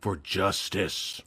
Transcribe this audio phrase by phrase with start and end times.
[0.00, 1.20] For justice.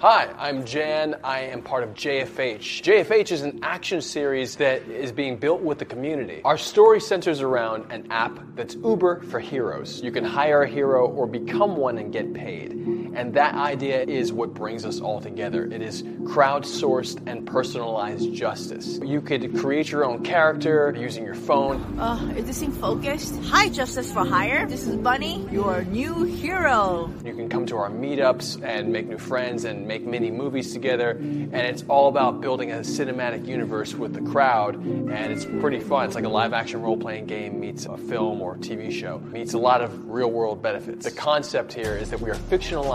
[0.00, 1.16] Hi, I'm Jan.
[1.22, 2.82] I am part of JFH.
[2.82, 6.40] JFH is an action series that is being built with the community.
[6.44, 10.00] Our story centers around an app that's Uber for heroes.
[10.02, 13.01] You can hire a hero or become one and get paid.
[13.14, 15.64] And that idea is what brings us all together.
[15.66, 18.98] It is crowdsourced and personalized justice.
[19.04, 21.98] You could create your own character using your phone.
[21.98, 23.38] Uh, is this thing focused?
[23.44, 24.66] Hi, Justice for Hire.
[24.66, 27.12] This is Bunny, your new hero.
[27.24, 31.10] You can come to our meetups and make new friends and make mini movies together.
[31.10, 34.76] And it's all about building a cinematic universe with the crowd.
[34.76, 36.06] And it's pretty fun.
[36.06, 39.52] It's like a live action role playing game meets a film or TV show, meets
[39.52, 41.04] a lot of real world benefits.
[41.04, 42.38] The concept here is that we are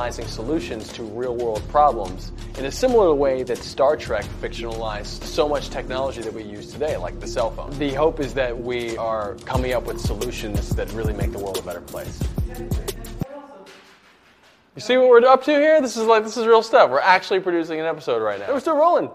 [0.07, 5.47] fictionalizing solutions to real world problems in a similar way that Star Trek fictionalized so
[5.47, 7.77] much technology that we use today, like the cell phone.
[7.77, 11.57] The hope is that we are coming up with solutions that really make the world
[11.57, 12.19] a better place.
[14.75, 15.81] You see what we're up to here?
[15.81, 16.89] This is like this is real stuff.
[16.89, 18.53] We're actually producing an episode right now.
[18.53, 19.09] We're still rolling.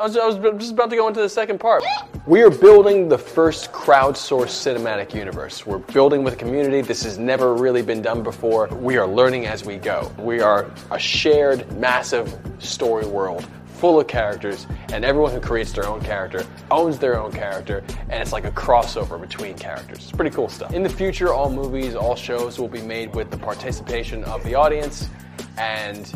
[0.00, 1.82] I was, I was just about to go into the second part.
[2.24, 5.66] We are building the first crowdsourced cinematic universe.
[5.66, 6.80] We're building with a community.
[6.80, 8.68] This has never really been done before.
[8.68, 10.10] We are learning as we go.
[10.18, 15.86] We are a shared, massive story world full of characters, and everyone who creates their
[15.86, 19.98] own character owns their own character, and it's like a crossover between characters.
[19.98, 20.72] It's pretty cool stuff.
[20.72, 24.54] In the future, all movies, all shows will be made with the participation of the
[24.54, 25.10] audience,
[25.58, 26.10] and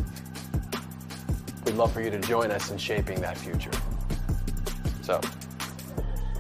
[1.64, 3.70] we'd love for you to join us in shaping that future.
[5.04, 5.20] So,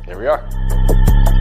[0.06, 1.33] here we are.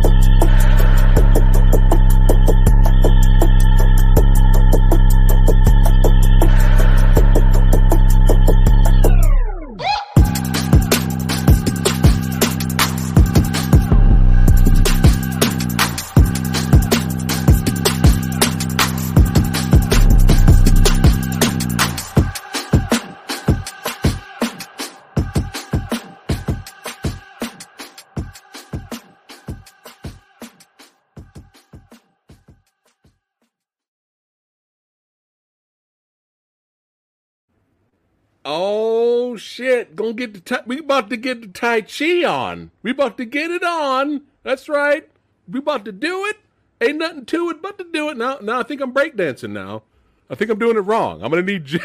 [38.46, 39.96] Oh shit!
[39.96, 42.72] Gonna get the tai- we about to get the Tai Chi on.
[42.82, 44.24] We about to get it on.
[44.44, 45.10] That's right.
[45.50, 46.38] We about to do it.
[46.82, 48.18] Ain't nothing to it but to do it.
[48.18, 49.52] Now, now I think I'm breakdancing.
[49.52, 49.84] Now,
[50.30, 51.24] I think I'm doing it wrong.
[51.24, 51.82] I'm gonna need Jan-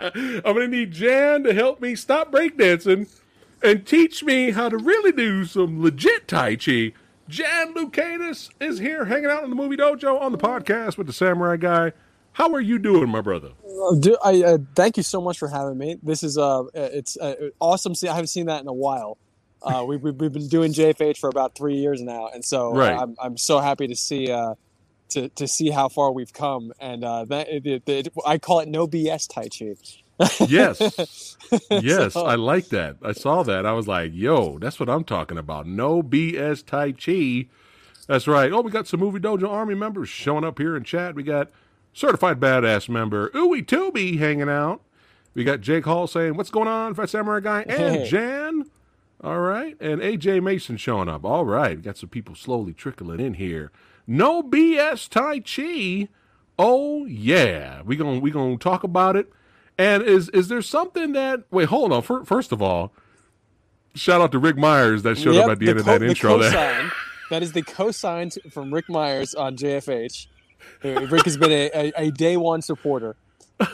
[0.00, 3.08] I'm gonna need Jan to help me stop breakdancing
[3.62, 6.92] and teach me how to really do some legit Tai Chi.
[7.28, 11.12] Jan Lucanus is here hanging out in the movie dojo on the podcast with the
[11.12, 11.92] Samurai Guy.
[12.32, 13.50] How are you doing, my brother?
[13.64, 15.96] Uh, I uh, thank you so much for having me.
[16.02, 17.94] This is uh, it's uh, awesome.
[17.94, 19.18] See, I haven't seen that in a while.
[19.62, 22.98] Uh, we've, we've been doing JFH for about three years now, and so Right.
[22.98, 24.54] I'm, I'm so happy to see uh,
[25.10, 26.72] to to see how far we've come.
[26.80, 30.46] And uh, that it, it, it- I call it no BS Tai Chi.
[30.48, 31.36] Yes.
[31.70, 32.96] Yes, So- I like that.
[33.02, 33.66] I saw that.
[33.66, 35.66] I was like, yo, that's what I'm talking about.
[35.66, 37.48] No BS Tai Chi.
[38.06, 38.50] That's right.
[38.52, 41.14] Oh, we got some Movie Dojo Army members showing up here in chat.
[41.14, 41.50] We got
[41.92, 44.80] Certified Badass member Ooey Tooby hanging out.
[45.34, 47.62] We got Jake Hall saying, What's going on, Phat Samurai Guy?
[47.68, 48.64] And Jan.
[49.22, 49.76] All right.
[49.80, 51.24] And AJ Mason showing up.
[51.24, 51.76] All right.
[51.76, 53.70] We got some people slowly trickling in here.
[54.06, 56.08] No BS Tai Chi.
[56.58, 57.82] Oh yeah.
[57.82, 59.30] We gonna we gonna talk about it.
[59.78, 62.02] And is is there something that wait, hold on.
[62.02, 62.92] Fir- First of all,
[63.94, 66.02] shout out to Ric Meyers that showed Yep, up at the, end of co- that
[66.02, 66.90] intro there.
[67.30, 70.26] that is the cosign t- from Ric Meyers on JFH.
[70.82, 73.16] Rick has been a, a, a day one supporter.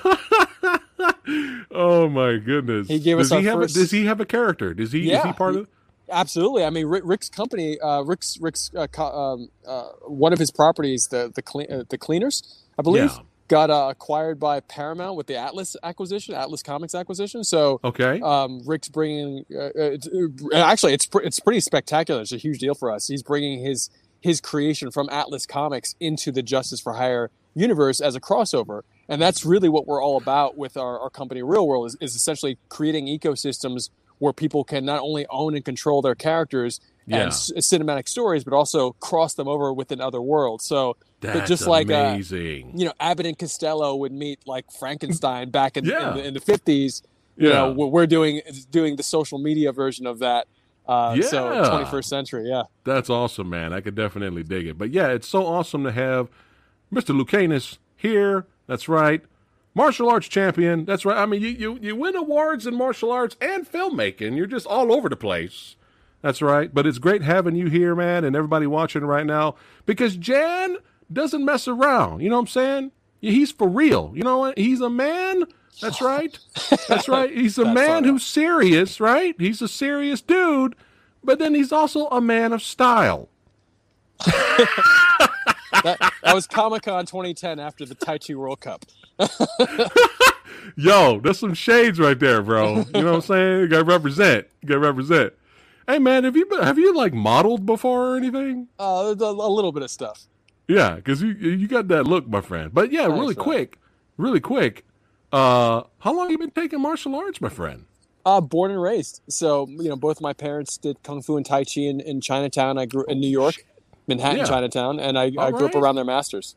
[1.71, 2.89] Oh my goodness.
[2.89, 4.73] He gave does us he have first- a, does he have a character?
[4.75, 5.69] Does he is Yeah, he part he- of
[6.11, 6.65] Absolutely.
[6.65, 11.09] I mean, Rick, Rick's company, uh, Rick's Rick's uh, um, uh, one of his properties,
[11.09, 13.19] the the clean, uh, the cleaners, I believe, Yeah.
[13.49, 17.45] got uh, acquired by Paramount with the Atlas acquisition, Atlas Comics acquisition.
[17.45, 18.23] So, Okay.
[18.23, 19.45] um, Rick's bringing.
[19.55, 20.09] Uh, it's,
[20.55, 22.23] actually, it's pr- it's pretty spectacular.
[22.23, 23.07] It's a huge deal for us.
[23.07, 28.15] He's bringing his his creation from Atlas Comics into the Justice for Hire universe as
[28.15, 31.87] a crossover, and that's really what we're all about with our, our company, Real World,
[31.87, 36.81] is, is essentially creating ecosystems where people can not only own and control their characters
[37.07, 37.19] Yeah.
[37.19, 40.61] and s- cinematic stories, but also cross them over with another world.
[40.61, 45.77] So, That's just like uh, you know, Abbott and Costello would meet like Frankenstein back
[45.77, 46.11] in, Yeah.
[46.11, 47.03] in, the, in the 50s.
[47.37, 47.55] You Yeah.
[47.55, 50.49] know, we're we're doing doing the social media version of that.
[50.89, 51.69] Uh, So Yeah.
[51.85, 52.63] 21st century, yeah.
[52.85, 53.73] That's awesome, man.
[53.73, 54.79] I could definitely dig it.
[54.79, 56.29] But yeah, it's so awesome to have
[56.93, 57.15] Mr.
[57.15, 58.47] Lucanus here.
[58.67, 59.23] That's right.
[59.75, 60.85] martial arts champion.
[60.87, 61.19] That's right.
[61.19, 64.37] I mean, you, you, you win awards in martial arts and filmmaking.
[64.37, 65.77] You're just all over the place.
[66.23, 66.73] That's right.
[66.75, 69.55] But it's great having you here, man, and everybody watching right now
[69.87, 70.79] because Jan
[71.13, 72.21] doesn't mess around.
[72.23, 72.93] You know what I'm saying?
[73.21, 74.13] He's for real.
[74.17, 74.59] You know what?
[74.59, 75.45] He's a man.
[75.81, 76.39] That's right.
[76.89, 77.31] That's right.
[77.33, 79.35] He's a man who's serious, right?
[79.39, 80.75] He's a serious dude,
[81.23, 83.29] but then he's also a man of style.
[84.27, 88.85] that, that was Comic Con 2010 after the Tai Chi World Cup.
[90.77, 92.79] Yo, there's some shades right there, bro.
[92.79, 93.61] You know what I'm saying?
[93.61, 94.47] You gotta represent.
[94.63, 95.33] You gotta represent.
[95.87, 98.69] Hey man, have you been, have you like modeled before or anything?
[98.79, 100.27] Uh, a, a little bit of stuff.
[100.67, 102.73] Yeah, because you you got that look, my friend.
[102.75, 103.79] But yeah, really quick,
[104.19, 104.85] really quick.
[105.33, 107.85] Uh, how long you been taking martial arts, my friend?
[108.25, 109.23] Uh, born and raised.
[109.29, 112.79] So you know, both my parents did kung fu and tai chi in, in Chinatown.
[112.79, 113.65] I grew in New York,
[114.07, 114.45] Manhattan, yeah.
[114.45, 115.75] Chinatown, and I, I grew right.
[115.75, 116.57] up around their masters.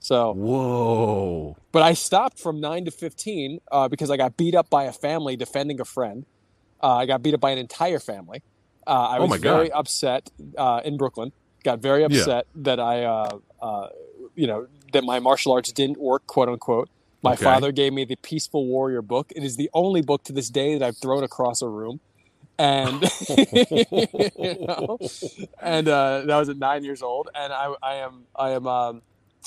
[0.00, 1.56] So whoa!
[1.70, 4.92] But I stopped from nine to fifteen uh, because I got beat up by a
[4.92, 6.24] family defending a friend.
[6.82, 8.42] Uh, I got beat up by an entire family.
[8.86, 11.32] Uh, I oh was very upset uh, in Brooklyn.
[11.62, 12.62] Got very upset yeah.
[12.64, 13.88] that I, uh, uh,
[14.34, 16.88] you know, that my martial arts didn't work, quote unquote.
[17.22, 17.44] My okay.
[17.44, 19.32] father gave me the Peaceful Warrior book.
[19.36, 22.00] It is the only book to this day that I've thrown across a room
[22.58, 24.98] and you know,
[25.60, 29.02] and uh, that was at nine years old, and I, I am I am um,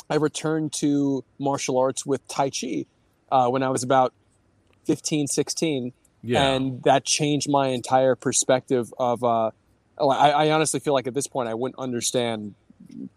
[0.10, 2.86] I returned to martial arts with Tai Chi
[3.32, 4.14] uh, when I was about
[4.86, 5.94] 15, 16,
[6.24, 6.44] yeah.
[6.44, 9.24] and that changed my entire perspective of.
[9.24, 9.52] Uh,
[9.98, 12.54] I, I, honestly feel like at this point I wouldn't understand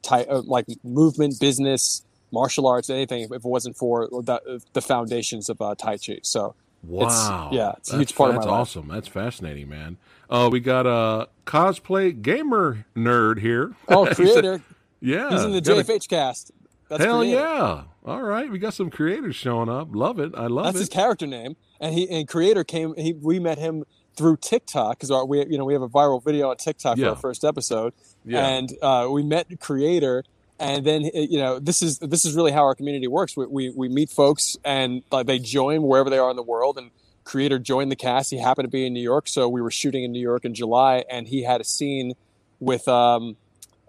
[0.02, 5.48] tai, uh, like movement, business, martial arts, anything if it wasn't for the, the foundations
[5.48, 6.18] of uh, Tai Chi.
[6.22, 7.48] So Wow.
[7.48, 8.88] It's, yeah, it's a huge part that's of my awesome.
[8.88, 9.96] That's fascinating, man.
[10.30, 13.74] Uh, we got a cosplay gamer nerd here.
[13.88, 14.62] Oh, creator.
[15.00, 15.30] yeah.
[15.30, 16.52] He's in the JFH a, cast.
[16.88, 17.40] That's hell creator.
[17.40, 17.82] yeah.
[18.04, 18.50] All right.
[18.50, 19.88] We got some creators showing up.
[19.90, 20.32] Love it.
[20.34, 20.78] I love that's it.
[20.78, 21.56] That's his character name.
[21.80, 23.84] And he and creator came he we met him
[24.16, 27.06] through TikTok because we you know we have a viral video on TikTok yeah.
[27.06, 27.92] for our first episode.
[28.24, 28.46] Yeah.
[28.46, 30.24] And uh, we met creator
[30.58, 33.36] and then you know this is this is really how our community works.
[33.36, 36.78] We, we, we meet folks and uh, they join wherever they are in the world.
[36.78, 36.90] And
[37.24, 38.30] creator joined the cast.
[38.30, 39.28] He happened to be in new york.
[39.28, 42.14] So we were shooting in new york in july and he had a scene
[42.60, 43.36] with um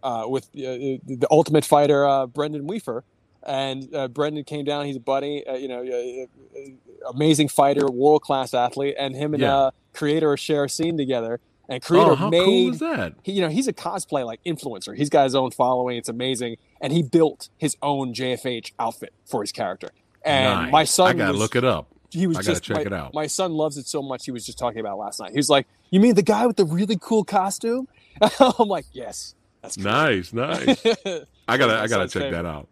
[0.02, 3.04] uh, with uh, the ultimate fighter uh, brendan weaver
[3.44, 4.86] and uh, brendan came down.
[4.86, 6.28] He's a buddy uh, you know
[7.10, 8.96] amazing fighter world class athlete.
[9.00, 9.72] And him and yeah.
[9.94, 11.40] creator share a scene together
[11.70, 13.14] and creator oh, how made cool is that?
[13.24, 14.96] He, you know, he's a cosplay like influencer.
[14.96, 15.98] He's got his own following.
[15.98, 19.90] It's amazing, and he built his own JFH outfit for his character.
[20.26, 20.72] And nice.
[20.72, 21.88] my son, I gotta was, look it up.
[22.10, 23.14] He was I just check my, it out.
[23.14, 24.26] My son loves it so much.
[24.26, 25.32] He was just talking about last night.
[25.32, 27.88] He was like, "You mean the guy with the really cool costume?"
[28.40, 29.86] I'm like, "Yes, that's cool.
[29.86, 30.86] nice, nice."
[31.48, 32.32] I gotta, I gotta check favorite.
[32.32, 32.68] that out.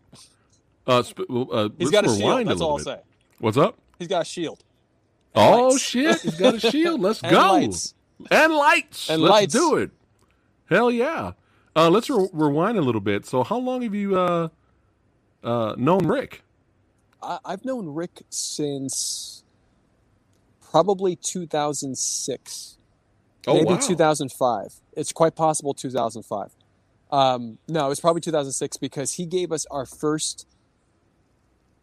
[0.88, 2.48] Uh, sp- uh, he's got a shield.
[2.48, 3.00] That's all I'll say.
[3.38, 3.78] What's up?
[4.00, 4.64] He's got a shield.
[5.36, 5.82] oh lights.
[5.82, 6.22] shit!
[6.22, 7.00] He's got a shield.
[7.00, 7.30] Let's go.
[7.30, 7.94] Lights
[8.32, 9.10] and lights.
[9.10, 9.54] And let's lights.
[9.54, 9.92] do it.
[10.70, 11.34] Hell yeah.
[11.76, 13.26] Uh, let's re- rewind a little bit.
[13.26, 14.50] So, how long have you uh,
[15.44, 16.44] uh, known Rick?
[17.22, 19.44] I- I've known Rick since
[20.72, 22.78] probably 2006.
[23.48, 23.78] Oh, maybe wow.
[23.78, 24.74] 2005.
[24.94, 26.52] It's quite possible 2005.
[27.10, 30.46] Um, no, it's probably 2006 because he gave us our first.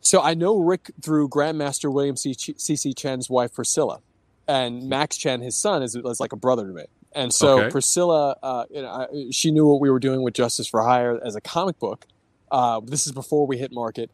[0.01, 2.35] So I know Rick through Grandmaster William C.
[2.35, 2.93] C.
[2.93, 4.01] Chen's wife Priscilla
[4.47, 6.85] and Max Chen, his son, is, is like a brother to me.
[7.15, 7.71] And so okay.
[7.71, 11.21] Priscilla, uh, you know, I, she knew what we were doing with Justice for Hire
[11.25, 12.07] as a comic book.
[12.51, 14.11] Uh, this is before we hit market,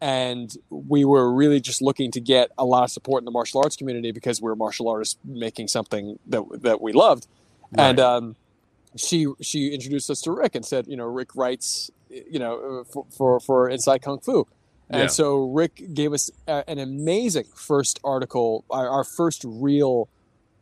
[0.00, 3.60] and we were really just looking to get a lot of support in the martial
[3.62, 7.26] arts community because we are martial artists making something that that we loved.
[7.72, 7.84] Right.
[7.84, 8.36] And um,
[8.96, 13.06] she she introduced us to Rick and said, you know, Rick writes, you know, for
[13.16, 14.46] for, for Inside Kung Fu.
[14.90, 15.06] And Yeah.
[15.06, 20.08] so Rick gave us a, an amazing first article, our, our first real,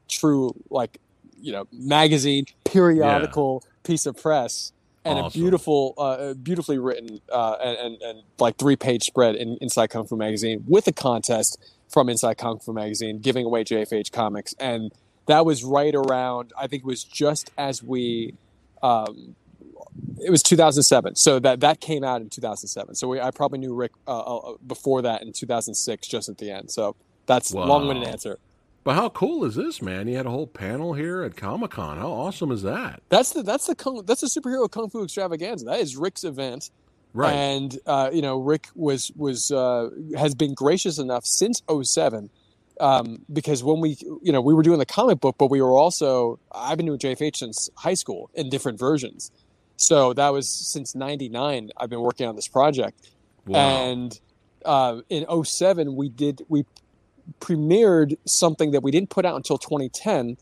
[0.09, 1.01] true, like,
[1.41, 4.73] you know, magazine, periodical piece of press,
[5.05, 9.57] and a beautiful, uh, beautifully written, uh, and, and, and like three page spread in
[9.63, 11.57] Inside Kung Fu Magazine with a contest
[11.89, 14.55] from Inside Kung Fu Magazine giving away JFH comics.
[14.61, 14.93] And
[15.27, 18.35] that was right around, I think it was just as we,
[18.83, 19.37] um,
[20.21, 23.75] it was 2007 so that that came out in 2007 so we, i probably knew
[23.75, 27.67] rick uh, uh, before that in 2006 just at the end so that's Wow.
[27.67, 28.39] long-winded answer
[28.85, 30.09] But how cool is this, man?
[30.09, 31.99] You had a whole panel here at Comic Con.
[31.99, 33.03] How awesome is that?
[33.11, 36.71] that's the that's the kung, that's the superhero kung fu extravaganza that is rick's event
[37.15, 37.33] Right.
[37.35, 42.31] and uh, you know rick was was uh, has been gracious enough since 07
[42.81, 45.73] um, because when we you know we were doing the comic book but we were
[45.85, 49.31] also i've been doing jfh since high school in different versions
[49.79, 53.09] so that was since 99 i've been working on this project
[53.47, 53.59] wow.
[53.59, 54.21] and
[54.65, 56.65] uh, in 07, we did we
[57.41, 60.37] premiered something that we didn't put out until 2010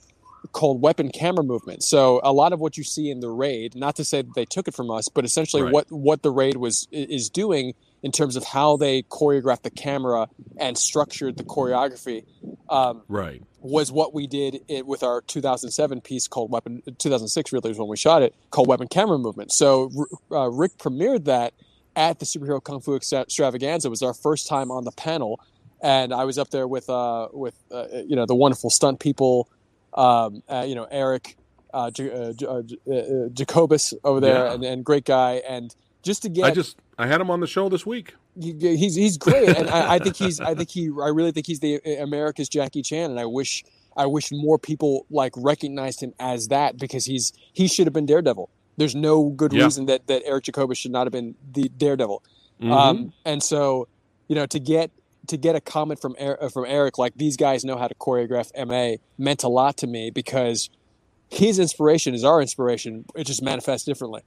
[0.53, 1.83] called weapon camera movement.
[1.83, 4.45] So a lot of what you see in the raid, not to say that they
[4.45, 5.73] took it from us, but essentially Right.
[5.73, 10.29] what what the raid was is doing in terms of how they choreographed the camera
[10.59, 12.25] and structured the choreography
[12.69, 13.43] um, Right.
[13.61, 17.89] was what we did it with our 2007 piece called Weapon 2006 really was when
[17.89, 19.53] we shot it called Weapon Camera Movement.
[19.53, 19.91] So
[20.31, 21.55] uh, Rick premiered that
[21.97, 23.89] at the Superhero Kung Fu Extravaganza.
[23.89, 25.41] It was our first time on the panel,
[25.83, 29.49] and I was up there with uh, with uh, you know the wonderful stunt people,
[29.95, 31.37] um, uh, you know Eric.
[31.75, 34.53] Uh, J- uh, uh, uh, Jacobus over there, Yeah.
[34.55, 35.75] and, and great guy, and
[36.07, 38.15] just to get I just I had him on the show this week.
[38.41, 41.47] he- he's he's great, and I, I think he's I think he I really think
[41.47, 43.65] he's the uh, America's Jackie Chan, and I wish
[43.97, 48.07] I wish more people like recognized him as that because he's he should have been
[48.07, 48.49] Daredevil.
[48.79, 49.65] There's no good Yeah.
[49.65, 52.23] reason that that Eric Jacobus should not have been the Daredevil.
[52.63, 52.71] Mhm.
[52.73, 53.89] Um, and so
[54.29, 54.91] you know to get
[55.27, 57.95] to get a comment from Er- uh, from Eric like these guys know how to
[57.97, 60.71] choreograph MA meant a lot to me because
[61.29, 63.05] his inspiration is our inspiration.
[63.17, 64.23] It just manifests differently.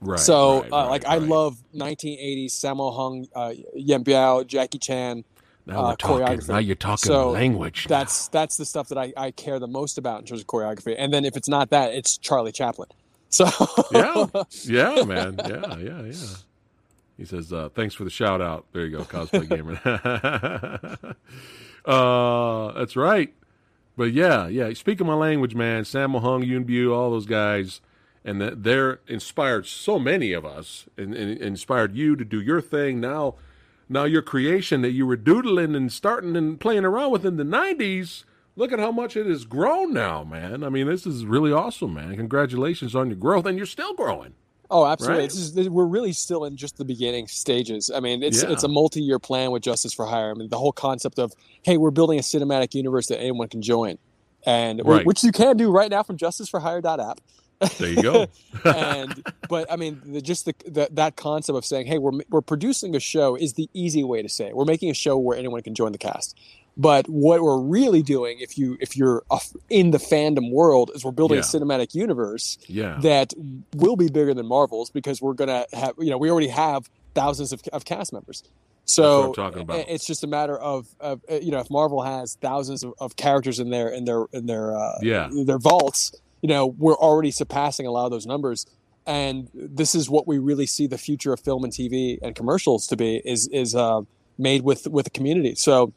[0.00, 0.18] Right.
[0.18, 5.24] So, right, uh, right, like, I love 1980s Sammo Hung, uh, Yuen Biao, Jackie Chan.
[5.64, 6.40] Now uh, we're talking.
[6.48, 7.86] Now you're talking So, language.
[7.88, 10.96] That's that's the stuff that I, I care the most about in terms of choreography.
[10.98, 12.88] And then if it's not that, it's Charlie Chaplin.
[13.32, 13.46] So
[13.92, 14.26] yeah,
[14.64, 16.34] yeah, man, yeah, yeah, yeah.
[17.16, 19.80] He says, uh, "Thanks for the shout out." There you go, cosplay gamer.
[21.86, 23.32] uh, that's right.
[23.96, 24.70] But yeah, yeah.
[24.74, 25.84] Speaking my language, man.
[25.84, 27.80] Sammo Hung, Yoon Bu, all those guys,
[28.24, 32.60] and that they're inspired so many of us, and, and inspired you to do your
[32.60, 33.00] thing.
[33.00, 33.34] Now,
[33.88, 37.44] now your creation that you were doodling and starting and playing around with in the
[37.44, 38.24] '90s.
[38.54, 40.62] Look at how much it has grown now, man.
[40.62, 42.14] I mean, this is really awesome, man.
[42.16, 44.34] Congratulations on your growth, and you're still growing.
[44.70, 45.22] Oh, absolutely.
[45.22, 45.30] Right?
[45.30, 47.90] This is, we're really still in just the beginning stages.
[47.94, 48.50] I mean, it's Yeah.
[48.50, 50.30] it's a multi-year plan with Justice for Hire.
[50.30, 53.62] I mean, the whole concept of hey, we're building a cinematic universe that anyone can
[53.62, 53.98] join,
[54.46, 55.04] and Right.
[55.06, 57.20] which you can do right now from JusticeForHire.app.
[57.78, 58.26] There you go.
[58.64, 62.40] and but I mean, the, just the, the that concept of saying, "Hey, we're we're
[62.40, 64.56] producing a show" is the easy way to say it.
[64.56, 66.38] We're making a show where anyone can join the cast.
[66.76, 69.22] But what we're really doing, if you if you're
[69.68, 71.42] in the fandom world, is we're building Yeah.
[71.42, 72.98] a cinematic universe yeah.
[73.02, 73.34] that
[73.76, 77.52] will be bigger than Marvel's because we're gonna have you know we already have thousands
[77.52, 78.42] of, of cast members.
[78.84, 79.84] So what I'm talking about.
[79.88, 83.16] it's just a matter of, of uh, you know if Marvel has thousands of, of
[83.16, 85.28] characters in their in their in their uh, Yeah.
[85.44, 88.66] their vaults, you know we're already surpassing a lot of those numbers.
[89.04, 92.86] And this is what we really see the future of film and TV and commercials
[92.88, 94.02] to be is is uh,
[94.38, 95.54] made with with the community.
[95.56, 95.92] So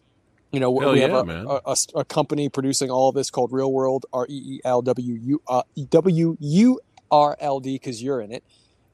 [0.52, 3.30] you know Hell we have yeah, a, a, a, a company producing all of this
[3.30, 6.80] called Real World R E E L W U uh, W U
[7.12, 8.44] R L D because you're in it,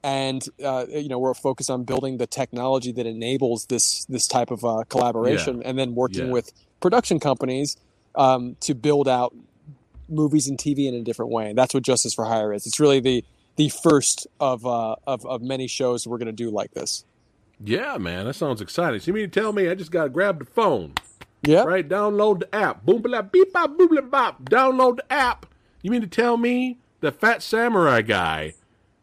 [0.03, 4.51] and uh, you know we're focused on building the technology that enables this this type
[4.51, 6.31] of uh, collaboration, and then working Yeah.
[6.33, 7.77] with production companies
[8.15, 9.33] um, to build out
[10.11, 11.49] movies and TV in a different way.
[11.49, 12.65] And that's what Justice for Hire is.
[12.67, 13.23] It's really the
[13.57, 17.03] the first of uh, of, of many shows we're going to do like this.
[17.63, 18.25] yeah, man.
[18.25, 18.99] That sounds exciting.
[18.99, 20.93] So you mean to tell me I just got to grab the phone,
[21.43, 21.63] Yeah.
[21.63, 21.87] right?
[21.87, 22.83] Download the app.
[22.85, 24.43] Boom, blah, beep, bop, boom, blah, bop.
[24.45, 25.45] Download the app.
[25.81, 28.53] You mean to tell me the Phat Samurai guy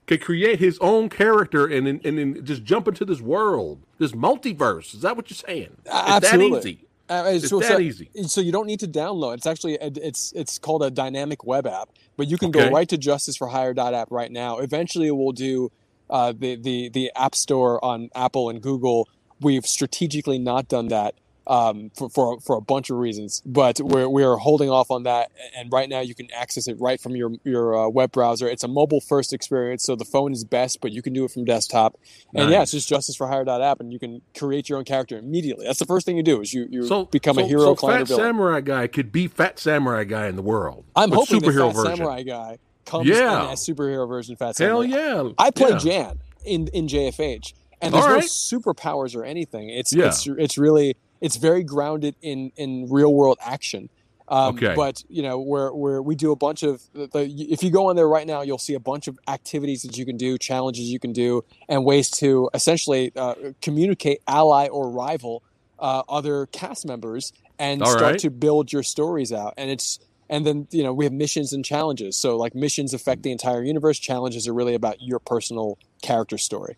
[0.07, 4.95] could create his own character and, and, and just jump into this world, this multiverse?
[4.95, 5.77] Is that what you're saying?
[5.85, 6.61] It's absolutely.
[6.61, 6.88] that easy.
[7.09, 8.11] Uh, It's so, that so- easy.
[8.27, 9.35] So you don't need to download.
[9.35, 12.69] It's actually it's it's called a dynamic web app, but you can Okay.
[12.69, 14.59] go right to justiceforhire.app right now.
[14.59, 15.71] Eventually, it will do
[16.11, 19.09] uh, the the the App Store on Apple and Google.
[19.41, 21.15] We've strategically not done that
[21.49, 25.33] um, for, for for a bunch of reasons, but we're we're holding off on that.
[25.57, 28.47] And right now, you can access it right from your your uh, web browser.
[28.49, 31.31] It's a mobile first experience, so the phone is best, but you can do it
[31.31, 31.97] from desktop.
[32.35, 35.67] And yeah, it's just justice for justiceforhire.app, and you can create your own character immediately.
[35.67, 37.89] That's the first thing you do is you you So become so, a hero, So
[37.89, 38.23] Phat villain.
[38.23, 40.85] Samurai guy could be Phat Samurai guy in the world.
[40.95, 41.97] I'm hoping superhero the Phat version.
[41.97, 43.45] Samurai guy comes Yeah.
[43.45, 44.87] in as superhero version Phat Hell Samurai.
[44.87, 45.29] yeah!
[45.39, 45.79] I play yeah.
[45.79, 49.71] Jan in in JFH, and there's no superpowers or anything.
[49.71, 50.09] It's Yeah.
[50.09, 53.89] it's it's really it's very grounded in in real world action.
[54.29, 54.75] Um, Okay.
[54.75, 57.09] But you know, where where we do a bunch of the,
[57.51, 60.05] if you go on there right now, you'll see a bunch of activities that you
[60.05, 65.43] can do, challenges you can do, and ways to essentially uh, communicate, ally or rival
[65.79, 68.19] uh, other cast members, and All start right.
[68.21, 69.55] to build your stories out.
[69.57, 69.99] And it's
[70.29, 72.17] and then you know we have missions and challenges.
[72.17, 73.99] So like missions affect the entire universe.
[73.99, 76.77] Challenges are really about your personal character story.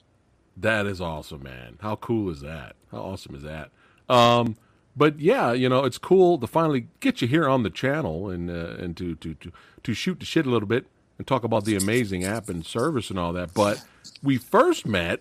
[0.56, 1.78] That is awesome, man.
[1.80, 2.76] How cool is that?
[2.90, 3.70] How awesome is that?
[4.10, 4.56] Um,
[4.96, 8.50] but yeah, you know, it's cool to finally get you here on the channel and
[8.50, 9.52] uh, and to, to to
[9.84, 10.86] to shoot the shit a little bit
[11.16, 13.54] and talk about the amazing app and service and all that.
[13.54, 13.82] But
[14.22, 15.20] we first met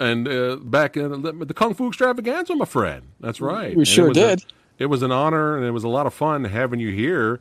[0.00, 3.02] and uh, back in the, the Kung Fu Extravaganza, my friend.
[3.20, 3.74] That's right.
[3.76, 4.44] We And sure it was a- did.
[4.78, 7.40] it was an honor, and it was a lot of fun having you here.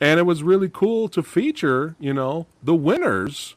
[0.00, 3.54] And it was really cool to feature, you know, the winners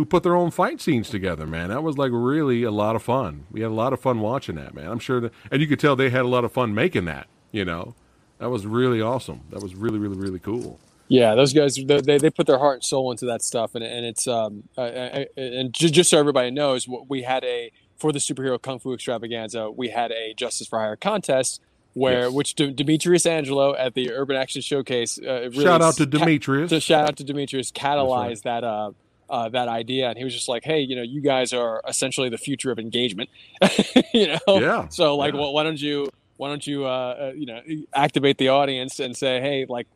[0.00, 1.68] who put their own fight scenes together, man.
[1.68, 3.44] That was like really a lot of fun.
[3.52, 4.88] We had a lot of fun watching that, man.
[4.90, 7.26] I'm sure that, and you could tell they had a lot of fun making that,
[7.52, 7.94] you know.
[8.38, 9.42] That was really awesome.
[9.50, 10.80] That was really, really, really cool.
[11.08, 14.06] Yeah, those guys they they, put their heart and soul into that stuff, and and
[14.06, 18.60] it's um uh, and just, just so everybody knows, we had a for the superhero
[18.62, 21.60] kung fu extravaganza, we had a Justice for Hire contest
[21.92, 22.32] where Yes.
[22.32, 25.18] which D- Demetrius Angelo at the Urban Action Showcase.
[25.18, 26.70] Uh, really Shout out to ca- Demetrius.
[26.70, 28.92] to shout out to Demetrius catalyzed that uh,
[29.30, 32.28] uh, that idea, and he was just like, "Hey, you know, you guys are essentially
[32.28, 33.30] the future of engagement,
[34.12, 34.38] you know.
[34.60, 35.40] Yeah, So like, yeah.
[35.40, 37.60] well, why don't you why don't you uh, uh, you know
[37.94, 39.86] activate the audience and say, hey, like."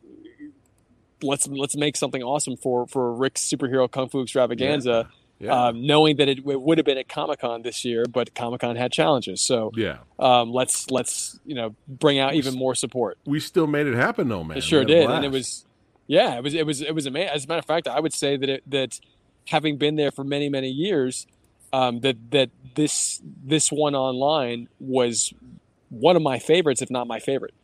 [1.23, 5.69] Let's let's make something awesome for for Rick's superhero kung fu extravaganza, yeah.
[5.69, 8.61] um, knowing that it, it would have been at Comic Con this year, but Comic
[8.61, 9.41] Con had challenges.
[9.41, 9.99] So yeah.
[10.19, 13.19] um, let's let's you know bring out even more support.
[13.25, 14.59] We still made it happen though, man.
[14.59, 15.65] It sure We did, and it was,
[16.07, 17.31] yeah, it was, it was, it was amazing.
[17.31, 19.01] As a matter of fact, I would say that it, that
[19.49, 21.27] having been there for many, many years,
[21.73, 25.33] um, that that this this one online was
[25.89, 27.55] one of my favorites, if not my favorite.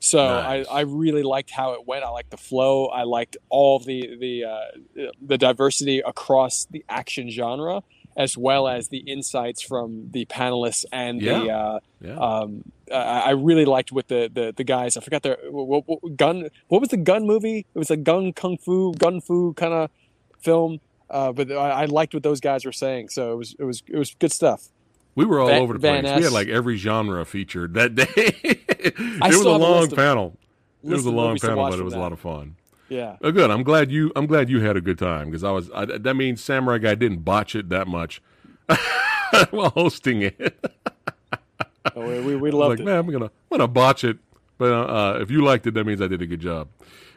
[0.00, 0.66] So Nice.
[0.68, 2.02] I, I really liked how it went.
[2.04, 2.86] I liked the flow.
[2.86, 7.84] I liked all the the uh, the diversity across the action genre,
[8.16, 11.56] as well as the insights from the panelists and the Yeah.
[11.56, 12.16] uh, yeah.
[12.16, 14.96] um, I, I really liked what the, the, the guys.
[14.96, 16.48] I forgot their what, what, gun.
[16.66, 17.64] What was the gun movie?
[17.72, 19.90] It was a gun kung fu, gun fu kind of
[20.40, 20.80] film.
[21.12, 23.82] Uh, but I, I liked what those guys were saying, so it was it was
[23.86, 24.68] it was good stuff.
[25.14, 26.02] We were all Van- over the place.
[26.16, 28.06] We had like every genre featured that day.
[28.16, 30.38] it I was a a long panel.
[30.82, 32.56] It was a long panel, but it was a lot of fun.
[32.88, 33.50] Yeah, Oh, good.
[33.50, 34.10] I'm glad you.
[34.16, 35.70] I'm glad you had a good time because I was.
[35.74, 38.20] I, that means Samurai Guy didn't botch it that much
[39.50, 40.58] while hosting it.
[41.96, 42.84] Oh, we, we, we I was loved like, it.
[42.84, 44.18] man, I'm gonna, I'm gonna botch it.
[44.58, 46.68] But uh, if you liked it, that means I did a good job.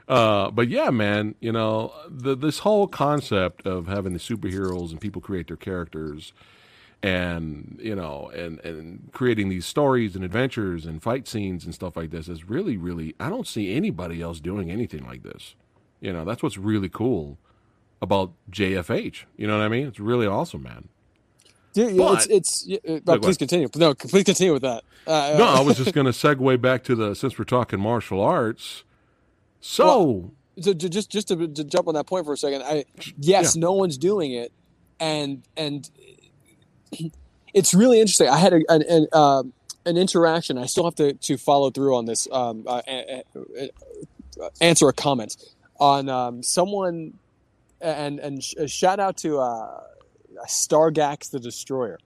[0.08, 5.02] Uh, but yeah, man, you know, the, this whole concept of having the superheroes and
[5.02, 6.32] people create their characters,
[7.02, 11.96] and you know, and and creating these stories and adventures and fight scenes and stuff
[11.98, 13.15] like this is really, really.
[13.20, 15.56] I don't see anybody else doing anything like this.
[16.02, 17.38] You know, that's what's really cool
[18.02, 19.24] about JFH.
[19.38, 19.88] You know what I mean?
[19.88, 20.89] It's really awesome, man.
[21.74, 23.04] Yeah, yeah, but- it's it's.
[23.08, 23.68] Uh, please continue.
[23.76, 24.84] No, please continue with that.
[25.06, 28.22] Uh, No, I was just going to segue back to the since we're talking martial
[28.22, 28.84] arts.
[29.67, 32.86] So, so ju- just just to, to jump on that point for a second, I
[33.17, 34.51] yes, no one's doing it,
[34.99, 35.89] and and
[37.54, 38.30] it's really interesting.
[38.30, 39.54] I had a, an an, um
[39.88, 40.58] an interaction.
[40.60, 42.28] I still have to to follow through on this.
[42.32, 43.23] Um, uh, a-
[44.62, 45.36] answer a comment
[45.80, 47.13] on um, someone,
[47.82, 49.82] and and sh- shout out to uh,
[50.47, 51.97] Stargax the Destroyer.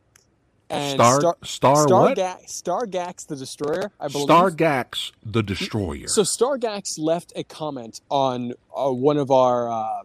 [0.72, 2.18] And Star Star, what?
[2.18, 4.28] Starga- Stargax the Destroyer, I believe.
[4.28, 6.08] Stargax the Destroyer.
[6.08, 10.02] So Stargax left a comment on uh, one of our uh,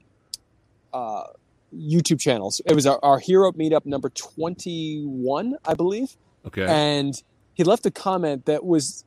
[0.95, 1.25] uh,
[1.77, 2.63] YouTube channels.
[2.65, 6.65] It was our, our Hero Meetup number twenty-one, I believe, okay.
[6.67, 7.23] and
[7.53, 9.05] he left a comment that was,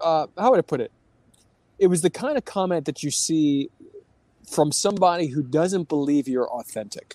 [0.00, 0.90] uh, how would I put it?
[1.78, 3.68] It was the kind of comment that you see
[4.50, 7.14] from somebody who doesn't believe you're authentic.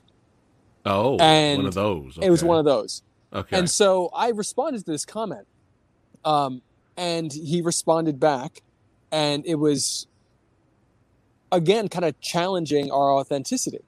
[0.85, 2.19] oh, and one of those.
[2.21, 3.01] It was one of those.
[3.33, 3.57] Okay.
[3.57, 5.47] And so I responded to this comment.
[6.23, 6.61] Um,
[6.95, 8.61] and he responded back,
[9.11, 10.07] and it was
[11.51, 13.83] again kind of challenging our authenticity.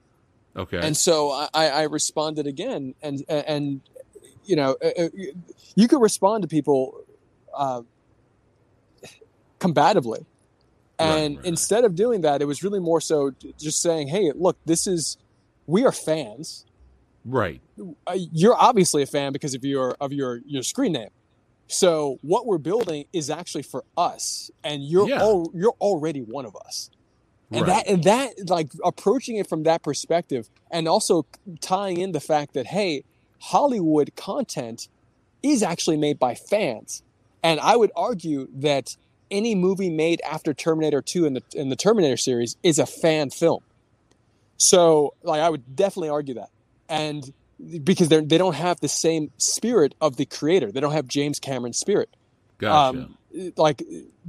[0.56, 0.78] okay.
[0.78, 3.80] And so I, I responded again, and and
[4.44, 5.08] you know uh, uh,
[5.74, 7.00] you could respond to people
[7.54, 7.82] uh,
[9.60, 10.24] combatively,
[10.98, 11.46] and right, right.
[11.46, 15.16] instead of doing that, it was really more so just saying, "Hey, look, this is
[15.66, 16.65] we are fans."
[17.26, 17.60] Right.
[18.14, 21.10] you're obviously a fan because of your of your your screen name.
[21.68, 25.22] So what we're building is actually for us, and you're Yeah.
[25.22, 26.90] all you're already one of us.
[27.52, 27.84] And Right.
[27.84, 31.26] that and that like approaching it from that perspective, and also
[31.60, 33.04] tying in the fact that hey,
[33.40, 34.88] Hollywood content
[35.42, 37.02] is actually made by fans,
[37.42, 38.96] and I would argue that
[39.30, 43.30] any movie made after Terminator 2 in the in the Terminator series is a fan
[43.30, 43.62] film.
[44.56, 46.50] So like I would definitely argue that.
[46.88, 47.32] And
[47.82, 50.70] because they they don't have the same spirit of the creator.
[50.70, 52.14] They don't have James Cameron's spirit.
[52.58, 52.98] Gotcha.
[52.98, 53.18] Um,
[53.56, 53.82] like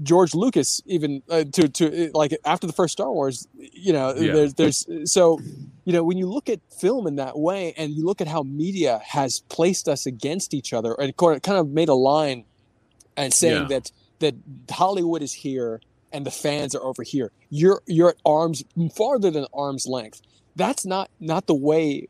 [0.03, 4.33] George Lucas, even uh, to to like after the first Star Wars, you know, Yeah.
[4.33, 5.39] there's there's so
[5.85, 8.43] you know when you look at film in that way, and you look at how
[8.43, 12.45] media has placed us against each other, and kind of made a line
[13.15, 13.67] and saying Yeah.
[13.79, 14.35] that that
[14.71, 15.79] Hollywood is here
[16.11, 17.31] and the fans are over here.
[17.49, 18.63] You're you're at arms
[18.95, 20.21] farther than arm's length.
[20.55, 22.07] That's not not the way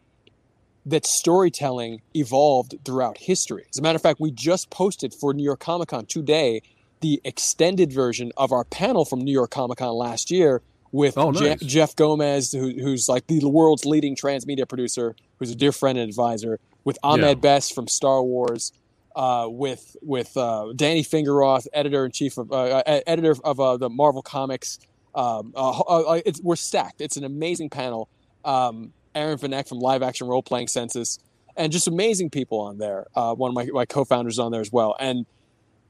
[0.88, 3.66] that storytelling evolved throughout history.
[3.70, 6.62] As a matter of fact, we just posted for New York Comic Con today
[7.02, 11.32] the extended version of our panel from New York Comic Con last year with Oh,
[11.32, 15.98] Je- Jeff Gomez, who, who's like the world's leading transmedia producer, who's a dear friend
[15.98, 17.34] and advisor, with Ahmed Yeah.
[17.36, 18.72] Best from Star Wars,
[19.16, 23.78] uh, with with uh, Danny Fingeroth, editor in chief of uh, uh, editor of uh,
[23.78, 24.80] the Marvel Comics.
[25.14, 27.02] Um, uh, uh, it's, we're stacked.
[27.02, 28.08] It's an amazing panel.
[28.46, 31.20] Um, Aaron Vanek from Live Action Role Playing Census,
[31.56, 33.08] and just amazing people on there.
[33.16, 35.26] Uh, one of my, my co-founders on there as well, and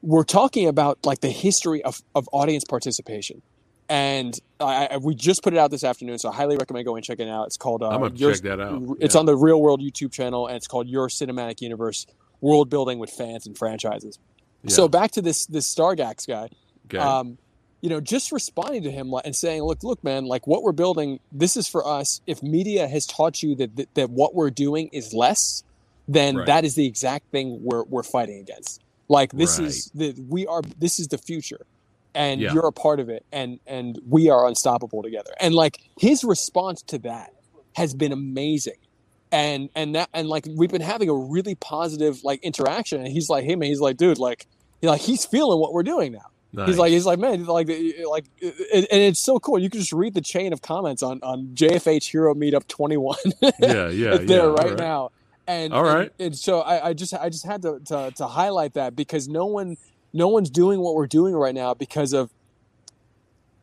[0.02, 3.42] we're talking about like the history of, of audience participation.
[3.90, 6.98] And I, I, we just put it out this afternoon, so I highly recommend going
[6.98, 7.46] and checking it out.
[7.46, 7.82] It's called.
[7.82, 8.82] Uh, I'm gonna Your- check that out.
[9.00, 12.06] It's on the Real World YouTube channel, and it's called Your Cinematic Universe:
[12.40, 14.18] World Building with Fans and Franchises.
[14.62, 14.70] Yeah.
[14.74, 16.50] So back to this this Stargax guy
[16.86, 16.98] Okay.
[16.98, 17.38] um,
[17.80, 21.20] you know, just responding to him and saying, "Look, look, man, like what we're building,
[21.32, 22.20] this is for us.
[22.26, 25.62] If media has taught you that that, that what we're doing is less,
[26.08, 26.46] then Right.
[26.46, 28.80] that is the exact thing we're we're fighting against.
[29.08, 31.64] Like this is the we are this is the future,
[32.14, 32.52] and Yeah.
[32.52, 35.30] you're a part of it, and and we are unstoppable together.
[35.40, 37.32] And like his response to that
[37.74, 38.74] has been amazing.
[39.30, 43.00] And and that and like we've been having a really positive like interaction.
[43.00, 44.46] And he's like, hey man, he's like, dude, like,
[44.80, 46.26] he- like he's feeling what we're doing now.
[46.52, 46.68] Nice.
[46.68, 49.58] He's like, he's like, man, like, like, and it's so cool.
[49.58, 53.16] You can just read the chain of comments on on JFH Hero Meetup 21.
[53.42, 54.16] yeah, yeah, it's yeah.
[54.26, 55.10] there right, now.
[55.46, 56.12] And All right.
[56.18, 59.28] and, and so I, I just I just had to, to to highlight that because
[59.28, 59.76] no one
[60.12, 62.30] no one's doing what we're doing right now because of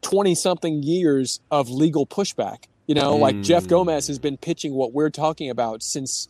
[0.02, 2.66] 20 something years of legal pushback.
[2.88, 3.70] You know, like Jeff Mm.
[3.70, 6.28] Gomez has been pitching what we're talking about since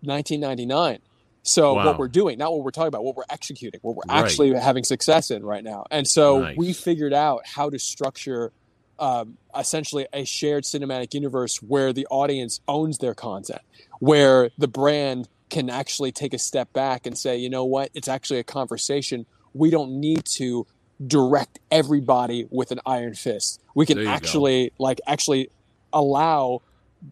[0.00, 1.00] 1999.
[1.42, 1.86] So Wow.
[1.86, 4.24] what we're doing, not what we're talking about, what we're executing, what we're Right.
[4.24, 5.84] actually having success in right now.
[5.90, 6.56] And so Nice.
[6.56, 8.52] we figured out how to structure
[8.98, 13.60] um, essentially a shared cinematic universe where the audience owns their content,
[13.98, 18.06] where the brand can actually take a step back and say, you know what, it's
[18.08, 19.26] actually a conversation.
[19.52, 20.66] We don't need to
[21.04, 23.60] direct everybody with an iron fist.
[23.74, 24.10] We can you go.
[24.10, 25.50] actually like actually
[25.92, 26.60] allow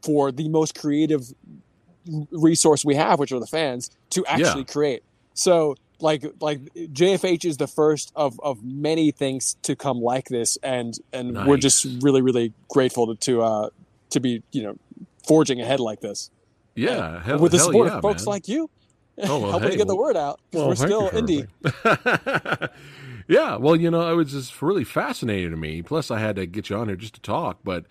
[0.05, 1.23] for the most creative
[2.31, 5.03] resource we have, which are the fans, to actually create.
[5.35, 10.59] So like like JFH is the first of of many things to come like this,
[10.63, 13.71] and and we're just really really grateful to to uh
[14.11, 14.77] to be you know
[15.27, 16.31] forging ahead like this
[16.75, 18.31] yeah, hell, with the support yeah, of folks man.
[18.31, 18.71] like you,
[19.23, 20.41] Oh, well, helping hey, to get the word out.
[20.53, 21.47] Well, we're still indie.
[23.29, 25.83] yeah, well, you know, it was just really fascinating to me.
[25.83, 27.85] Plus, I had to get you on here just to talk, but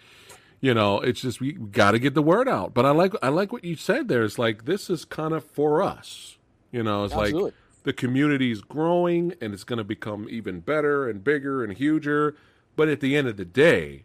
[0.61, 2.73] you know, it's just we, got to get the word out.
[2.73, 4.23] But I like I like what you said there.
[4.23, 6.37] It's like this is kind of for us.
[6.71, 7.43] You know, it's Absolutely.
[7.43, 12.35] like the community's growing and it's going to become even better and bigger and huger.
[12.75, 14.03] But at the end of the day,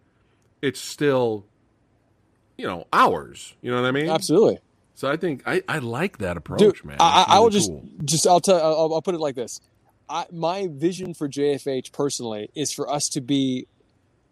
[0.63, 1.45] it's still,
[2.57, 3.55] you know, ours.
[3.61, 4.09] You know what I mean?
[4.09, 4.59] Absolutely.
[4.95, 6.97] So I think I, I like that approach, Dude, man.
[7.01, 7.73] I, It's I, will really just,
[8.05, 9.61] just I'll tell, I'll, I'll put it like this.
[10.09, 13.67] I, my vision for JFH personally is for us to be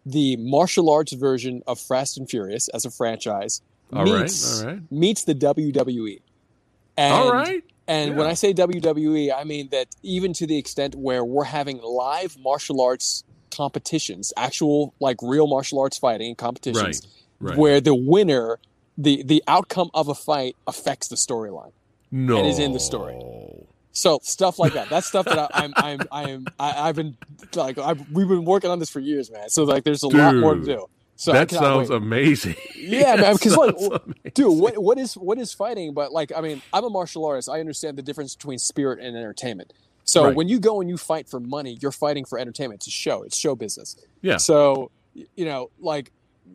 [0.05, 3.61] the martial arts version of Fast and Furious as a franchise
[3.91, 4.91] All right, meets all right.
[4.91, 6.21] meets the WWE.
[6.97, 7.63] And, All right.
[7.87, 11.81] And when I say WWE, I mean that even to the extent where we're having
[11.81, 17.07] live martial arts competitions, actual like real martial arts fighting competitions,
[17.39, 17.57] Right.
[17.57, 18.59] where the winner,
[18.97, 21.71] the the outcome of a fight affects the storyline.
[22.11, 22.37] No.
[22.37, 23.15] and is in the story.
[23.93, 24.89] So stuff like that.
[24.89, 27.15] That's stuff that I, I'm I'm I'm I, I've been
[27.55, 29.49] like I've, we've been working on this for years, man.
[29.49, 30.87] So like, there's a lot more to do.
[31.15, 31.95] So that sounds wait.
[31.97, 32.55] amazing.
[32.75, 33.33] Yeah, man.
[33.39, 34.13] Because like, amazing.
[34.33, 35.93] dude, what what is what is fighting?
[35.93, 37.47] But like, I mean, I'm a martial artist.
[37.49, 39.73] I understand the difference between spirit and entertainment.
[40.05, 40.35] So Right.
[40.35, 42.79] when you go and you fight for money, you're fighting for entertainment.
[42.79, 43.21] It's a show.
[43.23, 43.95] It's show business.
[44.21, 44.37] Yeah.
[44.37, 46.11] So you know, like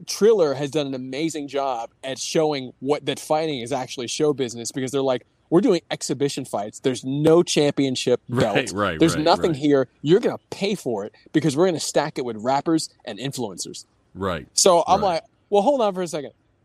[0.07, 4.73] Triller has done an amazing job at showing what that fighting is actually show business
[4.73, 6.81] because they're like, we're doing exhibition fights.
[6.81, 8.57] There's no championship belt.
[8.57, 9.61] Right, right, There's right, nothing right.
[9.61, 9.89] here.
[10.03, 13.85] You're gonna pay for it because we're gonna stack it with rappers and influencers.
[14.15, 14.47] Right.
[14.55, 15.07] So I'm Right.
[15.15, 16.33] like, well, hold on for a second.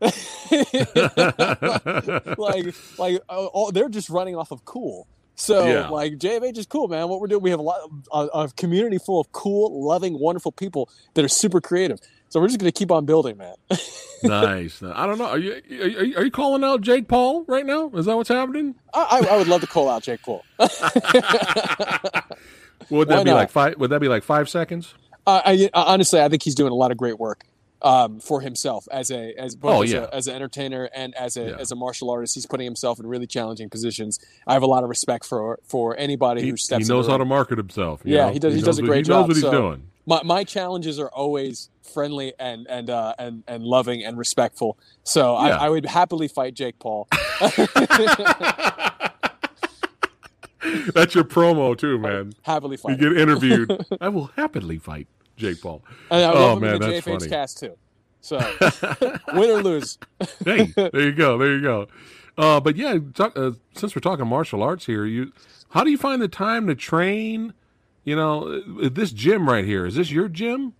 [2.38, 5.06] like, like, uh, all, they're just running off of cool.
[5.36, 5.88] So, Yeah.
[5.88, 7.08] like, JFH is cool, man.
[7.08, 10.18] What we're doing, we have a lot of a, a community full of cool, loving,
[10.18, 11.98] wonderful people that are super creative.
[12.34, 13.54] So we're just gonna keep on building, man.
[14.24, 14.82] nice.
[14.82, 15.26] I don't know.
[15.26, 17.92] Are you, are you are you calling out Jake Paul right now?
[17.94, 18.74] Is that what's happening?
[18.92, 20.42] I, I, would love to call out Jake Paul.
[20.58, 20.68] Would
[23.08, 23.36] Why that be not?
[23.36, 23.76] like five?
[23.78, 24.94] Would that be like five seconds?
[25.24, 27.44] Uh, I, honestly, I think he's doing a lot of great work
[27.82, 30.00] um, for himself as a as both Oh, as, yeah.
[30.00, 31.56] a, as an entertainer and as a Yeah.
[31.60, 32.34] as a martial artist.
[32.34, 34.18] He's putting himself in really challenging positions.
[34.44, 36.88] I have a lot of respect for for anybody He, who steps.
[36.88, 38.00] he knows how to market himself.
[38.04, 38.32] Yeah, know?
[38.32, 39.86] he does- he does a knows what- great He knows what he's so- doing.
[40.06, 44.78] My, my challenges are always friendly and and uh, and and loving and respectful.
[45.04, 45.56] So Yeah.
[45.58, 47.08] I, I would happily fight Jake Paul.
[50.94, 52.32] That's your promo too, man.
[52.42, 52.98] happily fight.
[52.98, 53.84] You get interviewed.
[54.00, 55.82] I will happily fight Jake Paul.
[56.10, 57.28] And I Oh, love him man, in the that's JFH funny.
[57.28, 57.76] cast too.
[58.22, 58.38] So
[59.34, 59.98] win or lose.
[60.44, 61.86] hey, there you go, there you go.
[62.38, 65.32] Uh, but yeah, talk, uh, since we're talking martial arts here, you,
[65.70, 67.52] how do you find the time to train?
[68.04, 70.74] You know, uh, this gym right here is this your gym?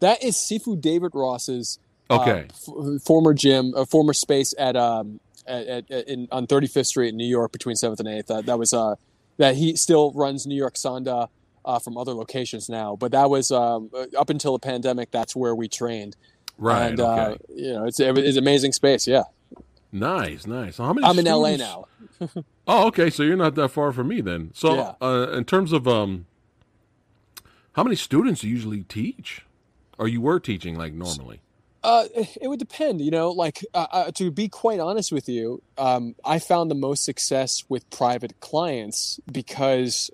[0.00, 1.78] That is Sifu David Ross's
[2.10, 2.46] Okay.
[2.68, 6.86] uh, f- former gym, uh, former space at um at, at, at- in on 35th
[6.86, 8.30] Street in New York between 7th and 8th.
[8.30, 8.94] Uh, that was uh
[9.38, 11.28] that he still runs New York Sanda
[11.64, 15.10] uh, from other locations now, but that was um, uh, up until the pandemic.
[15.10, 16.14] That's where we trained.
[16.58, 16.88] Right.
[16.90, 17.20] and okay.
[17.32, 19.06] uh, you know it's it's amazing space.
[19.08, 19.22] Yeah,
[19.92, 20.76] nice, nice.
[20.76, 21.06] So how many?
[21.06, 21.86] I'm in LA now.
[22.66, 23.10] Oh, okay.
[23.10, 24.50] So you're not that far from me then.
[24.54, 24.92] So, Yeah.
[25.02, 26.24] uh, in terms of um,
[27.74, 29.44] how many students do you usually teach,
[29.98, 31.40] or you were teaching like normally?
[31.82, 33.30] Uh, it would depend, you know.
[33.30, 37.62] Like uh, uh, to be quite honest with you, um, I found the most success
[37.68, 40.10] with private clients because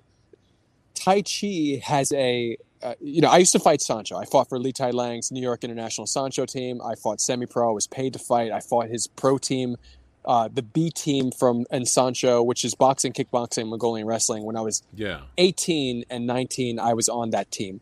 [0.95, 4.21] Tai Chi has a, uh, you know, I used to fight Sanshou.
[4.21, 6.81] I fought for Li Tai Lang's New York International Sanshou team.
[6.83, 7.69] I fought semi-pro.
[7.69, 8.51] I was paid to fight.
[8.51, 9.77] I fought his pro team,
[10.25, 14.43] uh, the B team from and Sanshou, which is boxing, kickboxing, Mongolian wrestling.
[14.43, 15.21] When I was Yeah.
[15.37, 17.81] 18 and 19, I was on that team.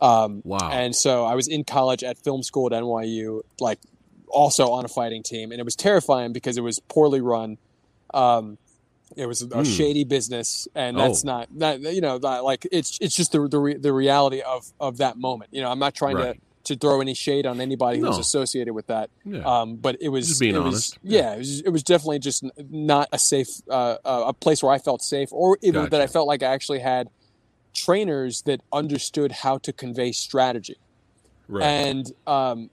[0.00, 0.70] Um, Wow.
[0.70, 3.78] and so I was in college at film school at NYU, like
[4.28, 7.58] also on a fighting team, and it was terrifying because it was poorly run.
[8.14, 8.58] Um,
[9.16, 9.62] it was a Hmm.
[9.64, 11.26] shady business, and that's Oh.
[11.26, 14.72] not that you know that, like it's it's just the the, re, the reality of
[14.78, 15.50] of that moment.
[15.52, 16.34] You know, I'm not trying Right.
[16.36, 18.18] to to throw any shade on anybody who's No.
[18.20, 19.08] associated with that.
[19.24, 19.40] yeah.
[19.40, 20.98] Um, but it was Just being it was- honest.
[21.02, 24.72] Yeah, it was, it was definitely just not a safe uh, uh, a place where
[24.72, 27.08] I felt safe, or even that I felt like I actually had
[27.74, 30.76] trainers that understood how to convey strategy.
[31.48, 31.62] right.
[31.64, 32.70] And um,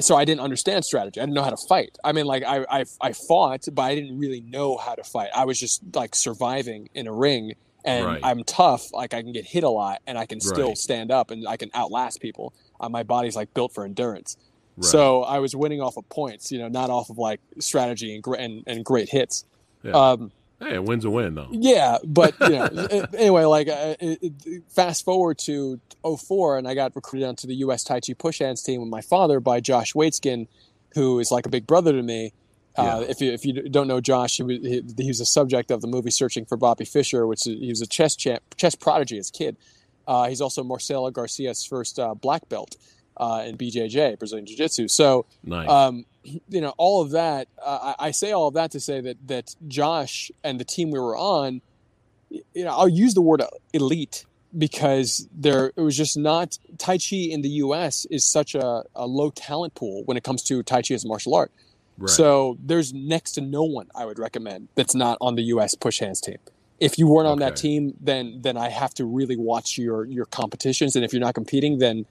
[0.00, 1.20] so I didn't understand strategy.
[1.20, 1.98] I didn't know how to fight.
[2.02, 5.28] I mean, like I, I I fought, but I didn't really know how to fight.
[5.34, 7.54] I was just like surviving in a ring.
[7.84, 8.20] And Right.
[8.24, 8.92] I'm tough.
[8.92, 10.78] Like I can get hit a lot, and I can still Right.
[10.78, 12.52] stand up, and I can outlast people.
[12.80, 14.36] Uh, my body's like built for endurance.
[14.76, 14.84] Right.
[14.84, 18.24] So I was winning off of points, you know, not off of like strategy and
[18.36, 19.44] and, and great hits.
[19.82, 19.92] Yeah.
[19.92, 21.48] Um, hey, a win's a win though.
[21.50, 22.66] yeah, but you know,
[23.16, 27.54] anyway, like uh, it, it- fast forward to 04 and I got recruited onto the
[27.56, 27.84] U.S.
[27.84, 30.46] Tai Chi push hands team with my father by Josh Waitzkin,
[30.94, 32.32] who is like a big brother to me.
[32.76, 33.10] Uh, Yeah.
[33.10, 35.80] if you if you don't know Josh, he was he, he was a subject of
[35.80, 39.16] the movie Searching for Bobby Fischer, which is, he was a chess champ, chess prodigy
[39.16, 39.56] as a kid.
[40.06, 42.76] Uh, he's also Marcelo Garcia's first uh, black belt
[43.16, 44.88] uh, in BJJ, Brazilian Jiu Jitsu.
[44.88, 45.68] So Nice.
[45.68, 46.04] um,
[46.48, 47.48] you know, all of that.
[47.64, 50.90] Uh, I, I say all of that to say that that Josh and the team
[50.90, 51.60] we were on,
[52.30, 53.42] you know, I'll use the word
[53.72, 54.24] elite
[54.56, 58.06] because there it was just not Tai Chi in the U.S.
[58.10, 61.08] is such a, a low talent pool when it comes to Tai Chi as a
[61.08, 61.50] martial art.
[61.98, 62.10] right.
[62.10, 65.74] So there's next to no one I would recommend that's not on the U.S.
[65.74, 66.38] push hands team.
[66.78, 70.26] If you weren't on that team, then then I have to really watch your your
[70.26, 70.94] competitions.
[70.96, 72.04] And if you're not competing, then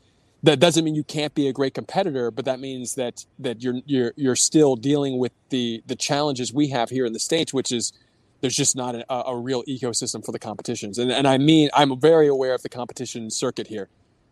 [0.44, 3.76] that doesn't mean you can't be a great competitor, but that means that that you're
[3.86, 7.72] you're you're still dealing with the the challenges we have here in the states, which
[7.72, 7.94] is
[8.42, 10.98] there's just not a, a real ecosystem for the competitions.
[10.98, 13.90] And and I mean I'm very aware of the competition circuit here,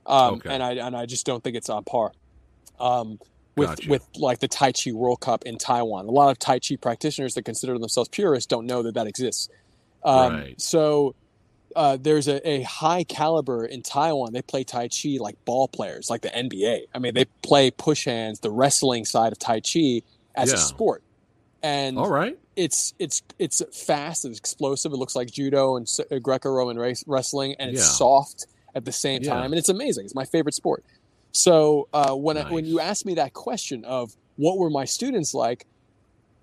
[0.08, 0.50] um, Okay.
[0.50, 2.12] and I and I just don't think it's on par.
[2.80, 3.19] Um,
[3.56, 3.89] with Gotcha.
[3.89, 6.06] with like the Tai Chi World Cup in Taiwan.
[6.08, 9.48] A lot of Tai Chi practitioners that consider themselves purists don't know that that exists.
[10.04, 10.62] Um, Right.
[10.62, 11.16] So
[11.76, 14.34] uh, there's a, a high caliber in Taiwan.
[14.34, 16.82] They play Tai Chi like ball players, like the NBA.
[16.94, 20.02] I mean, they play push hands, the wrestling side of Tai Chi
[20.36, 20.56] as Yeah.
[20.56, 21.04] a sport,
[21.63, 22.38] and All right.
[22.56, 24.92] it's it's it's fast, it's explosive.
[24.94, 27.86] It looks like judo and uh, Greco-Roman race, wrestling, and it's Yeah.
[27.86, 29.32] soft at the same Yeah.
[29.32, 30.06] time, and it's amazing.
[30.06, 30.84] It's my favorite sport.
[31.32, 35.34] So uh, when I, when you asked me that question of what were my students
[35.34, 35.66] like,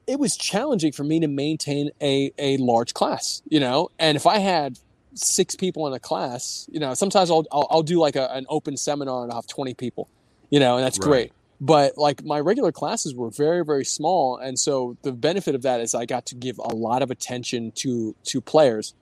[0.07, 3.89] it was challenging for me to maintain a a large class, you know.
[3.99, 4.79] And if I had
[5.15, 8.47] six people in a class, you know, sometimes I'll I'll, I'll do like a, an
[8.49, 10.09] open seminar and I'll have twenty people,
[10.51, 11.05] you know, and that's Right.
[11.09, 11.33] great.
[11.63, 15.81] But like my regular classes were very very small, and so the benefit of that
[15.81, 18.95] is I got to give a lot of attention to to players.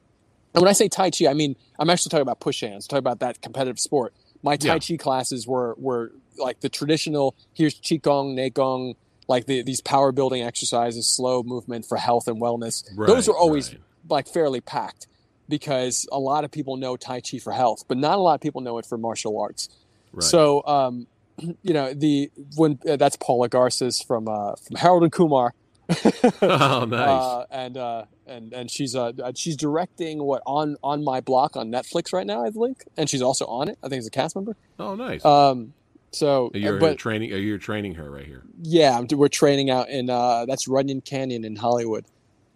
[0.55, 2.99] And when I say Tai Chi, I mean I'm actually talking about push hands, talking
[2.99, 4.13] about that competitive sport.
[4.43, 4.79] My Tai Yeah.
[4.81, 7.37] Chi classes were were like the traditional.
[7.55, 8.95] Here's Qigong, Neigong,
[9.29, 12.85] like the, these power building exercises, slow movement for health and wellness.
[12.97, 13.81] Those are always right.
[14.09, 15.07] like fairly packed
[15.49, 18.41] because a lot of people know Tai Chi for health, but not a lot of
[18.41, 19.69] people know it for martial arts.
[20.13, 20.25] Right.
[20.25, 21.07] So, um,
[21.63, 25.55] you know, the when uh, that's Paula Garces from uh, from Harold and Kumar.
[26.43, 27.09] oh, nice.
[27.09, 31.71] uh, and uh, and and she's uh, she's directing what on on my block on
[31.71, 33.79] Netflix right now, I think, and she's also on it.
[33.83, 34.57] I think as a cast member.
[34.79, 35.25] oh, nice.
[35.25, 35.73] Um,
[36.11, 37.31] so, you're but training.
[37.31, 38.43] You're training her right here.
[38.63, 42.05] yeah, we're training out in uh, that's Runyon Canyon in Hollywood.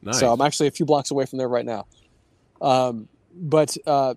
[0.03, 0.19] Nice.
[0.19, 1.87] So I'm actually a few blocks away from there right now.
[2.61, 4.15] Um, but uh,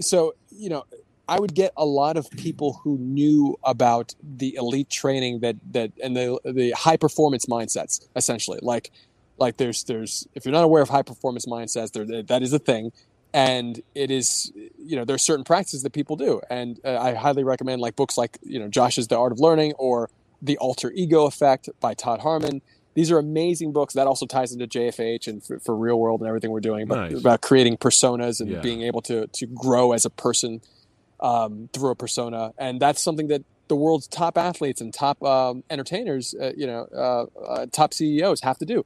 [0.00, 0.84] so you know,
[1.28, 5.92] I would get a lot of people who knew about the elite training that that
[6.02, 8.58] and the the high performance mindsets essentially.
[8.62, 8.92] Like
[9.38, 12.58] like there's there's if you're not aware of high performance mindsets, there that is a
[12.58, 12.92] thing.
[13.36, 17.14] And it is, you know, there are certain practices that people do, and uh, I
[17.14, 20.08] highly recommend like books like, you know, Josh's The Art of Learning or
[20.40, 22.62] The Alter Ego Effect by Todd Herman
[22.96, 23.92] these are amazing books.
[23.92, 27.10] That also ties into JFH and for, for real world and everything we're doing about,
[27.10, 27.20] Nice.
[27.20, 28.60] about creating personas and Yeah.
[28.62, 30.62] being able to to grow as a person
[31.20, 32.52] um, through a persona.
[32.58, 36.86] And that's something that the world's top athletes and top um, entertainers, uh, you know,
[36.94, 38.82] uh, uh, top CEOs have to do.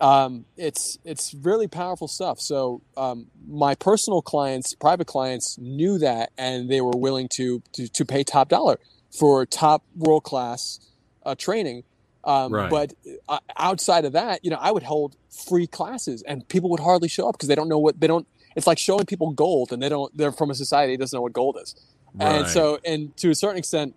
[0.00, 2.40] Um, it's it's really powerful stuff.
[2.40, 7.88] So um, my personal clients, private clients, knew that, and they were willing to to,
[7.88, 8.78] to pay top dollar
[9.16, 10.80] for top world class
[11.24, 11.84] uh, training.
[12.24, 12.70] Um, Right.
[12.70, 12.94] But
[13.28, 15.14] uh, outside of that, you know, I would hold
[15.46, 18.26] free classes, and people would hardly show up because they don't know what they don't.
[18.56, 20.16] It's like showing people gold, and they don't.
[20.16, 21.74] They're from a society that doesn't know what gold is,
[22.18, 23.94] and so, and to a certain extent,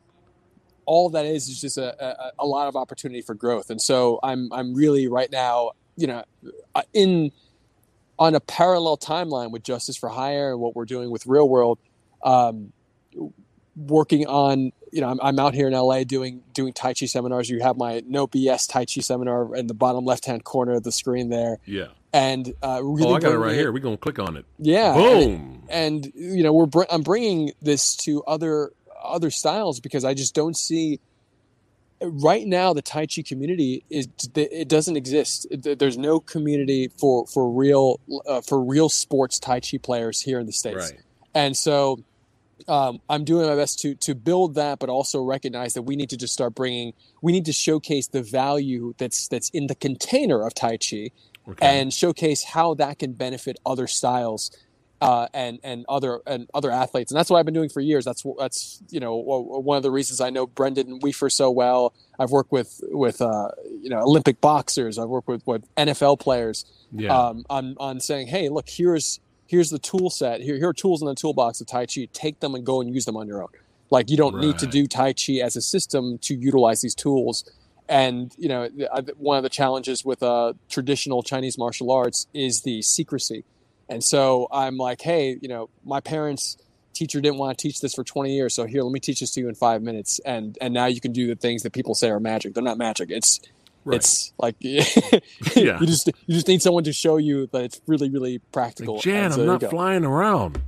[0.85, 3.69] all that is is just a, a, a lot of opportunity for growth.
[3.69, 6.23] And so, I'm I'm really right now, you know,
[6.75, 7.31] uh, in
[8.17, 11.79] on a parallel timeline with Justice for Hire and what we're doing with Real World.
[12.23, 12.71] Um,
[13.75, 17.47] working on you know I'm, I'm out here in la doing doing tai chi seminars
[17.49, 20.83] you have my no bs tai chi seminar in the bottom left hand corner of
[20.83, 21.87] the screen there yeah.
[22.11, 23.71] and uh, really Oh, I got it right here.
[23.71, 24.45] We're gonna click on it.
[24.57, 25.63] yeah and, Boom.
[25.69, 28.71] and you know we're br- i'm bringing this to other
[29.03, 30.99] other styles because i just don't see
[32.01, 37.49] right now the tai chi community is it doesn't exist there's no community for for
[37.51, 41.01] real uh, for real sports tai chi players here in the states Right.
[41.33, 41.99] and so
[42.67, 46.09] um, I'm doing my best to to build that, but also recognize that we need
[46.09, 46.93] to just start bringing.
[47.21, 51.11] We need to showcase the value that's that's in the container of Tai Chi,
[51.47, 51.65] Okay.
[51.79, 54.49] and showcase how that can benefit other styles
[55.01, 57.11] uh, and and other and other athletes.
[57.11, 58.05] And that's what I've been doing for years.
[58.05, 61.93] That's that's you know one of the reasons I know Brendan Weaver so well.
[62.19, 63.49] I've worked with with uh,
[63.81, 64.97] you know Olympic boxers.
[64.97, 67.15] I've worked with with NFL players yeah.
[67.15, 70.41] um, on on saying, hey, look, here's here's the tool set.
[70.41, 72.07] Here, here are tools in the toolbox of Tai Chi.
[72.13, 73.49] Take them and go and use them on your own.
[73.89, 77.49] Like you don't need to do Tai Chi as a system to utilize these tools.
[77.87, 78.67] And you know,
[79.17, 83.45] one of the challenges with uh, traditional Chinese martial arts is the secrecy.
[83.89, 86.57] And so I'm like, hey, you know, my parents'
[86.93, 89.31] teacher didn't want to teach this for 20 years, so here, let me teach this
[89.31, 90.19] to you in five minutes.
[90.25, 92.53] And and now you can do the things that people say are magic.
[92.53, 93.09] They're not magic.
[93.11, 93.39] It's
[93.85, 93.95] Right.
[93.97, 95.79] it's like Yeah.
[95.79, 98.95] you just you just need someone to show you that it's really really practical.
[98.95, 100.61] Like, Jan, so I'm not flying around.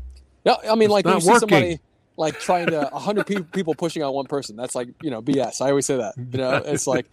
[0.46, 1.40] No, I mean like when you see working.
[1.50, 1.80] somebody
[2.16, 4.56] like trying to a hundred pe- people pushing on one person.
[4.56, 5.60] That's like you know BS.
[5.60, 6.14] I always say that.
[6.18, 7.08] You know, it's like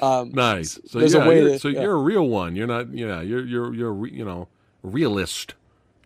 [0.00, 0.78] um, Nice.
[0.86, 1.82] So There's a yeah, way you're, to- so yeah.
[1.82, 2.56] you're a real one.
[2.56, 2.90] You're not.
[2.94, 4.48] Yeah, you're you're you're you know
[4.82, 5.54] realist,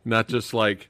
[0.04, 0.88] not just like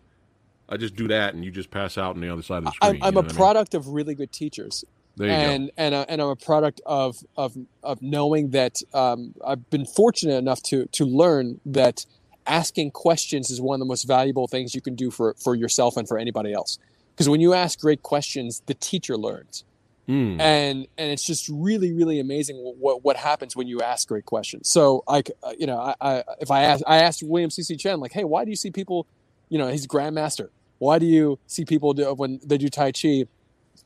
[0.68, 2.70] I just do that and you just pass out on the other side of the
[2.72, 3.02] screen.
[3.02, 3.36] I'm, I'm you a what I mean?
[3.36, 4.84] product of really good teachers.
[5.16, 9.34] There you and and uh, and I'm a product of of of knowing that um,
[9.46, 12.04] I've been fortunate enough to to learn that
[12.46, 15.96] asking questions is one of the most valuable things you can do for for yourself
[15.96, 16.78] and for anybody else.
[17.14, 19.73] Because when you ask great questions, the teacher learns, go.
[20.08, 20.38] Mm.
[20.38, 24.68] and and it's just really really amazing what what happens when you ask great questions.
[24.68, 27.76] So like uh, you know I, I if I ask I asked William C C
[27.76, 29.06] Chen like hey why do you see people
[29.48, 33.24] you know he's grandmaster why do you see people do when they do Tai Chi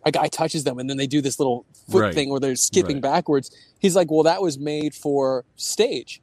[0.04, 2.14] a guy touches them and then they do this little foot Right.
[2.14, 3.02] thing where they're skipping Right.
[3.02, 3.50] backwards.
[3.78, 6.20] He's like, well, that was made for stage.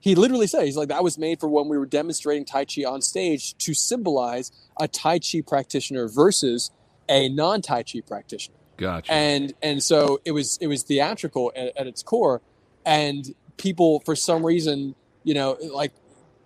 [0.00, 2.82] He literally said, he's like, that was made for when we were demonstrating Tai Chi
[2.84, 6.70] on stage to symbolize a Tai Chi practitioner versus
[7.08, 8.56] a non Tai Chi practitioner.
[8.76, 9.12] Gotcha.
[9.12, 12.42] And and so it was it was theatrical at, at its core,
[12.84, 15.92] and people for some reason, you know, like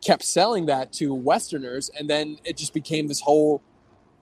[0.05, 3.62] kept selling that to Westerners, and then it just became this whole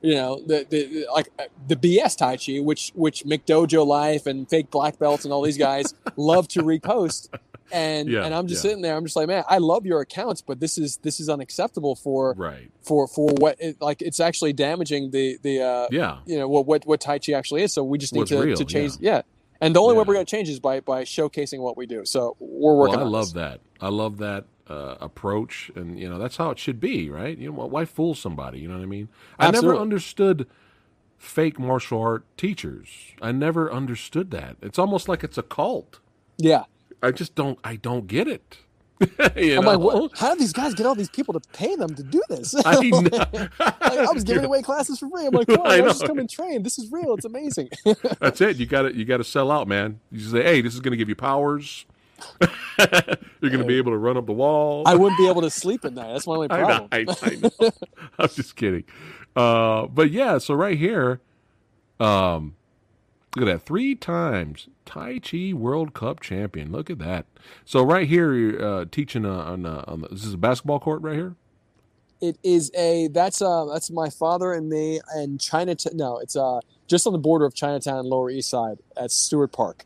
[0.01, 1.29] you know the, the like
[1.67, 5.59] the BS Tai Chi, which which McDojo Life and fake black belts and all these
[5.59, 7.29] guys love to repost,
[7.73, 8.71] and Yeah, and I'm just yeah.
[8.71, 11.29] sitting there, I'm just like, man, I love your accounts, but this is this is
[11.29, 12.71] unacceptable for right.
[12.83, 16.19] for for what it, like it's actually damaging the the uh, Yeah.
[16.27, 17.73] you know what what what Tai Chi actually is.
[17.73, 19.23] So we just need What's to, real, to change, yeah.
[19.61, 22.05] And the only way we're going to change is by by showcasing what we do.
[22.05, 22.97] So we're working.
[22.97, 23.33] Well, I love this.
[23.33, 23.61] that.
[23.81, 27.37] I love that uh, approach, and you know that's how it should be, right?
[27.37, 28.61] You know, why fool somebody?
[28.61, 29.09] You know what I mean?
[29.39, 30.47] I never understood
[31.17, 32.89] fake martial art teachers.
[33.21, 34.57] I never understood that.
[34.63, 35.99] It's almost like it's a cult.
[36.37, 36.65] Yeah,
[37.03, 37.59] I just don't.
[37.65, 38.59] I don't get it.
[39.01, 39.61] I'm know?
[39.61, 42.23] like, what, how do these guys get all these people to pay them to do
[42.29, 42.55] this?
[42.65, 42.77] I.
[43.91, 45.27] Like, I was giving away classes for free.
[45.27, 46.63] I'm like, come on, just come and train.
[46.63, 47.15] This is real.
[47.15, 47.71] It's amazing.
[48.21, 48.57] That's it.
[48.57, 50.01] You got to you got to sell out, man.
[50.11, 51.87] You say, hey, this is going to give you powers.
[52.79, 54.83] You're going to be able to run up the wall.
[54.87, 56.13] I wouldn't be able to sleep at night.
[56.13, 56.89] That's my only I know.
[56.89, 56.89] problem.
[56.93, 57.07] I,
[57.63, 57.71] I.
[58.19, 58.85] I'm just kidding.
[59.35, 61.21] Uh, but yeah, so right here,
[62.01, 62.57] um,
[63.37, 63.63] look at that.
[63.67, 66.73] Three times Tai Chi World Cup champion.
[66.73, 67.27] Look at that.
[67.65, 70.81] So right here, you're uh, teaching uh, on, uh, on the, this is a basketball
[70.81, 71.35] court right here.
[72.21, 75.97] It is a that's uh that's my father and me and Chinatown.
[75.97, 76.59] No, it's uh
[76.89, 79.85] just on the border of Chinatown and Lower East Side at Seward Park.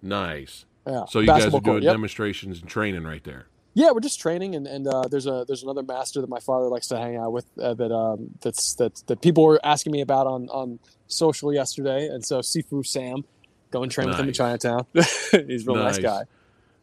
[0.00, 0.64] Nice.
[0.86, 1.06] Yeah.
[1.06, 1.92] So you guys are basketball doing court, yep.
[1.94, 3.46] demonstrations and training right there.
[3.74, 6.66] Yeah, we're just training, and, and uh, there's a there's another master that my father
[6.66, 10.02] likes to hang out with uh, that um, that's that that people were asking me
[10.02, 10.78] about on on
[11.12, 13.24] social yesterday, and so Sifu Sam,
[13.70, 14.86] go and train with him in Chinatown.
[14.94, 15.98] He's a real nice Nice.
[15.98, 16.22] guy.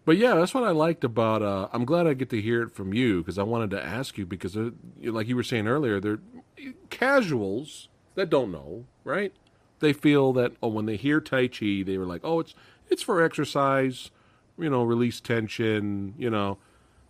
[0.05, 1.41] But yeah, that's what I liked about.
[1.43, 4.17] Uh, I'm glad I get to hear it from you because I wanted to ask
[4.17, 4.71] you because, uh,
[5.03, 6.19] like you were saying earlier, they're
[6.89, 9.33] casuals that don't know, right?
[9.79, 12.55] They feel that oh, when they hear Tai Chi, they were like, oh, it's
[12.89, 14.09] it's for exercise,
[14.57, 16.57] you know, release tension, you know.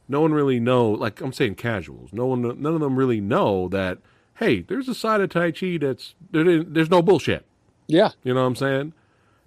[0.07, 0.89] No one really know.
[0.91, 2.11] Like I'm saying, casuals.
[2.11, 3.99] No one, none of them really know that.
[4.39, 7.45] Hey, there's a side of Tai Chi that's there, there's no bullshit.
[7.87, 8.93] Yeah, You know what I'm saying?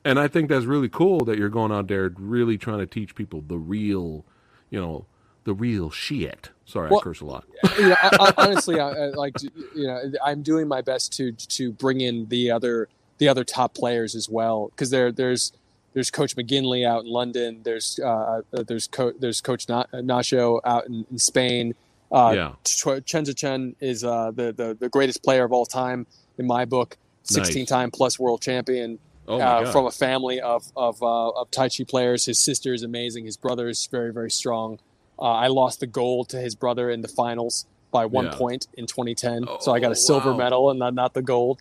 [0.05, 3.15] And I think that's really cool that you're going out there really trying to teach
[3.15, 4.25] people the real,
[4.69, 5.07] you know,
[5.45, 6.51] the real shit.
[6.65, 7.45] Sorry, Well- I curse a lot.
[7.79, 11.33] you know, I, I, honestly, I, I, like you know, I'm doing my best to
[11.33, 12.89] to bring in the other
[13.19, 15.53] the other top players as well because there there's
[15.95, 17.61] there's Coach McGinley out in London.
[17.63, 21.75] There's uh, uh, there's Co- there's Coach Na- Nacho out in, in Spain.
[22.13, 22.55] Uh, Yeah.
[23.07, 26.07] Chen Chen is uh, the, the the greatest player of all time
[26.39, 26.97] in my book.
[27.31, 27.47] Nice.
[27.47, 28.99] 16 time plus world champion
[29.29, 32.27] Oh uh, from a family of of, uh, of Tai Chi players.
[32.27, 33.25] His sister is amazing.
[33.27, 34.79] His brother is very very strong.
[35.19, 38.35] Uh, I lost the gold to his brother in the finals by one Yeah.
[38.35, 40.37] point in 2010, so I got Oh, a silver wow.
[40.39, 41.61] medal and not, not the gold.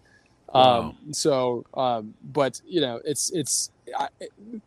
[0.54, 0.80] Wow.
[0.80, 4.08] Um, so, um, but you know, it's it's I,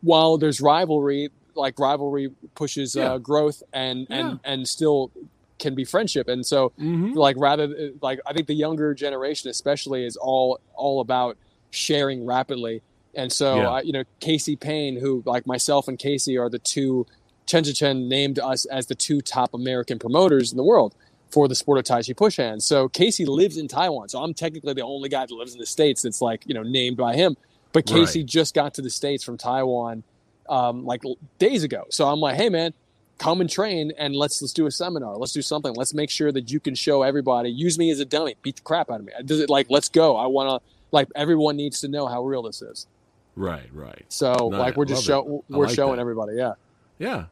[0.01, 3.13] while there's rivalry, like rivalry pushes Yeah.
[3.13, 5.11] uh, growth and and and still
[5.59, 7.15] can be friendship, and so Mhm.
[7.15, 11.37] like rather like I think the younger generation especially is all all about
[11.71, 12.81] sharing rapidly.
[13.13, 13.69] And so Yeah.
[13.69, 17.05] I, you know Casey Payne, who like myself and Casey are the two
[17.45, 20.93] Chen Chen named us as the two top American promoters in the world
[21.29, 22.65] for the sport of Tai Chi push hands.
[22.65, 24.09] So Casey lives in Taiwan.
[24.09, 26.63] So I'm technically the only guy that lives in the States that's like, you know,
[26.63, 27.35] named by him.
[27.71, 28.25] But Casey Right.
[28.25, 30.03] just got to the States from Taiwan
[30.47, 31.01] um, like
[31.39, 31.85] days ago.
[31.89, 32.73] So I'm like, hey man,
[33.17, 35.15] come and train and let's let's do a seminar.
[35.17, 35.73] Let's do something.
[35.73, 37.49] Let's make sure that you can show everybody.
[37.49, 38.35] Use me as a dummy.
[38.41, 39.13] Beat the crap out of me.
[39.23, 40.15] Does it like let's go.
[40.17, 42.87] I want to like everyone needs to know how real this is.
[43.35, 44.05] right, right.
[44.09, 45.53] So No, like we're just love show it.
[45.55, 46.01] We're like showing that.
[46.01, 46.35] everybody.
[46.37, 46.53] Yeah.
[46.99, 47.25] Yeah,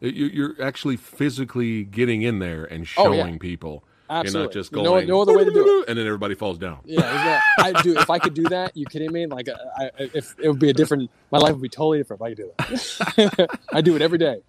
[0.00, 3.22] You- you're actually physically getting in there and Oh, yeah.
[3.24, 3.82] showing people.
[4.08, 4.38] Absolutely.
[4.40, 5.06] You're not just No- going.
[5.08, 5.84] no other way to do it.
[5.88, 6.78] And then everybody falls down.
[6.84, 7.96] Yeah, I do.
[7.98, 9.26] If I could do that, you kidding me?
[9.26, 12.20] Like, I, I, if it would be a different, my life would be totally different
[12.20, 13.58] if I could do that.
[13.72, 14.40] I do it every day.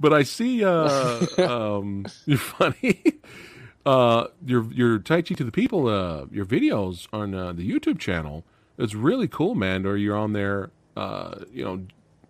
[0.00, 3.02] But I see, uh, um, you're funny.
[3.84, 7.98] Uh, your your Tai Chi to the people, uh, your videos on uh, the YouTube
[7.98, 8.44] channel.
[8.78, 9.86] It's really cool, man.
[9.86, 11.84] Or you're on there, uh, you know,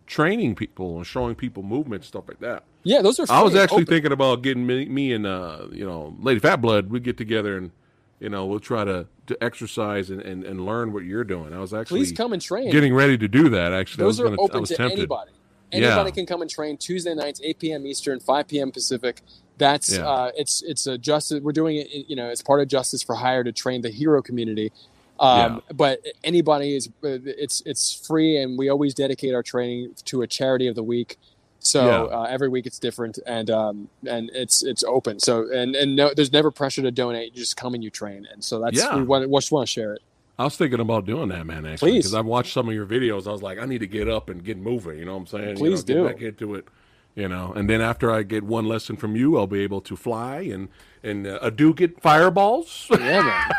[0.07, 2.65] training people and showing people movement stuff like that.
[2.83, 3.27] Yeah, those are.
[3.31, 3.95] I was actually open.
[3.95, 6.91] thinking about getting me, me and uh, you know, Lady Fat Blood.
[6.91, 7.71] We get together and
[8.19, 11.53] you know we'll try to to exercise and, and, and learn what you're doing.
[11.53, 12.71] I was actually Please come and train.
[12.71, 13.73] getting ready to do that.
[13.73, 14.99] Actually, those I was are gonna, I open was to tempted.
[14.99, 15.31] anybody.
[15.73, 15.87] Yeah.
[15.89, 17.87] Anybody can come and train Tuesday nights, 8 p.m.
[17.87, 18.71] Eastern, 5 p.m.
[18.73, 19.23] Pacific.
[19.59, 20.09] That's Yeah.
[20.09, 21.41] uh, it's it's a justice.
[21.43, 24.23] We're doing it, you know, as part of Justice for Hire to train the hero
[24.23, 24.73] community.
[25.19, 30.27] Um, But anybody is it's it's free, and we always dedicate our training to a
[30.27, 31.19] charity of the week.
[31.59, 32.19] So Yeah.
[32.19, 35.21] uh, every week it's different, and um, and it's it's open.
[35.21, 37.33] So and and no, there's never pressure to donate.
[37.35, 38.97] You just come and you train, and so that's Yeah.
[38.97, 40.01] we want, we just want to share it.
[40.41, 41.67] I was thinking about doing that, man.
[41.67, 43.27] Actually, because I've watched some of your videos.
[43.27, 44.99] I was like, I need to get up and get moving.
[44.99, 45.57] You know what I'm saying?
[45.57, 46.09] Please you know, do.
[46.09, 46.67] Get back into it.
[47.15, 49.97] You know, and then after I get one lesson from you, I'll be able to
[49.97, 50.71] fly and
[51.03, 52.87] and uh, do get fireballs.
[52.89, 53.51] Yeah, man.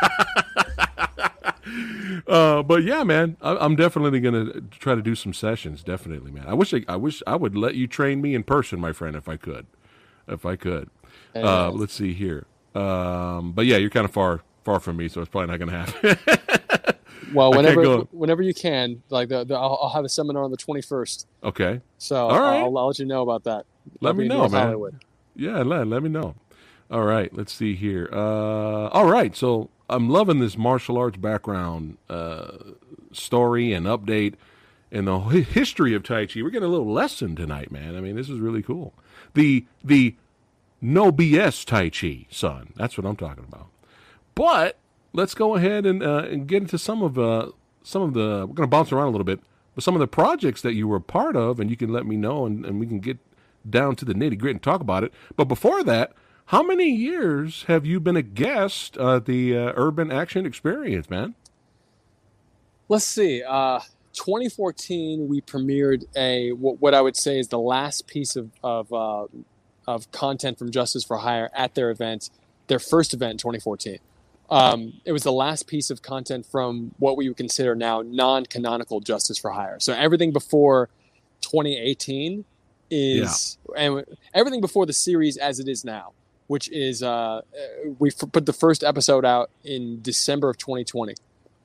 [2.26, 5.84] uh, but yeah, man, I, I'm definitely gonna try to do some sessions.
[5.84, 6.46] Definitely, man.
[6.48, 9.14] I wish I, I wish I would let you train me in person, my friend,
[9.14, 9.66] if I could,
[10.26, 10.90] if I could.
[11.32, 12.46] Uh, let's see here.
[12.74, 15.86] Um, but yeah, you're kind of far far from me, so it's probably not gonna
[15.86, 16.58] happen.
[17.32, 20.56] Well, whenever whenever you can, like the, the I'll, I'll have a seminar on the
[20.56, 21.26] 21st.
[21.44, 21.80] okay.
[21.98, 22.60] So All right.
[22.60, 23.66] I'll, I'll let you know about that.
[24.00, 24.66] Let I'll me know, man.
[24.66, 25.04] Hollywood.
[25.34, 26.34] Yeah, let, let me know.
[26.90, 28.08] All right, let's see here.
[28.12, 32.58] Uh, all right, so I'm loving this martial arts background uh,
[33.12, 34.34] story and update.
[34.90, 36.42] and the history of Tai Chi.
[36.42, 37.96] We're getting a little lesson tonight, man.
[37.96, 38.92] I mean, this is really cool.
[39.34, 40.16] The the
[40.82, 42.72] no BS Tai Chi, son.
[42.76, 43.68] That's what I'm talking about.
[44.34, 44.76] But
[45.12, 47.50] let's go ahead and uh, and get into some of uh,
[47.82, 48.46] some of the.
[48.46, 49.40] We're going to bounce around a little bit,
[49.74, 52.16] but some of the projects that you were part of, and you can let me
[52.16, 53.18] know, and, and we can get
[53.68, 55.12] down to the nitty gritty and talk about it.
[55.36, 56.12] But before that,
[56.46, 61.34] how many years have you been a guest at the uh, Urban Action Experience, man?
[62.88, 63.42] Let's see.
[63.42, 63.80] Uh,
[64.12, 68.92] 2014, we premiered a what, what I would say is the last piece of of,
[68.92, 69.26] uh,
[69.86, 72.30] of content from Justice for Hire at their event,
[72.66, 73.98] their first event in 2014.
[74.52, 79.00] Um, it was the last piece of content from what we would consider now non-canonical
[79.00, 79.78] Justice for Hire.
[79.80, 80.88] So everything before
[81.40, 82.44] 2018
[82.90, 86.12] is and everything before the series as it is now,
[86.46, 87.40] which is uh,
[87.98, 91.14] we f- put the first episode out in December of 2020.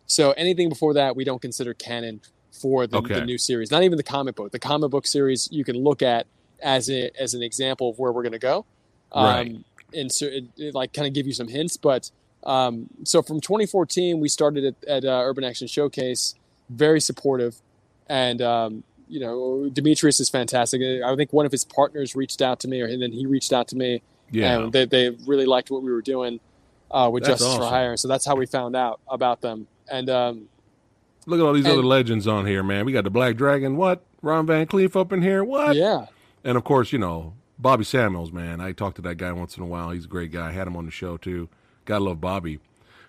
[0.05, 2.21] So anything before that, we don't consider canon
[2.51, 3.15] for the, Okay.
[3.15, 3.71] the new series.
[3.71, 4.51] Not even the comic book.
[4.51, 6.27] The comic book series you can look at
[6.61, 8.65] as a, as an example of where we're going to go,
[9.11, 9.55] um, Right.
[9.93, 11.75] and so it, it like kind of give you some hints.
[11.77, 12.09] But
[12.47, 16.33] um, so from 2014, we started at, at uh, Urban Action Showcase,
[16.69, 17.55] very supportive,
[18.07, 20.81] and um, you know Demetrius is fantastic.
[21.03, 23.53] I think one of his partners reached out to me, or and then he reached
[23.53, 24.57] out to me, Yeah.
[24.59, 26.39] and they, they really liked what we were doing
[26.89, 27.65] uh, with That's Justice for.
[27.65, 27.97] Hire.
[27.97, 29.67] So that's how we found out about them.
[29.91, 30.49] And um,
[31.25, 32.85] Look at all these and- other legends on here, man.
[32.85, 33.75] We got the Black Dragon.
[33.75, 34.03] What?
[34.21, 35.43] Ron Van Clief up in here.
[35.43, 35.75] What?
[35.75, 36.07] yeah,
[36.43, 38.59] And of course, you know, Bobby Samuels, man.
[38.61, 39.91] I talk to that guy once in a while.
[39.91, 40.47] He's a great guy.
[40.47, 41.49] I had him on the show too.
[41.87, 42.59] Gotta love Bobby.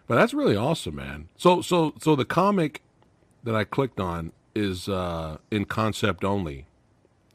[0.06, 1.28] But that's really awesome, man.
[1.36, 2.80] So so so the comic
[3.44, 6.64] that I clicked on is uh in concept only.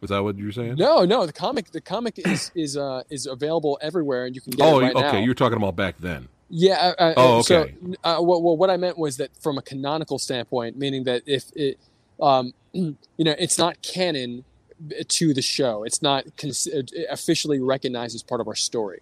[0.02, 0.76] Is that what you were saying?
[0.78, 4.52] no, no, the comic, the comic is is uh, is available everywhere, and you can
[4.52, 5.12] get Oh, it right okay.
[5.14, 5.18] now.
[5.20, 6.28] You're talking about back then.
[6.50, 6.94] Yeah.
[7.00, 7.76] Uh, uh, Oh, So, okay.
[8.04, 11.80] uh, well, what I meant was that from a canonical standpoint, meaning that if it,
[12.22, 14.44] um, you know, it's not canon
[15.08, 15.84] to the show.
[15.84, 19.00] It's not cons- uh, officially recognized as part of our story.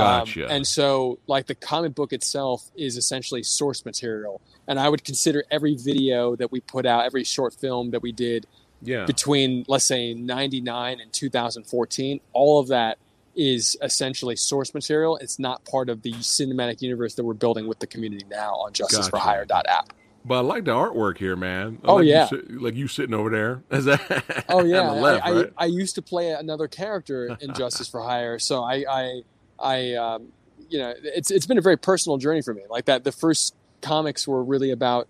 [0.00, 5.04] Um, and so, like the comic book itself is essentially source material, and I would
[5.04, 8.46] consider every video that we put out, every short film that we did
[8.82, 9.04] Yeah.
[9.06, 12.98] between, let's say, '99 and 2014, all of that
[13.36, 15.16] is essentially source material.
[15.18, 18.72] It's not part of the cinematic universe that we're building with the community now on
[18.72, 19.92] JusticeForHire.app.
[20.24, 21.78] But I like the artwork here, man.
[21.82, 22.26] I Oh, like you yeah.
[22.26, 23.62] sit- like you sitting over there.
[23.78, 24.44] Is that?
[24.50, 25.52] Oh yeah, left, I, right?
[25.56, 29.20] I, I used to play another character in Justice for Hire, so I, I,
[29.60, 30.28] I, um,
[30.68, 32.62] you know, it's it's been a very personal journey for me.
[32.68, 35.08] Like that, the first comics were really about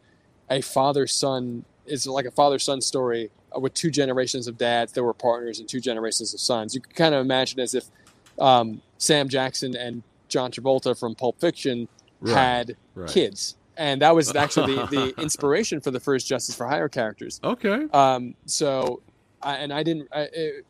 [0.49, 1.65] a father son.
[1.87, 5.61] It's like a father son story uh, with two generations of dads that were partners
[5.61, 6.75] and two generations of sons.
[6.75, 7.85] You can kind of imagine as if
[8.39, 11.89] um, Sam Jackson and John Travolta from Pulp Fiction
[12.21, 13.09] Right, had right.
[13.09, 17.41] kids, and that was actually the, the inspiration for the first Justice for Hire characters.
[17.43, 17.87] Okay.
[17.95, 19.01] Um, so,
[19.41, 20.67] I, and I didn't, I, it,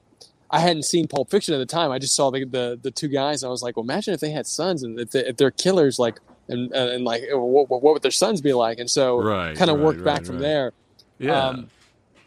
[0.50, 1.90] I hadn't seen Pulp Fiction at the time.
[1.92, 3.42] I just saw the, the, the two guys.
[3.42, 5.50] And I was like, well, imagine if they had sons and if, they, if they're
[5.52, 8.78] killers, like, and, and like, what, what would their sons be like?
[8.80, 10.72] And so, Right, kind of right, worked back right, from there.
[11.18, 11.46] Yeah.
[11.46, 11.68] Um,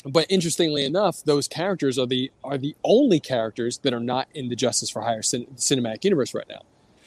[0.06, 4.50] but interestingly enough, those characters are the are the only characters that are not in
[4.50, 6.62] the Justice for Hire cin- cinematic universe right now.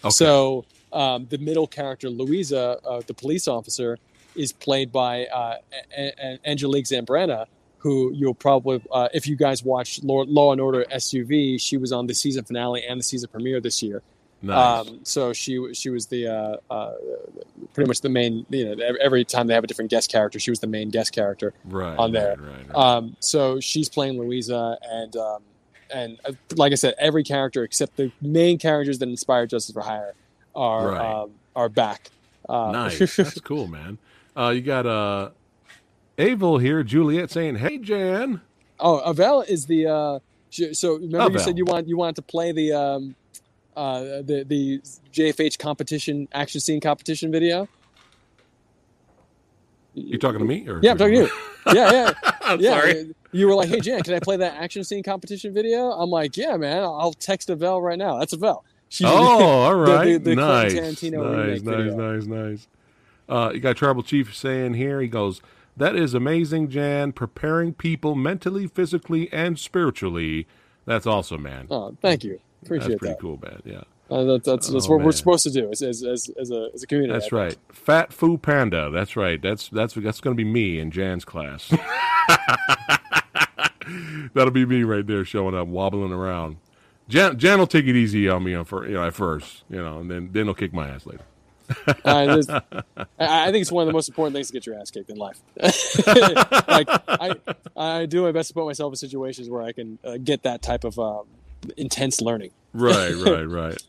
[0.05, 0.11] okay.
[0.11, 3.99] So um, the middle character, Louisa, uh, the police officer,
[4.35, 5.57] is played by uh,
[5.97, 7.47] A- A- Angelique Zambrana,
[7.87, 11.93] who you'll probably, uh, if you guys watch Law, Law and Order SUV, she was
[11.93, 14.03] on the season finale and the season premiere this year.
[14.43, 14.89] nice.
[14.89, 16.95] Um, so she she was the uh, uh,
[17.75, 18.45] pretty much the main.
[18.51, 21.13] You know, every- time they have a different guest character, she was the main guest
[21.13, 21.97] character right.
[21.97, 22.37] on there.
[22.37, 22.49] Right.
[22.49, 22.69] Right.
[22.69, 22.77] right.
[22.77, 25.43] um, so she's playing Louisa, and um,
[25.95, 29.83] and uh, like I said, every character except the main characters that inspired Justice for
[29.83, 30.15] Hire
[30.57, 31.23] are Right.
[31.23, 32.11] um, are back.
[32.49, 33.17] Uh, nice.
[33.17, 33.99] That's cool, man.
[34.37, 35.31] Uh, you got uh,
[36.19, 38.41] Avel here, Juliet saying, "Hey, Jan."
[38.81, 39.87] oh, Avel is the.
[39.87, 40.19] Uh,
[40.73, 43.15] so remember you said you want you want to play the um,
[43.77, 44.81] uh, the the
[45.13, 47.69] JFH competition action scene competition video.
[49.95, 50.69] You talking to me?
[50.69, 51.31] Or Yeah, I'm talking to you.
[51.75, 52.13] Yeah, yeah.
[52.43, 53.15] I'm yeah, sorry.
[53.33, 56.37] You were like, "Hey Jan, can I play that action scene competition video?" I'm like,
[56.37, 56.85] "Yeah, man.
[56.85, 58.63] I'll text Avel right now." That's Avel.
[58.89, 59.11] She's Oh,
[59.65, 59.87] all right.
[59.87, 60.25] the- right.
[60.25, 60.73] the nice.
[60.75, 62.69] Quentin Tarantino nice, nice, nice, nice.
[63.29, 65.43] Uh, you got Tribal Chief saying here, he goes,
[65.77, 67.13] That is amazing, Jan.
[67.13, 70.47] Preparing people mentally, physically, and spiritually.
[70.87, 71.67] That's awesome, man.
[71.71, 72.41] Oh, thank you.
[72.63, 73.21] Appreciate That's pretty that.
[73.21, 73.61] cool, man.
[73.65, 73.83] Yeah.
[74.09, 75.07] Uh, that, that's that's Oh, what man.
[75.07, 77.13] we're supposed to do as as, as, as a as a community.
[77.13, 77.57] That's right.
[77.73, 78.89] Fat Foo Panda.
[78.91, 79.41] That's right.
[79.43, 81.73] That's that's that's going to be me in Jan's class.
[84.35, 86.57] That'll be me right there, showing up, wobbling around.
[87.09, 89.77] Jan, Jan will take it easy on me on for, you know, at first, you
[89.77, 91.23] know, and then then he'll kick my ass later.
[92.05, 92.49] Uh, this-
[93.19, 95.17] I think it's one of the most important things to get your ass kicked in
[95.17, 95.41] life.
[96.69, 97.35] like I,
[97.77, 100.63] I do my best to put myself in situations where I can uh, get that
[100.63, 101.27] type of um,
[101.77, 103.83] intense learning right, right, right.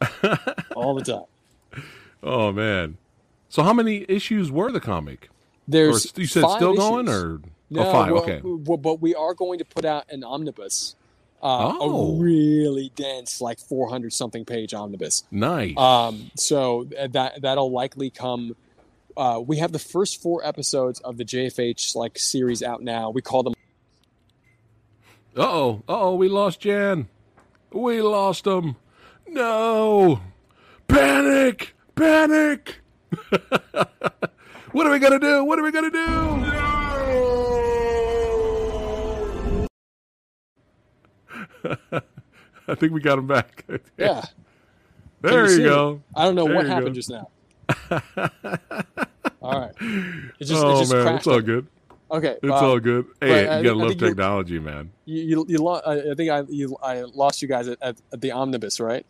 [0.75, 1.83] all the time.
[2.23, 2.97] oh man.
[3.49, 5.25] So how many issues were the comic?
[5.25, 5.29] Or
[5.69, 8.11] There's you said still going or No, oh, five?
[8.11, 8.41] well, okay.
[8.77, 10.95] but we are going to put out an omnibus,
[11.41, 12.15] uh, Oh.
[12.17, 15.23] a really dense, like 400 something page omnibus.
[15.31, 15.77] Nice.
[15.77, 18.55] Um, so that that'll likely come.
[19.15, 23.09] Uh, we have the first four episodes of the JFH like series out now.
[23.09, 23.53] We call them
[25.35, 25.83] Uh oh.
[25.87, 26.15] Uh oh.
[26.15, 27.07] We lost Jan.
[27.71, 28.75] We lost him.
[29.27, 30.21] No.
[30.87, 31.75] Panic.
[31.95, 32.79] Panic.
[34.71, 35.43] what are we going to do?
[35.43, 36.66] What are we going to do?
[42.67, 43.65] I think we got him back.
[43.97, 44.23] yeah.
[45.21, 46.01] there you you go.
[46.15, 46.93] I don't know There what happened go.
[46.93, 47.29] just now.
[49.41, 49.73] all right.
[49.79, 51.17] It just, oh it just man, crashed.
[51.17, 51.67] it's all good.
[52.09, 52.37] Okay.
[52.41, 53.05] It's um, all good.
[53.19, 54.91] Hey, I you gotta love technology, man.
[55.05, 58.21] You, you, you lo- I think I, you, I lost you guys at, at, at
[58.21, 59.05] the omnibus, right?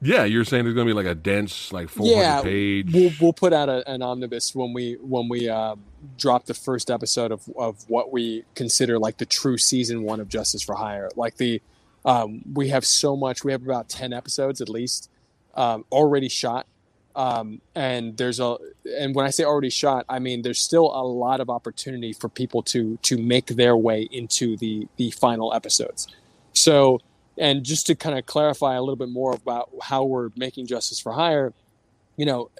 [0.00, 2.92] Yeah, you're saying there's gonna be like a dense, like 400 yeah, page.
[2.92, 5.82] We'll, we'll put out a, an omnibus when we when we um,
[6.18, 10.28] drop the first episode of, of what we consider like the true season one of
[10.28, 11.08] Justice for Hire.
[11.16, 11.62] Like the
[12.04, 13.44] um, we have so much.
[13.44, 15.10] We have about ten episodes at least
[15.54, 16.66] um, already shot,
[17.16, 18.56] um, and there's a
[18.98, 22.28] and when I say already shot, I mean there's still a lot of opportunity for
[22.28, 26.08] people to to make their way into the the final episodes.
[26.52, 27.00] So
[27.36, 31.00] and just to kind of clarify a little bit more about how we're making Justice
[31.00, 31.52] for Hire,
[32.16, 32.50] you know,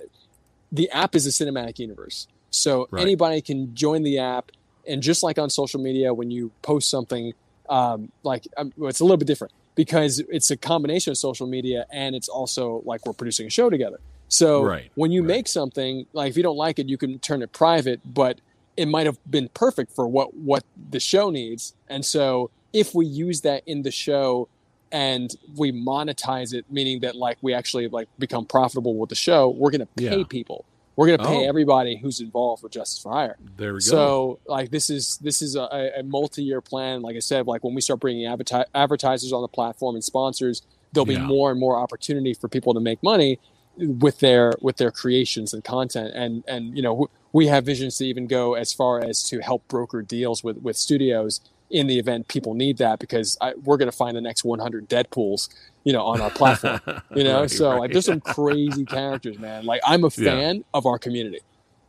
[0.73, 2.27] the app is a cinematic universe.
[2.51, 3.03] So Right.
[3.03, 4.51] anybody can join the app,
[4.87, 7.35] and just like on social media, when you post something,
[7.69, 11.47] um, like um, well, it's a little bit different because it's a combination of social
[11.47, 13.99] media and it's also like we're producing a show together.
[14.29, 15.29] So Right, when you right.
[15.29, 18.41] make something, like if you don't like it, you can turn it private, but
[18.77, 21.75] it might have been perfect for what what the show needs.
[21.89, 24.49] And so if we use that in the show
[24.91, 29.49] and we monetize it, meaning that like we actually like become profitable with the show,
[29.49, 30.25] we're going to pay Yeah.
[30.29, 30.65] people.
[30.97, 31.49] We're going to pay Oh.
[31.49, 33.37] everybody who's involved with Justice for Hire.
[33.57, 33.81] there we go.
[33.81, 37.03] So like this is this is a, a multi-year plan.
[37.03, 40.63] Like I said, like when we start bringing adverti- advertisers on the platform and sponsors,
[40.93, 41.27] there'll be Yeah.
[41.27, 43.39] more and more opportunity for people to make money
[43.77, 46.13] with their with their creations and content.
[46.15, 49.41] And and you know w- we have visions to even go as far as to
[49.41, 51.41] help broker deals with with studios
[51.71, 54.89] in the event people need that because I, we're going to find the next 100
[54.89, 55.49] Deadpool's
[55.85, 56.80] you know on our platform.
[57.14, 57.78] You know, Right, so right.
[57.80, 59.64] like there's some crazy characters, man.
[59.64, 60.30] Like I'm a Yeah.
[60.30, 61.41] fan of our community,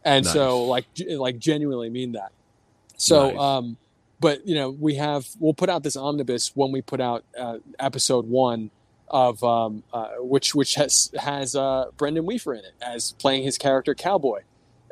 [0.04, 2.32] and so like like genuinely mean that.
[2.98, 3.40] So, Nice.
[3.40, 3.78] um,
[4.20, 7.58] but you know, we have we'll put out this omnibus when we put out uh,
[7.80, 8.72] episode one
[9.10, 13.58] of um, uh, which which has has uh, Brendan Weaver in it as playing his
[13.58, 14.42] character Cowboy,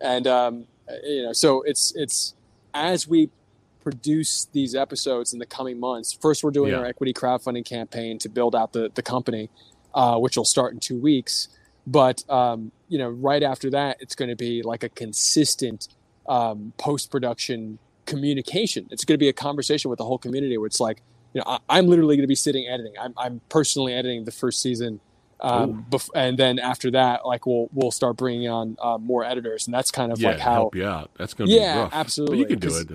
[0.02, 0.66] and um,
[1.04, 2.36] you know, so it's it's
[2.74, 3.30] as we
[3.84, 6.18] produce these episodes in the coming months.
[6.22, 6.80] First, we're doing Yeah.
[6.80, 9.50] our equity crowdfunding campaign to build out the the company,
[9.94, 11.50] uh, which will start in two weeks.
[11.88, 15.88] But um, you know, right after that, it's going to be like a consistent
[16.28, 18.88] um, post production communication.
[18.92, 21.02] It's going to be a conversation with the whole community where it's like,
[21.34, 22.94] you know, I, I'm literally going to be sitting editing.
[23.02, 25.02] I'm, I'm personally editing the first season.
[25.42, 29.68] Um, bef- and then after that, like we'll we'll start bringing on uh, more editors,
[29.68, 31.12] and that's kind of yeah, like how help you out.
[31.18, 31.94] That's gonna Yeah, be rough.
[31.94, 32.88] absolutely, But you can do it.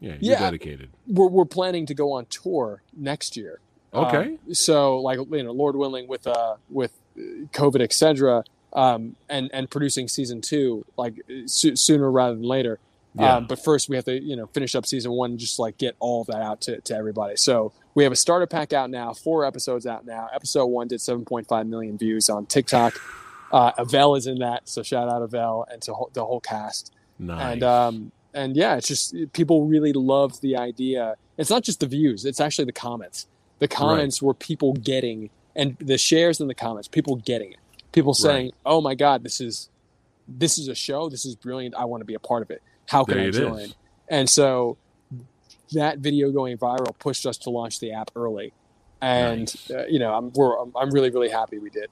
[0.00, 0.40] Yeah, you're Yeah.
[0.40, 0.88] dedicated.
[1.06, 3.60] we're we're planning to go on tour next year.
[3.92, 4.38] Okay.
[4.46, 7.20] Um, so like you know, Lord willing, with uh with uh,
[7.52, 8.44] COVID, etc.
[8.72, 11.14] Um, and and producing season two like
[11.46, 12.78] so- sooner rather than later.
[13.16, 13.36] Yeah.
[13.38, 15.76] Um, but first, we have to you know finish up season one, and just like
[15.78, 17.34] get all that out to, to everybody.
[17.36, 20.28] So we have a starter pack out now, four episodes out now.
[20.32, 22.94] Episode one did 7.5 million views on TikTok.
[23.50, 26.92] Uh, Avel is in that, so shout out Avel and to whole, the whole cast.
[27.18, 27.54] nice.
[27.54, 31.16] And um, and yeah, it's just people really love the idea.
[31.38, 33.26] It's not just the views; it's actually the comments.
[33.58, 37.58] The comments were people getting, and the shares in the comments, people getting it.
[37.92, 39.68] People saying, "Oh my God, this is
[40.28, 41.08] this is a show.
[41.08, 41.74] This is brilliant.
[41.74, 42.62] I want to be a part of it.
[42.86, 43.74] How can There I join?" is.
[44.08, 44.76] And so
[45.72, 48.52] that video going viral pushed us to launch the app early.
[49.00, 49.70] And Nice.
[49.70, 51.90] uh, you know, I'm we're, I'm I'm really really happy we did.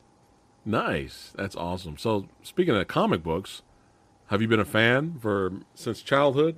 [0.64, 1.32] Nice.
[1.34, 1.97] That's awesome.
[1.97, 3.62] So speaking of comic books,
[4.29, 6.57] have you been a fan for since childhood?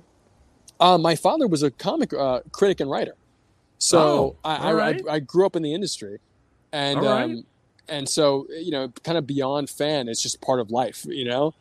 [0.79, 3.13] Uh, my father was a comic uh, critic and writer,
[3.79, 5.01] so Oh, I, right.
[5.07, 6.19] I I grew up in the industry,
[6.71, 7.23] and right.
[7.25, 7.43] um,
[7.87, 11.53] and so you know, kind of beyond fan, it's just part of life, you know.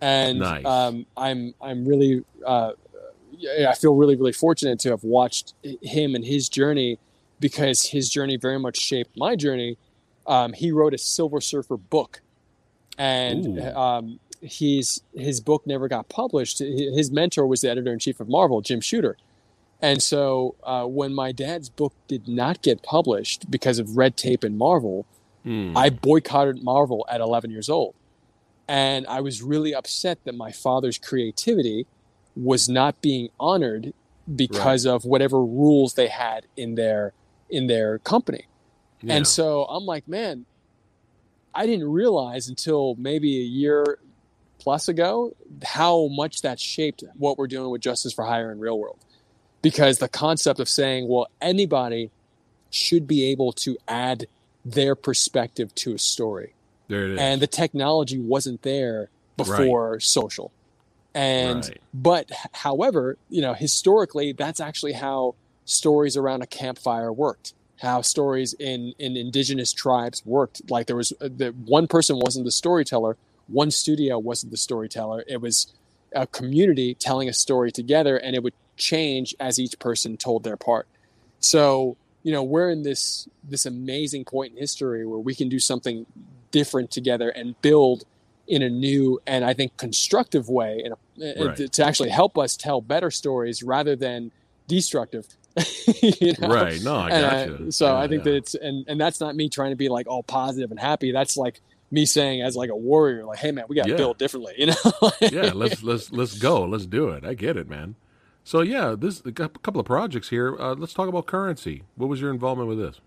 [0.00, 0.64] And Nice.
[0.64, 2.72] um, I'm I'm really uh,
[3.68, 6.98] I feel really really fortunate to have watched him and his journey
[7.40, 9.78] because his journey very much shaped my journey.
[10.26, 12.22] Um, he wrote a Silver Surfer book,
[12.98, 16.58] and um, he's his book never got published.
[16.58, 19.16] His mentor was the editor in chief of Marvel, Jim Shooter.
[19.80, 24.44] And so uh, when my dad's book did not get published because of red tape
[24.44, 25.06] in Marvel,
[25.44, 25.76] Hmm.
[25.76, 27.94] I boycotted Marvel at 11 years old.
[28.66, 31.86] And I was really upset that my father's creativity
[32.34, 33.92] was not being honored
[34.34, 37.12] because of whatever rules they had in their
[37.50, 38.46] in their company.
[39.02, 39.16] Yeah.
[39.16, 40.46] And so I'm like, man,
[41.54, 43.98] I didn't realize until maybe a year
[44.64, 48.78] plus ago how much that shaped what we're doing with Justice for Hire in real
[48.78, 48.98] world.
[49.60, 52.10] Because the concept of saying, well, anybody
[52.70, 54.26] should be able to add
[54.64, 56.54] their perspective to a story.
[56.88, 57.18] there it is.
[57.20, 60.50] And the technology wasn't there before social.
[61.14, 61.80] And Right.
[61.92, 65.34] but however, you know, historically that's actually how
[65.64, 67.52] stories around a campfire worked.
[67.80, 70.70] How stories in in indigenous tribes worked.
[70.70, 73.16] Like there was uh, the one person wasn't the storyteller,
[73.48, 75.24] one studio wasn't the storyteller.
[75.26, 75.72] It was
[76.14, 80.56] a community telling a story together and it would change as each person told their
[80.56, 80.86] part.
[81.40, 85.58] So, you know, we're in this this amazing point in history where we can do
[85.58, 86.06] something
[86.50, 88.04] different together and build
[88.46, 91.56] in a new and I think constructive way and Right.
[91.56, 94.32] to, to actually help us tell better stories rather than
[94.66, 95.26] destructive.
[96.02, 96.48] you know?
[96.48, 96.80] right.
[96.82, 97.22] No, I And
[97.60, 98.32] got I- so Yeah, I think yeah.
[98.32, 101.12] that it's and and that's not me trying to be like all positive and happy.
[101.12, 101.60] That's like
[101.90, 103.96] me saying as like a warrior, like, hey man, we got to Yeah.
[103.96, 104.54] build differently.
[104.58, 105.10] You know?
[105.20, 106.64] yeah, let's let's let's go.
[106.64, 107.24] Let's do it.
[107.24, 107.94] I get it, man.
[108.44, 110.56] So yeah, this a couple of projects here.
[110.58, 111.82] Uh, let's talk about currency.
[111.96, 113.00] What was your involvement with this?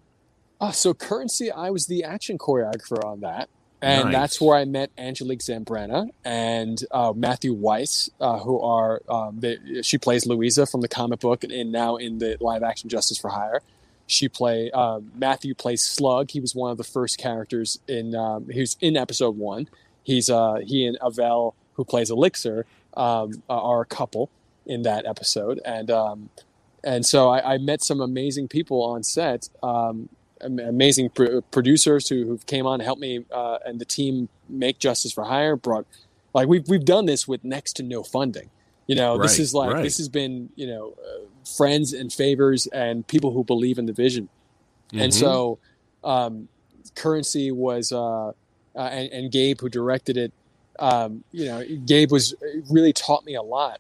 [0.59, 3.49] Oh, so currency, I was the action choreographer on that.
[3.79, 4.13] And Nice.
[4.13, 9.59] that's where I met Angelique Zambrana and uh, Matthew Weiss, uh, who are um, they,
[9.83, 13.19] she plays Louisa from the comic book and, and now in the live action Justice
[13.19, 13.61] for Hire.
[14.07, 16.31] She play um, Matthew plays Slug.
[16.31, 19.67] He was one of the first characters in um, he was in episode one.
[20.03, 24.29] He's uh, he and Avel, who plays Elixir, um, are a couple
[24.65, 26.29] in that episode, and um,
[26.83, 29.49] and so I, I met some amazing people on set.
[29.61, 30.09] Um,
[30.41, 34.79] amazing pr- producers who who came on and helped me uh, and the team make
[34.79, 35.55] Justice for Hire.
[35.55, 35.85] Brought
[36.33, 38.49] like we've we've done this with next to no funding.
[38.87, 39.83] You know, this is like right.
[39.83, 41.25] this has been you know uh,
[41.57, 44.29] friends and favors and people who believe in the vision.
[44.93, 45.19] And Mhm.
[45.19, 45.59] so,
[46.03, 46.47] um,
[46.95, 48.33] currency was uh, uh,
[48.75, 50.31] and, and Gabe who directed it.
[50.79, 52.33] Um, you know, Gabe was
[52.69, 53.79] really taught me a lot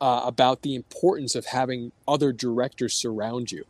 [0.00, 3.64] uh, about the importance of having other directors surround you.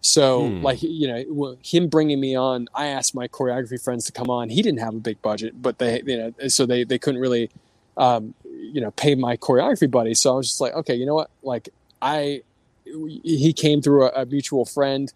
[0.00, 0.64] So, Hmm.
[0.64, 4.48] like you know, him bringing me on, I asked my choreography friends to come on.
[4.48, 7.50] He didn't have a big budget, but they, you know, so they they couldn't really,
[7.96, 10.14] um, you know, pay my choreography buddy.
[10.14, 11.30] So I was just like, okay, you know what?
[11.42, 11.68] Like
[12.00, 12.42] I,
[12.84, 15.12] he came through a, a mutual friend,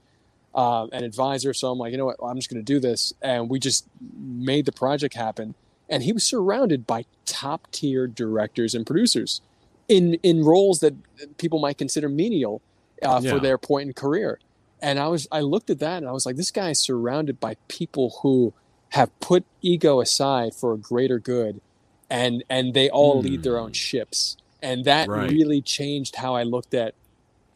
[0.54, 1.54] um, an advisor.
[1.54, 2.16] So I'm like, you know what?
[2.22, 3.86] I'm just going to do this, and we just
[4.18, 5.54] made the project happen.
[5.88, 9.40] And he was surrounded by top tier directors and producers
[9.88, 10.94] in in roles that
[11.38, 12.60] people might consider menial
[13.02, 13.30] uh, Yeah.
[13.30, 14.40] for their point in career.
[14.82, 17.38] And I was I looked at that and I was like, this guy is surrounded
[17.38, 18.52] by people who
[18.90, 21.60] have put ego aside for a greater good,
[22.10, 24.36] and and they all lead their own ships.
[24.62, 25.30] And that Right.
[25.30, 26.94] really changed how I looked at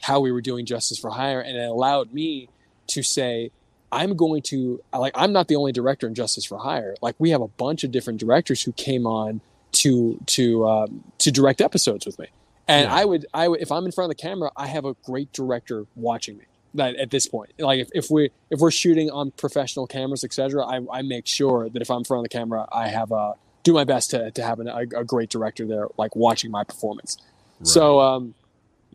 [0.02, 2.48] how we were doing Justice for Hire, and it allowed me
[2.88, 3.50] to say,
[3.92, 6.94] I'm going to like I'm not the only director in Justice for Hire.
[7.02, 9.40] Like we have a bunch of different directors who came on
[9.72, 12.26] to to um, to direct episodes with me.
[12.68, 12.94] And Yeah.
[12.94, 15.32] I would I would if I'm in front of the camera, I have a great
[15.32, 16.44] director watching me.
[16.74, 20.64] That at this point, like if, if we if we're shooting on professional cameras, etc.,
[20.64, 23.34] I, I make sure that if I'm in front of the camera, I have a
[23.62, 26.64] do my best to to have an, a, a great director there, like watching my
[26.64, 27.18] performance.
[27.62, 28.34] So, um,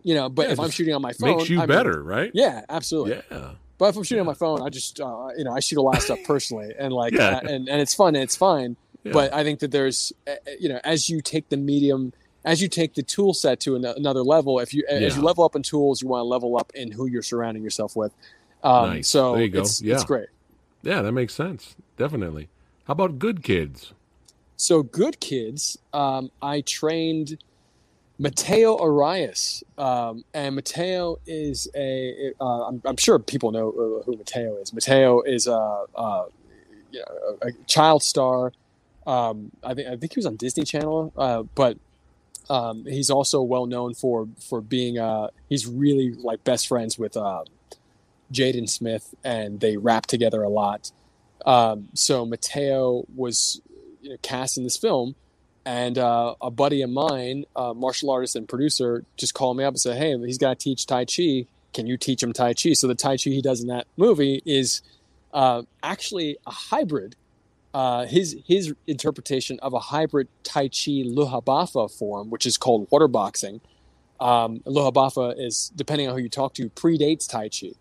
[0.03, 2.01] you know, but Yeah, if I'm shooting on my phone, makes you I mean- better,
[2.01, 2.31] right?
[2.33, 3.21] yeah, absolutely.
[3.31, 3.51] Yeah.
[3.77, 5.81] But if I'm shooting on my phone, I just uh, you know I shoot a
[5.81, 7.37] lot of stuff personally, and like Yeah.
[7.37, 8.75] uh, and and it's fun and it's fine.
[9.03, 9.11] Yeah.
[9.13, 12.13] But I think that there's uh, uh, you know as you take the medium,
[12.45, 15.43] as you take the tool set to an- another level, if you as you level
[15.43, 18.13] up in tools, you want to level up in who you're surrounding yourself with.
[18.63, 19.09] Um, Nice.
[19.09, 19.61] So There you go.
[19.61, 19.95] It's, Yeah.
[19.95, 20.29] it's great.
[20.81, 21.75] Yeah, that makes sense.
[21.97, 22.47] Definitely.
[22.85, 23.93] How about good kids?
[24.57, 27.37] So good kids, um, I trained
[28.17, 32.31] Mateo Arias, um, and Mateo is a.
[32.39, 34.73] Uh, I'm, I'm sure people know uh, who Mateo is.
[34.73, 36.25] Mateo is a, a,
[37.41, 38.53] a child star.
[39.05, 41.77] Um, I think I think he was on Disney Channel, uh, but
[42.49, 44.97] um, he's also well known for for being.
[44.97, 47.43] Uh, he's really like best friends with uh,
[48.31, 50.91] Jaden Smith, and they rap together a lot.
[51.45, 53.61] Um, so Mateo was
[54.05, 55.15] you know, cast in this film,
[55.65, 59.73] and uh, a buddy of mine, uh, martial artist and producer, just called me up
[59.73, 61.47] and said, "Hey, he's got to teach Tai Chi.
[61.73, 64.41] Can you teach him Tai Chi?" So the Tai Chi he does in that movie
[64.45, 64.81] is
[65.33, 67.15] uh, actually a hybrid
[67.75, 73.09] uh, his his interpretation of a hybrid Tai Chi Liuhebafa form, which is called water
[73.09, 73.59] boxing.
[74.17, 77.73] Um, Liuhebafa is, depending on who you talk to, predates Tai Chi.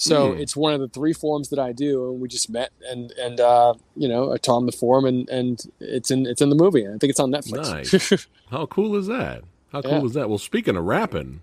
[0.00, 0.38] So Hmm.
[0.40, 3.38] it's one of the three forms that I do, and we just met, and and
[3.40, 6.56] uh, you know, I taught him the form, and and it's in it's in the
[6.56, 6.86] movie.
[6.86, 8.26] I think it's on Netflix.
[8.50, 9.42] How cool is that?
[9.72, 10.04] How cool Yeah.
[10.04, 10.28] is that?
[10.28, 11.40] Well, speaking of rapping,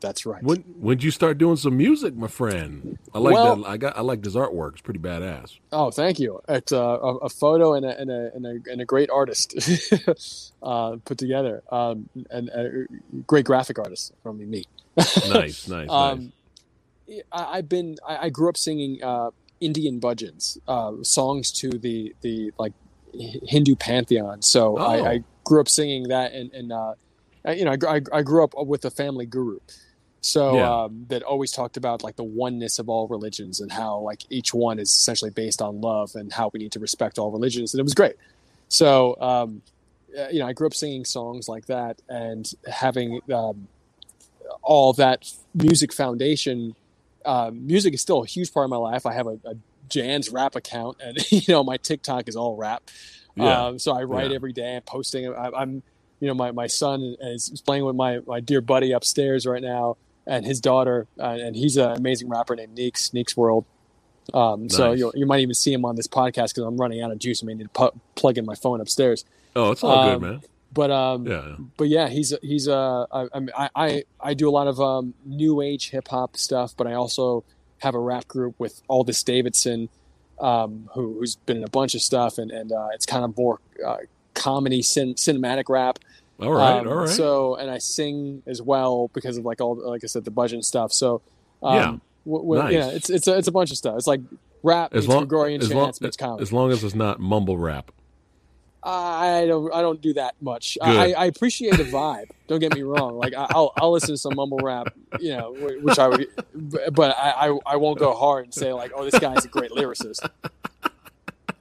[0.00, 0.42] That's right.
[0.42, 2.98] when when'd you start doing some music, my friend?
[3.14, 3.66] I like Well- that.
[3.68, 3.96] I got.
[3.96, 4.72] I like this artwork.
[4.72, 5.58] It's pretty badass.
[5.70, 6.40] Oh, thank you.
[6.48, 9.54] It's uh, a, a photo and a, and a, and a, and a great artist
[10.62, 12.86] uh, put together, um, and a
[13.26, 14.64] great graphic artist from me.
[14.96, 16.18] Nice, nice, nice.
[17.32, 17.96] I, I've been.
[18.06, 19.30] I, I grew up singing uh,
[19.60, 22.72] Indian bhajans, uh, songs to the the like
[23.14, 24.42] Hindu pantheon.
[24.42, 24.82] So Oh.
[24.84, 26.94] I, I grew up singing that, and and uh,
[27.44, 29.58] I- you know, I, I, I grew up with a family guru.
[30.24, 30.84] So Yeah.
[30.84, 34.54] um, that always talked about like the oneness of all religions and how like each
[34.54, 37.80] one is essentially based on love and how we need to respect all religions, and
[37.80, 38.14] it was great.
[38.68, 39.62] So um,
[40.18, 43.66] uh, you know, I grew up singing songs like that and having um,
[44.62, 46.74] all that music foundation.
[47.24, 49.06] Um, music is still a huge part of my life.
[49.06, 49.54] I have a, a
[49.88, 52.82] Jan's rap account, and you know my TikTok is all rap.
[53.34, 53.66] Yeah.
[53.66, 54.36] Um, so I write Yeah.
[54.36, 54.76] every day.
[54.76, 55.32] I'm posting.
[55.34, 55.82] I, I'm,
[56.20, 59.96] you know, my, my son is playing with my, my dear buddy upstairs right now,
[60.26, 63.64] and his daughter, uh, and he's an amazing rapper named Neeks, Neeks World.
[64.32, 64.98] Um, So Nice.
[65.00, 67.42] you you might even see him on this podcast because I'm running out of juice.
[67.42, 69.24] I may need to pu- plug in my phone upstairs.
[69.56, 70.42] oh, it's all um, good, man.
[70.72, 71.56] But um, Yeah.
[71.76, 75.60] but yeah, he's he's uh, I, I I, I do a lot of um, new
[75.60, 77.44] age hip hop stuff, but I also
[77.78, 79.88] have a rap group with Aldous Davidson,
[80.40, 83.36] um, who, who's been in a bunch of stuff, and and uh, it's kind of
[83.36, 83.98] more uh,
[84.34, 85.98] comedy, cin- cinematic rap.
[86.40, 86.78] All right.
[86.80, 87.08] Um, all right.
[87.08, 90.64] So and I sing as well because of like all like I said the budget
[90.64, 90.92] stuff.
[90.92, 91.20] So
[91.62, 91.84] um, Yeah.
[92.24, 92.72] w- w- Nice.
[92.72, 93.96] yeah, it's it's a, it's a bunch of stuff.
[93.98, 94.20] It's like
[94.62, 96.42] rap, as long Gregorian as long chants, meets comedy.
[96.42, 97.92] as long as it's not mumble rap.
[98.84, 100.76] I don't I don't do that much.
[100.82, 102.30] I, I appreciate the vibe.
[102.48, 103.16] Don't get me wrong.
[103.16, 105.52] Like I- I'll I'll listen to some mumble rap, you know,
[105.82, 106.26] which I would,
[106.92, 109.70] but I I, I won't go hard and say like, oh, this guy's a great
[109.70, 110.28] lyricist.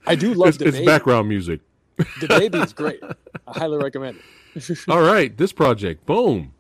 [0.08, 0.86] I do love It's, the it's baby.
[0.88, 1.62] background music.
[2.20, 3.02] The baby is great.
[3.04, 4.20] I highly recommend
[4.56, 4.80] it.
[4.90, 5.36] All right.
[5.38, 6.06] This project.
[6.06, 6.54] Boom.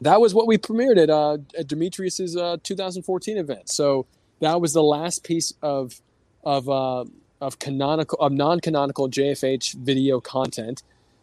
[0.00, 3.68] That was what we premiered at uh, at Demetrius's uh, 2014 event.
[3.70, 4.06] So
[4.40, 6.00] that was the last piece of
[6.44, 7.04] of uh,
[7.40, 10.82] of canonical of non-canonical JFH video content.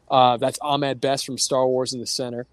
[0.09, 2.45] Uh, that's Ahmed Best from Star Wars in the center.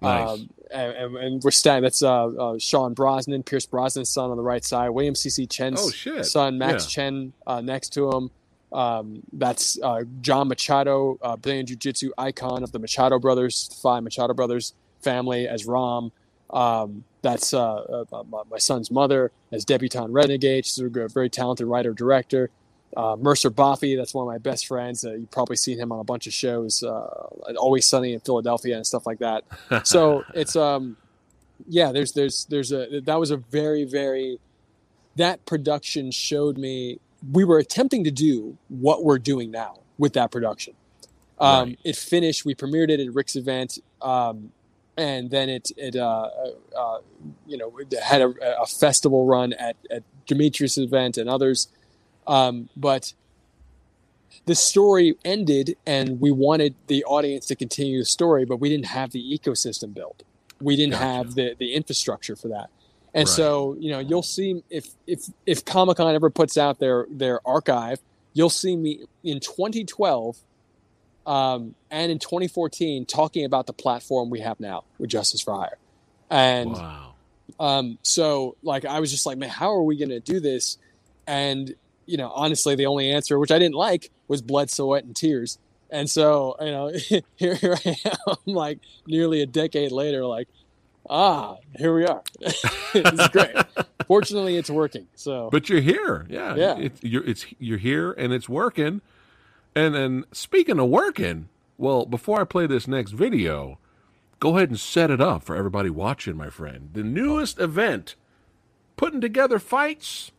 [0.00, 0.28] Nice.
[0.28, 1.82] Um, and, and, and we're staying.
[1.82, 4.90] That's uh, uh, Sean Brosnan, Pierce Brosnan's son on the right side.
[4.90, 5.46] William C.C.
[5.46, 6.88] Chen's Oh, son, Max Yeah.
[7.04, 8.30] Chen, uh, next to him.
[8.72, 14.02] Um, that's uh, John Machado, uh, Brazilian Jiu Jitsu icon of the Machado brothers, five
[14.02, 16.10] Machado brothers family as Ram.
[16.50, 20.66] Um, that's uh, uh, my, my son's mother as debutante renegade.
[20.66, 22.50] She's a very talented writer director.
[22.96, 25.04] Uh, Mercer Boffey, that's one of my best friends.
[25.04, 27.26] Uh, you've probably seen him on a bunch of shows, uh,
[27.58, 29.44] Always Sunny in Philadelphia and stuff like that.
[29.84, 30.96] So it's um,
[31.66, 31.92] yeah.
[31.92, 34.38] There's there's there's a that was a very very
[35.16, 36.98] that production showed me
[37.30, 40.74] we were attempting to do what we're doing now with that production.
[41.38, 41.78] Um, Right.
[41.84, 42.44] It finished.
[42.44, 44.52] We premiered it at Rick's event, um,
[44.96, 46.28] and then it it uh,
[46.76, 46.98] uh,
[47.46, 47.72] you know
[48.02, 51.68] had a, a festival run at at Demetrius' event and others.
[52.26, 53.14] Um, but
[54.46, 58.86] the story ended, and we wanted the audience to continue the story, but we didn't
[58.86, 60.22] have the ecosystem built.
[60.60, 61.04] We didn't Gotcha.
[61.04, 62.70] have the the infrastructure for that.
[63.14, 63.36] And Right.
[63.36, 67.46] so, you know, you'll see if if if Comic Con ever puts out their their
[67.46, 68.00] archive,
[68.32, 70.38] you'll see me in 2012
[71.26, 75.78] um, and in 2014 talking about the platform we have now with Justice for Hire.
[76.30, 77.14] And wow.
[77.60, 80.78] um, so, like, I was just like, man, how are we going to do this?
[81.26, 81.74] And
[82.06, 85.58] you know, honestly, the only answer, which I didn't like, was blood, sweat, and tears.
[85.90, 86.92] And so, you know,
[87.36, 90.48] here, here I am, like nearly a decade later, like,
[91.08, 92.22] ah, here we are.
[92.40, 93.54] it's great.
[94.06, 95.06] Fortunately, it's working.
[95.14, 96.26] So, But you're here.
[96.28, 96.54] Yeah.
[96.56, 96.78] Yeah.
[96.78, 99.02] It, you're it's you're here and it's working.
[99.74, 101.48] And then speaking of working,
[101.78, 103.78] well, before I play this next video,
[104.38, 106.90] go ahead and set it up for everybody watching, my friend.
[106.92, 108.14] The newest event,
[108.96, 110.32] putting together fights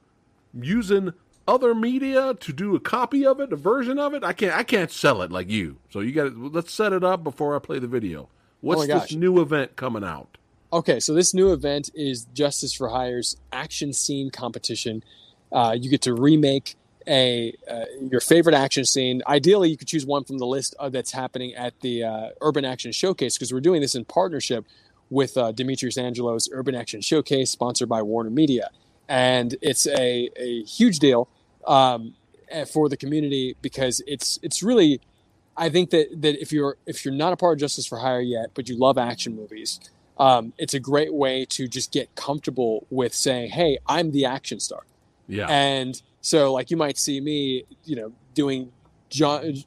[0.53, 1.13] using
[1.47, 4.23] other media to do a copy of it, a version of it.
[4.23, 5.77] I can't I can't sell it like you.
[5.89, 8.29] So you got to let's set it up before I play the video.
[8.61, 9.09] What's gosh.
[9.09, 10.37] this new event coming out?
[10.71, 15.03] Okay, so this new event is Justice for Hire's action scene competition.
[15.51, 16.75] Uh, you get to remake
[17.07, 19.21] a uh, your favorite action scene.
[19.27, 22.65] Ideally, you could choose one from the list uh, that's happening at the uh, Urban
[22.65, 24.65] Action Showcase because we're doing this in partnership
[25.09, 28.69] with uh, Demetrius Angelo's Urban Action Showcase, sponsored by Warner Media,
[29.13, 31.27] and it's a, a huge deal.
[31.65, 32.15] Um,
[32.71, 35.01] for the community because it's it's really
[35.55, 38.21] I think that that if you're if you're not a part of Justice for Hire
[38.21, 39.79] yet, but you love action movies,
[40.17, 44.59] um, it's a great way to just get comfortable with saying, "Hey, I'm the action
[44.59, 44.83] star."
[45.27, 45.47] Yeah.
[45.47, 48.71] And so, like, you might see me, you know, doing
[49.09, 49.63] John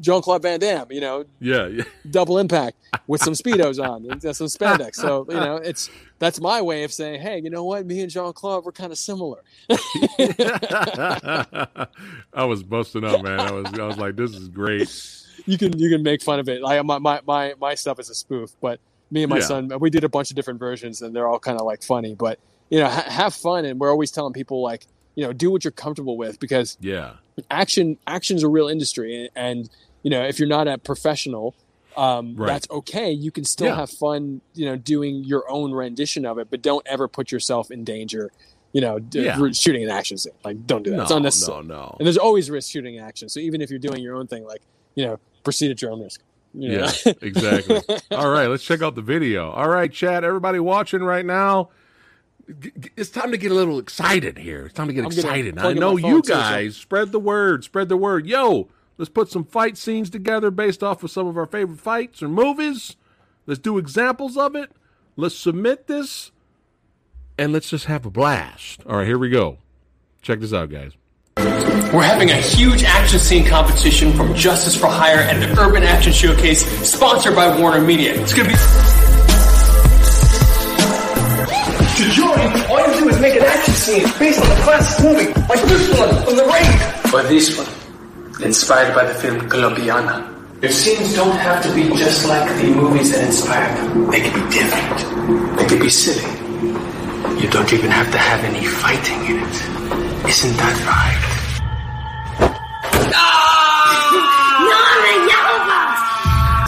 [0.00, 1.66] Jean Claude Van Damme, you know, yeah.
[1.66, 1.84] Yeah.
[2.10, 2.76] double impact
[3.06, 4.94] with some speedos on and some spandex.
[4.96, 7.86] So you know, it's that's my way of saying, hey, you know what?
[7.86, 9.42] Me and Jean Claude we're kind of similar.
[12.32, 13.40] I was busting up, man.
[13.40, 14.88] I was I was like, this is great.
[15.46, 16.62] you can you can make fun of it.
[16.62, 18.80] Like my my my, my stuff is a spoof, but
[19.10, 19.42] me and my Yeah.
[19.44, 22.14] son we did a bunch of different versions, and they're all kind of like funny.
[22.14, 22.38] But
[22.70, 25.64] you know, ha- have fun, and we're always telling people like, you know, do what
[25.64, 27.12] you're comfortable with because Yeah.
[27.50, 29.70] action action's a real industry and, and
[30.08, 31.54] you know if you're not a professional
[31.96, 32.46] um, Right.
[32.52, 33.76] that's okay you can still Yeah.
[33.76, 37.70] have fun you know doing your own rendition of it but don't ever put yourself
[37.70, 38.30] in danger
[38.72, 39.52] you know d- Yeah.
[39.52, 41.96] shooting an action scene like don't do that No, it's unnecessary no, no.
[41.98, 44.62] and there's always risk shooting action so even if you're doing your own thing like
[44.94, 46.20] you know proceed at your own risk
[46.54, 46.88] you know?
[47.04, 47.80] Yeah, exactly.
[48.10, 49.50] All right, let's check out the video.
[49.50, 51.68] All right, chat, everybody watching right now.
[52.58, 54.64] g- g- It's time to get a little excited here.
[54.64, 55.58] It's time to get I'm excited.
[55.58, 58.26] I know you guys spread the word, spread the word.
[58.26, 58.68] Yo,
[58.98, 62.28] let's put some fight scenes together based off of some of our favorite fights or
[62.28, 62.96] movies.
[63.46, 64.70] Let's do examples of it.
[65.16, 66.30] Let's submit this
[67.38, 68.82] and let's just have a blast.
[68.86, 69.58] All right, here we go.
[70.20, 70.92] Check this out, guys.
[71.38, 76.12] We're having a huge action scene competition from Justice for Hire and the Urban Action
[76.12, 78.20] Showcase, sponsored by Warner Media.
[78.20, 78.54] It's gonna be.
[81.96, 85.32] To join, all you do is make an action scene based on a classic movie,
[85.48, 87.14] like this one from The Raid.
[87.14, 87.66] Or this one,
[88.40, 90.34] inspired by the film Colombiana.
[90.62, 94.10] Your scenes don't have to be just like the movies that inspired them.
[94.10, 95.56] They can be different.
[95.56, 96.22] They can be silly.
[97.40, 100.28] You don't even have to have any fighting in it.
[100.28, 101.34] Isn't that right?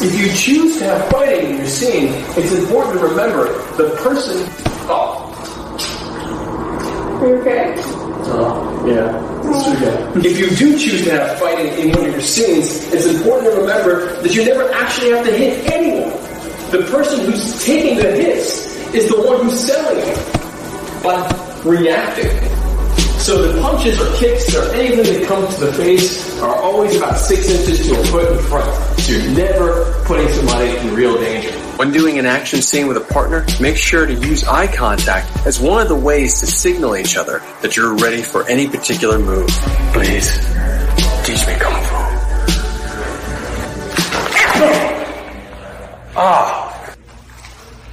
[0.03, 3.45] If you choose to have fighting in your scene, it's important to remember
[3.77, 4.47] the person.
[4.89, 5.27] Oh.
[7.23, 8.10] Okay.
[8.87, 9.31] Yeah.
[10.17, 13.61] If you do choose to have fighting in one of your scenes, it's important to
[13.61, 16.11] remember that you never actually have to hit anyone.
[16.71, 22.60] The person who's taking the hits is the one who's selling it by reacting.
[23.21, 27.19] So the punches or kicks or anything that comes to the face are always about
[27.19, 28.99] six inches to a foot in front.
[28.99, 31.51] So you're never putting somebody in real danger.
[31.77, 35.61] When doing an action scene with a partner, make sure to use eye contact as
[35.61, 39.49] one of the ways to signal each other that you're ready for any particular move.
[39.93, 40.39] Please,
[41.25, 41.97] teach me Kung Fu.
[46.17, 46.97] Ah.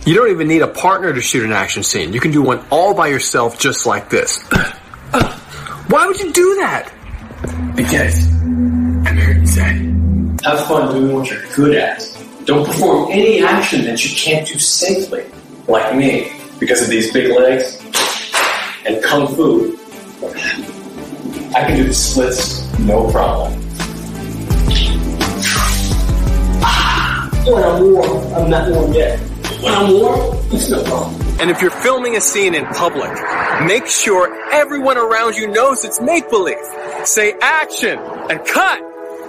[0.06, 2.14] You don't even need a partner to shoot an action scene.
[2.14, 4.40] You can do one all by yourself just like this.
[5.98, 6.94] Why would you do that?
[7.76, 10.42] Because I'm hurt inside.
[10.46, 12.06] Have fun doing what you're good at.
[12.46, 15.26] Don't perform any action that you can't do safely.
[15.68, 17.82] Like me, because of these big legs
[18.86, 19.76] and kung fu.
[21.56, 23.54] I can do the splits, no problem.
[27.44, 29.20] When I'm warm, I'm not warm yet.
[29.64, 31.27] When I'm warm, it's no problem.
[31.40, 33.12] And if you're filming a scene in public,
[33.64, 36.58] make sure everyone around you knows it's make believe.
[37.04, 38.82] Say action and cut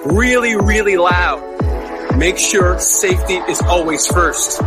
[0.07, 2.17] really, really loud.
[2.17, 4.63] Make sure safety is always first.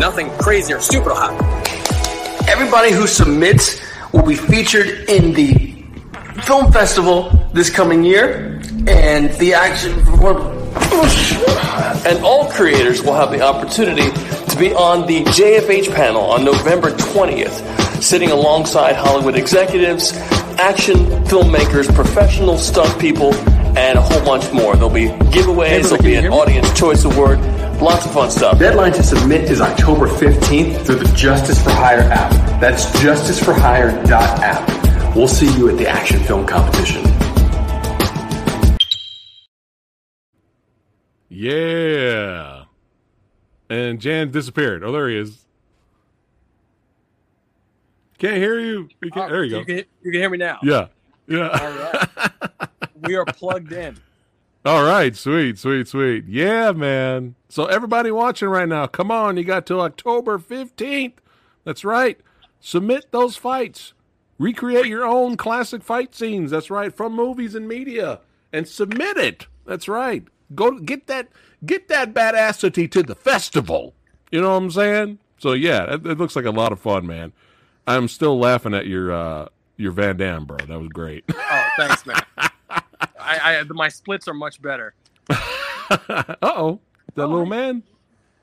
[0.00, 2.48] Nothing crazy or stupid will happen.
[2.48, 3.82] Everybody who submits
[4.14, 5.68] will be featured in the
[6.42, 9.92] film festival this coming year, and the action
[12.06, 14.10] and all creators will have the opportunity
[14.58, 20.12] to be on the JFH panel on November 20th, sitting alongside Hollywood executives,
[20.58, 20.96] action
[21.26, 23.32] filmmakers, professional stunt people,
[23.78, 24.74] and a whole bunch more.
[24.74, 27.38] There'll be giveaways, there'll be an audience choice award,
[27.80, 28.58] lots of fun stuff.
[28.58, 32.32] Deadline to submit is October 15th through the Justice for Hire app.
[32.60, 35.14] That's justiceforhire.app.
[35.14, 37.04] We'll see you at the action film competition.
[41.28, 42.57] Yeah.
[43.70, 44.82] And Jan disappeared.
[44.82, 45.44] Oh, there he is.
[48.18, 48.88] Can't hear you.
[49.12, 49.58] Can't, there you go.
[49.60, 50.58] You can, you can hear me now.
[50.62, 50.88] Yeah.
[51.26, 51.48] Yeah.
[51.48, 52.68] All right.
[53.02, 53.98] we are plugged in.
[54.64, 56.24] All right, sweet, sweet, sweet.
[56.26, 57.36] Yeah, man.
[57.48, 61.14] So everybody watching right now, come on, you got till October 15th.
[61.64, 62.18] That's right.
[62.60, 63.92] Submit those fights.
[64.38, 66.50] Recreate your own classic fight scenes.
[66.50, 68.20] That's right, from movies and media
[68.52, 69.46] and submit it.
[69.64, 70.24] That's right.
[70.54, 71.28] Go get that
[71.64, 73.94] get that badassity to the festival.
[74.30, 75.18] You know what I'm saying?
[75.38, 77.32] So yeah, it, it looks like a lot of fun, man.
[77.86, 80.58] I'm still laughing at your uh your Van Damme, bro.
[80.58, 81.24] That was great.
[81.32, 82.20] Oh, thanks, man.
[82.38, 84.94] I, I my splits are much better.
[85.30, 86.80] uh oh,
[87.14, 87.82] that little man.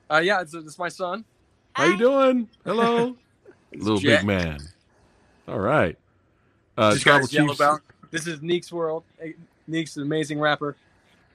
[0.10, 1.26] Uh, yeah, it's, it's my son.
[1.74, 2.48] How you doing?
[2.64, 3.18] Hello,
[3.76, 4.20] little Jet.
[4.20, 4.60] big man.
[5.48, 5.98] All right.
[6.78, 7.82] Uh, Just got Tribal his yellow Chiefs.
[8.12, 9.04] This is Neek's world.
[9.20, 9.36] Hey,
[9.68, 10.76] Neek's an amazing rapper.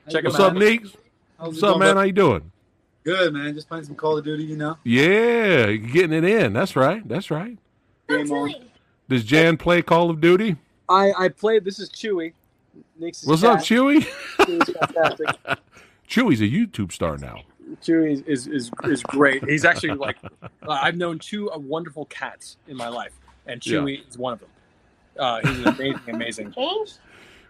[0.08, 0.96] Check him What's up, out.
[1.41, 1.47] Neek?
[1.47, 1.95] How's What's it up, going, man?
[1.95, 2.01] bud?
[2.01, 2.53] How you doing?
[3.03, 3.55] Good, man.
[3.55, 4.76] Just playing some Call of Duty, you know.
[4.84, 6.53] Yeah, getting it in.
[6.53, 7.07] That's right.
[7.09, 7.59] That's right.
[8.09, 8.55] Game on.
[9.09, 10.57] Does Jan play Call of Duty?
[10.88, 11.64] I, I played.
[11.64, 12.34] This is Chewy.
[12.99, 14.07] Neek's What's up, Chewy?
[14.38, 15.28] Chewy's fantastic.
[16.09, 17.43] Chewy's a YouTube star now.
[17.82, 19.49] Chewy is, is is great.
[19.49, 23.12] He's actually like uh, I've known two uh, wonderful cats in my life,
[23.47, 24.49] and Chewy is one of them.
[25.18, 26.55] Uh, he's amazing, amazing.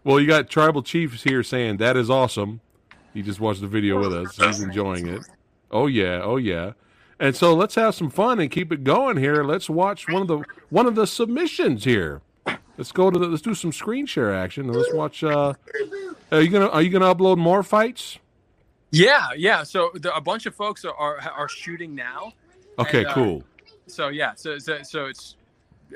[0.04, 2.60] Well, you got Tribal Chiefs here saying that is awesome.
[3.14, 4.36] He just watched the video with us.
[4.36, 5.22] He's enjoying it.
[5.70, 6.72] Oh yeah, oh yeah.
[7.18, 9.44] And so let's have some fun and keep it going here.
[9.44, 12.22] Let's watch one of the one of the submissions here.
[12.78, 15.22] Let's go to the, let's do some screen share action and let's watch.
[15.22, 15.52] Uh,
[16.32, 18.18] are you gonna are you gonna upload more fights?
[18.90, 19.62] Yeah, yeah.
[19.64, 22.32] So the, a bunch of folks are are, are shooting now.
[22.78, 23.44] Okay, And, uh, cool.
[23.86, 25.36] So yeah, so so, so it's.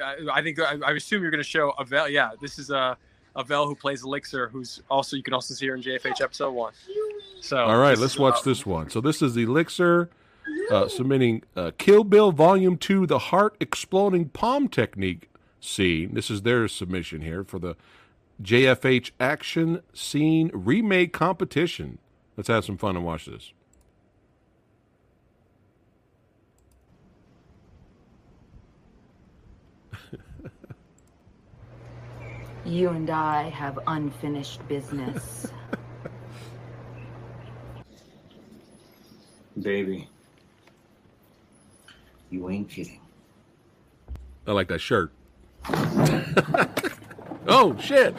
[0.00, 2.10] Uh, I think I, I assume you're going to show Avel.
[2.10, 2.96] Yeah, this is uh,
[3.36, 6.72] Avel who plays Elixir, who's also you can also see her in JFH episode one.
[7.40, 8.90] So All right, let's watch this one.
[8.90, 10.08] So this is Elixir
[10.70, 15.30] uh, submitting uh, Kill Bill Volume Two: The Heart Exploding Palm Technique
[15.60, 16.14] scene.
[16.14, 17.76] This is their submission here for the
[18.42, 21.98] JFH Action Scene Remake Competition.
[22.36, 23.52] Let's have some fun and watch this.
[32.64, 35.48] You and I have unfinished business.
[39.60, 40.08] Baby.
[42.30, 43.00] You ain't kidding.
[44.46, 45.12] I like that shirt.
[47.46, 48.14] oh shit!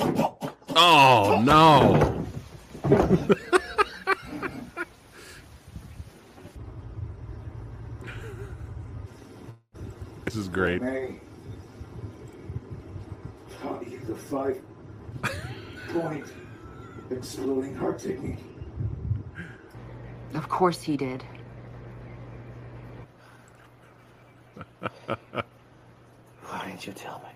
[0.74, 2.24] oh no!
[10.36, 10.82] This is great.
[10.82, 11.14] May
[13.62, 14.60] taught you the five
[15.94, 16.26] point
[17.10, 18.44] exploding heart technique.
[20.34, 21.24] of course he did.
[25.06, 27.30] Why didn't you tell me?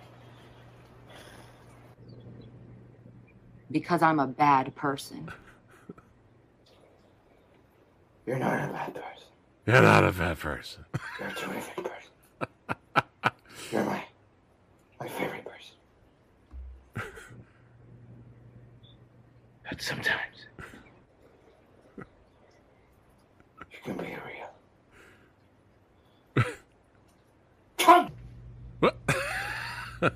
[3.71, 5.31] Because I'm a bad person.
[8.27, 9.29] You're not a bad person.
[9.65, 10.85] You're not a bad person.
[11.19, 12.10] You're a terrific person.
[13.73, 14.03] You're my
[15.01, 15.77] my favorite person.
[19.69, 20.47] But sometimes
[23.71, 24.17] you can be
[27.87, 28.11] real.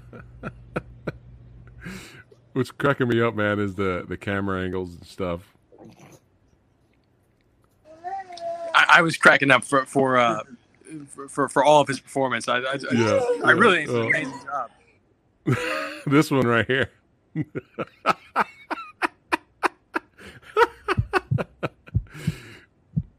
[2.53, 5.55] What's cracking me up, man, is the the camera angles and stuff.
[8.75, 10.43] I, I was cracking up for for uh,
[11.29, 12.47] for, for all of his performance.
[12.49, 14.71] I I, Yeah, I really yeah, think it's an uh, amazing job.
[16.07, 16.91] this one right here.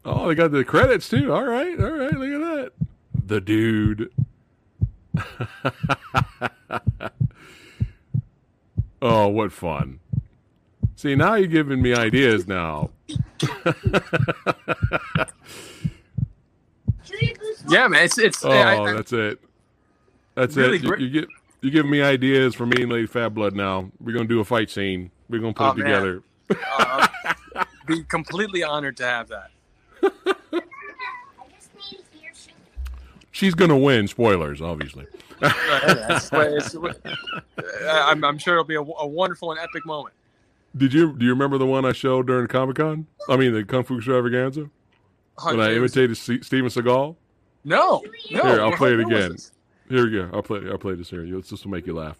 [0.04, 1.32] oh, they got the credits too.
[1.32, 2.14] All right, all right.
[2.14, 2.72] Look at that.
[3.26, 4.10] The dude.
[9.02, 10.00] oh, what fun!
[10.96, 12.48] See, now you're giving me ideas.
[12.48, 12.90] Now,
[17.76, 18.42] Yeah, man, it's it's.
[18.42, 19.38] oh, I, I, that's it.
[20.34, 20.84] That's Really it.
[20.84, 21.28] You, you get
[21.60, 23.54] you giving me ideas for me and Lady Fat Blood.
[23.54, 25.10] Now we're gonna do a fight scene.
[25.28, 26.22] We're gonna put Oh, it together.
[26.78, 27.06] uh,
[27.86, 29.50] be completely honored to have that.
[33.30, 34.08] She's gonna win.
[34.08, 35.06] Spoilers, obviously.
[35.42, 35.52] I'm,
[38.24, 40.14] I'm sure it'll be a, a wonderful and epic moment.
[40.74, 43.06] Did you do you remember the one I showed during Comic Con?
[43.28, 44.70] I mean, the Kung Fu Extravaganza
[45.42, 47.16] when I imitated Steven Seagal.
[47.66, 48.42] No, no.
[48.44, 49.36] Here, I'll play it again.
[49.88, 50.30] Here we go.
[50.32, 50.60] I'll play.
[50.70, 51.24] I'll play this here.
[51.36, 52.16] It's just to make you laugh.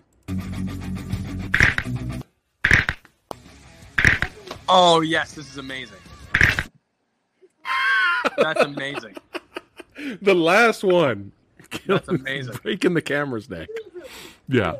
[4.68, 5.98] Oh yes, this is amazing.
[8.36, 9.16] That's amazing.
[10.20, 11.32] The last one.
[11.86, 12.54] That's amazing.
[12.62, 13.68] Breaking the camera's neck.
[14.46, 14.74] Yeah,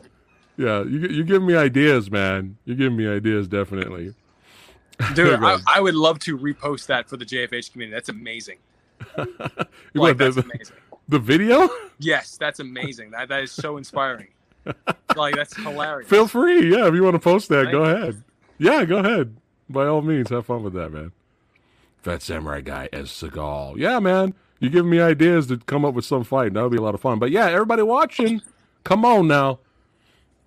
[0.59, 0.85] yeah.
[0.85, 2.59] You you giving me ideas, man.
[2.67, 4.15] You're giving me ideas, definitely.
[5.15, 5.59] Dude, I.
[5.67, 7.95] I would love to repost that for the JFH community.
[7.95, 8.59] That's amazing.
[9.95, 10.77] Like, that's the, amazing.
[11.09, 11.69] the video?
[11.99, 13.11] Yes, that's amazing.
[13.13, 14.29] That that is so inspiring.
[15.15, 16.11] Like that's hilarious.
[16.11, 16.71] Feel free.
[16.71, 17.91] Yeah, if you want to post that, go you.
[17.91, 18.25] ahead.
[18.59, 19.37] Yeah, go ahead.
[19.69, 21.13] By all means, have fun with that, man.
[22.03, 23.79] Phat Samurai Guy as Seagal.
[23.79, 24.35] Yeah, man.
[24.61, 26.55] You're giving me ideas to come up with some fight.
[26.55, 27.19] That would be a lot of fun.
[27.19, 28.43] But yeah, everybody watching,
[28.85, 29.61] come on now.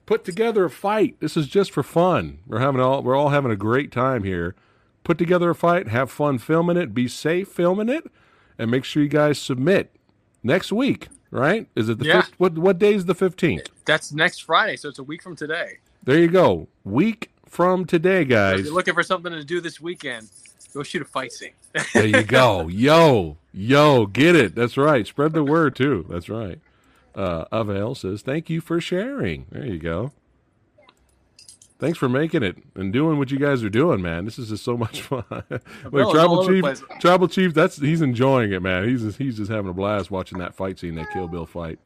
[0.06, 1.18] put together a fight.
[1.20, 2.40] This is just for fun.
[2.48, 4.56] We're having all we're all having a great time here.
[5.04, 8.12] Put together a fight, have fun filming it, be safe filming it,
[8.60, 9.96] and make sure you guys submit
[10.44, 11.08] next week.
[11.32, 11.68] Right?
[11.76, 12.22] Is it the Yeah.
[12.22, 13.70] fif- what what day is the fifteenth?
[13.86, 15.78] That's next Friday, so it's a week from today.
[16.04, 16.68] There you go.
[16.84, 18.66] Week from today, So if guys.
[18.66, 20.28] you're looking for something to do this weekend,
[20.74, 21.52] go shoot a fight scene.
[21.94, 22.68] There you go.
[22.72, 24.56] Yo, yo, get it.
[24.56, 25.06] That's right.
[25.06, 26.06] Spread the word too.
[26.10, 26.60] That's right.
[27.14, 30.12] Uh, Avel says, "Thank you for sharing." There you go.
[31.80, 34.26] Thanks for making it and doing what you guys are doing, man.
[34.26, 35.24] This is just so much fun.
[35.50, 36.84] It's Tribal Chief.
[37.00, 38.88] Tribal Chief, that's he's enjoying it, man.
[38.88, 41.80] He's just, he's just having a blast watching that fight scene, that Kill Bill fight.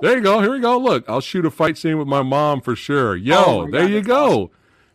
[0.00, 0.40] There you go.
[0.40, 0.78] Here we go.
[0.78, 3.14] Look, I'll shoot a fight scene with my mom for sure.
[3.14, 4.50] Yo, Oh there God, you that's go.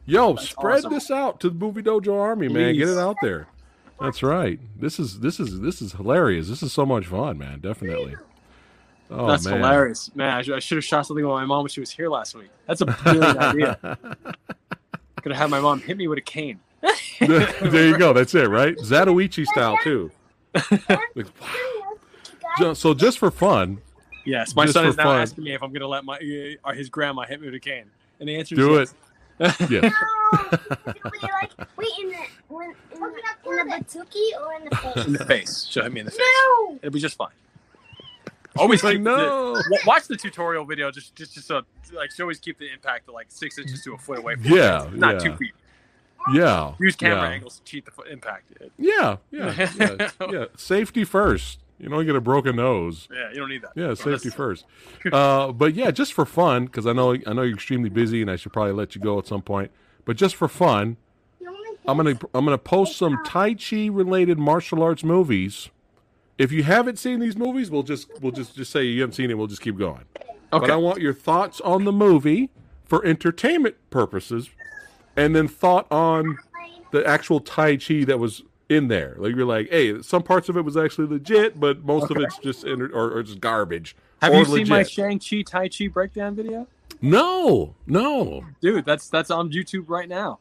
[0.05, 0.93] Yo, spread awesome.
[0.93, 2.75] this out to the Movie Dojo Army, man.
[2.75, 3.47] Get it out there.
[3.99, 4.59] That's right.
[4.79, 6.49] This is this is this is hilarious.
[6.49, 7.59] This is so much fun, man.
[7.59, 8.15] Definitely.
[9.11, 9.57] Oh That's man.
[9.57, 10.37] hilarious, man.
[10.37, 12.33] I, sh- I should have shot something with my mom when she was here last
[12.33, 12.49] week.
[12.65, 13.77] That's a brilliant idea.
[15.21, 16.59] Could have had my mom hit me with a cane.
[17.19, 18.13] there you go.
[18.13, 18.75] That's it, right?
[18.77, 20.11] Zatoichi style too.
[20.55, 21.27] Like,
[22.59, 22.73] wow.
[22.73, 23.81] So just for fun,
[24.25, 25.21] Yes, my son is now fun.
[25.21, 27.55] asking me if I'm going to let my uh, or his grandma hit me with
[27.55, 27.85] a cane,
[28.19, 28.93] and the answer is do yes.
[29.39, 29.71] it.
[29.71, 29.91] Yeah.
[30.85, 32.15] Wait, like, wait, in the,
[32.47, 33.05] when, in, the,
[33.49, 35.05] in the batuki or in the face?
[35.05, 35.67] in the face.
[35.69, 36.21] She'll hit me in the face.
[36.21, 36.75] No!
[36.75, 37.31] It'll be just fine.
[38.57, 39.53] Always like, no.
[39.55, 40.91] the, watch the tutorial video.
[40.91, 41.61] Just, just, just so
[41.93, 44.35] like, she always keep the impact to like six inches to a foot away.
[44.35, 45.19] From Yeah, not yeah.
[45.19, 45.53] two feet.
[46.33, 46.73] Yeah.
[46.79, 47.33] Use camera yeah.
[47.33, 48.53] angles to cheat the foot impact.
[48.77, 50.45] Yeah, yeah, yeah, yeah.
[50.55, 51.59] Safety first.
[51.79, 53.07] You don't get a broken nose.
[53.11, 53.71] Yeah, you don't need that.
[53.75, 54.65] Yeah, safety first.
[55.11, 58.29] Uh, but yeah, just for fun, because I know I know you're extremely busy, and
[58.29, 59.71] I should probably let you go at some point.
[60.05, 60.97] But just for fun,
[61.87, 65.69] I'm gonna I'm gonna post some Tai Chi related martial arts movies.
[66.41, 69.29] If you haven't seen these movies, we'll just we'll just just say you haven't seen
[69.29, 69.37] it.
[69.37, 70.05] We'll just keep going.
[70.49, 72.49] But I want your thoughts on the movie
[72.83, 74.49] for entertainment purposes,
[75.15, 76.39] and then thought on
[76.89, 79.13] the actual Tai Chi that was in there.
[79.19, 82.39] Like you're like, hey, some parts of it was actually legit, but most of it's
[82.39, 83.95] just inter- or, or just garbage.
[84.23, 84.81] Have you seen my.
[84.81, 86.67] Shang Chi Tai Chi breakdown video?
[87.03, 88.45] No, no.
[88.61, 90.39] Dude, that's that's on YouTube right now.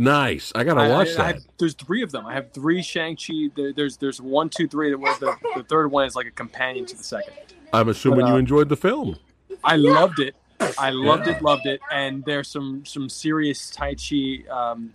[0.00, 0.52] Nice.
[0.54, 1.34] I gotta watch I- I that.
[1.34, 2.24] have- there's three of them.
[2.24, 3.50] I have three Shang Chi.
[3.56, 4.90] There, there's there's one, two, three.
[4.90, 7.34] That was the, the third one is like a companion to the second.
[7.72, 9.16] I'm assuming but, you uh, enjoyed the film.
[9.64, 10.36] I loved it.
[10.78, 11.36] I loved Yeah.
[11.36, 11.80] it, loved it.
[11.92, 14.44] And there's some some serious Tai Chi.
[14.50, 14.94] Um,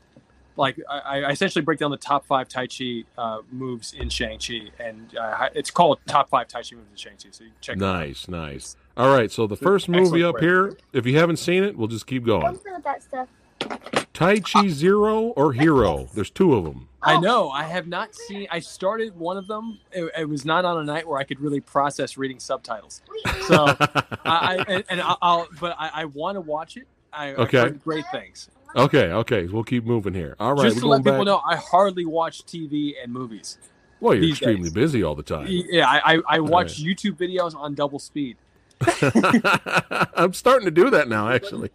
[0.55, 4.39] like I, I essentially break down the top five Tai Chi uh, moves in Shang
[4.39, 7.29] Chi, and uh, it's called top five Tai Chi moves in Shang Chi.
[7.31, 7.75] So you can check.
[7.77, 7.99] it out.
[7.99, 8.75] Nice, nice.
[8.95, 12.05] All right, so the first movie up here, if you haven't seen it, we'll just
[12.07, 12.43] keep going.
[12.43, 13.27] What's with that stuff?
[14.13, 16.07] Tai Chi Zero or Hero.
[16.13, 16.87] There's two of them.
[17.01, 17.19] I oh.
[17.19, 17.49] know.
[17.49, 18.47] I have not seen.
[18.51, 19.79] I started one of them.
[19.91, 23.01] It, it was not on a night where I could really process reading subtitles.
[23.47, 25.47] So, I, I and, and I'll, I'll.
[25.59, 26.87] But I, I want to watch it.
[27.11, 27.59] I, Okay.
[27.59, 28.49] I've heard great things.
[28.75, 30.35] Okay, okay, we'll keep moving here.
[30.39, 33.59] All right, Just to let going people know, I hardly watch TV and movies.
[33.99, 34.73] Well, you're extremely days.
[34.73, 35.45] busy all the time.
[35.47, 38.37] Yeah, I, I, I watch YouTube videos on double speed.
[40.15, 41.69] I'm starting to do that now, actually.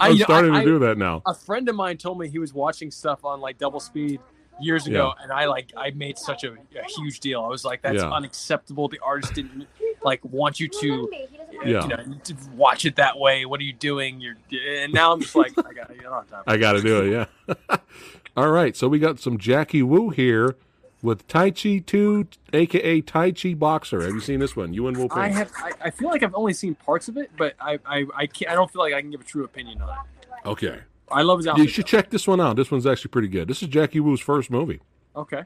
[0.00, 1.22] I- I'm you know, starting I- to do that now.
[1.26, 4.20] A friend of mine told me he was watching stuff on like double speed
[4.60, 7.42] years ago, and I like I made such a, a huge deal.
[7.44, 8.10] I was like, "That's Yeah.
[8.10, 9.66] unacceptable." The artist didn't
[10.04, 11.82] like want you to, uh, Yeah.
[11.82, 13.44] you know, to watch it that way.
[13.44, 14.20] What are you doing?
[14.20, 14.34] You're
[14.80, 16.42] and now I'm just like, I got, I don't have time.
[16.48, 17.76] I got to do it, yeah.
[18.36, 20.56] all right, so we got some Jackie Wu here
[21.02, 24.02] with Tai Chi 2, aka Tai Chi Boxer.
[24.02, 24.72] Have you seen this one?
[24.74, 25.52] You and Will I have.
[25.56, 28.50] I, I feel like I've only seen parts of it, but I I I, can't,
[28.50, 30.46] I don't feel like I can give a true opinion on it.
[30.46, 30.80] Okay.
[31.10, 32.56] I love his You should check this one out.
[32.56, 33.48] This one's actually pretty good.
[33.48, 34.80] This is Jackie Wu's first movie.
[35.16, 35.44] Okay.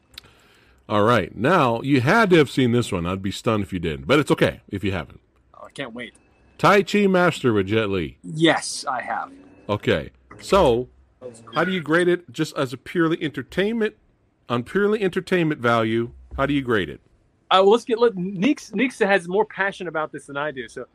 [0.89, 1.35] All right.
[1.37, 3.07] Now, you had to have seen this one.
[3.07, 5.20] I'd be stunned if you didn't, but it's okay if you haven't.
[5.55, 6.15] Oh, I can't wait.
[6.59, 8.19] Tai Chi Master with Jet Li.
[8.23, 9.33] Yes, I have.
[9.69, 10.11] Okay.
[10.41, 10.89] So,
[11.55, 13.95] how do you grade it just as a purely entertainment,
[14.48, 16.10] on purely entertainment value?
[16.36, 17.01] How do you grade it?
[17.51, 18.73] Uh, well, let's get let Neeks.
[18.74, 20.69] Neeks has more passion about this than I do.
[20.69, 20.86] So,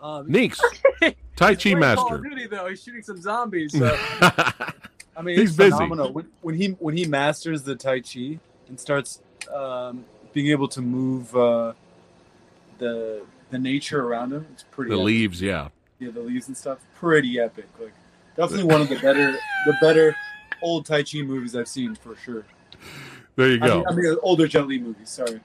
[0.00, 0.60] um, Neeks,
[1.36, 2.14] Tai Chi playing Call Master.
[2.16, 3.76] of Duty though, he's shooting some zombies.
[3.76, 3.96] So
[5.16, 5.70] I mean, He's it's busy.
[5.70, 6.12] phenomenal.
[6.12, 8.38] When, when he when he masters the Tai Chi
[8.68, 9.20] and starts
[9.54, 11.72] um, being able to move uh,
[12.78, 14.90] the the nature around him, it's pretty.
[14.90, 15.04] The epic.
[15.06, 15.68] leaves, yeah.
[15.98, 17.66] yeah, the leaves and stuff, pretty epic.
[17.80, 17.94] Like
[18.36, 19.32] definitely one of the better
[19.66, 20.14] the better
[20.64, 22.44] old Tai Chi movies I've seen for sure.
[23.36, 23.76] There you I go.
[23.78, 25.10] mean, I mean uh, older Jet Li movies.
[25.10, 25.40] Sorry.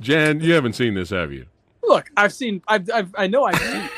[0.00, 1.46] Jan, you haven't seen this, have you?
[1.82, 2.62] look, I've seen.
[2.66, 3.88] I've, I've I know I've seen.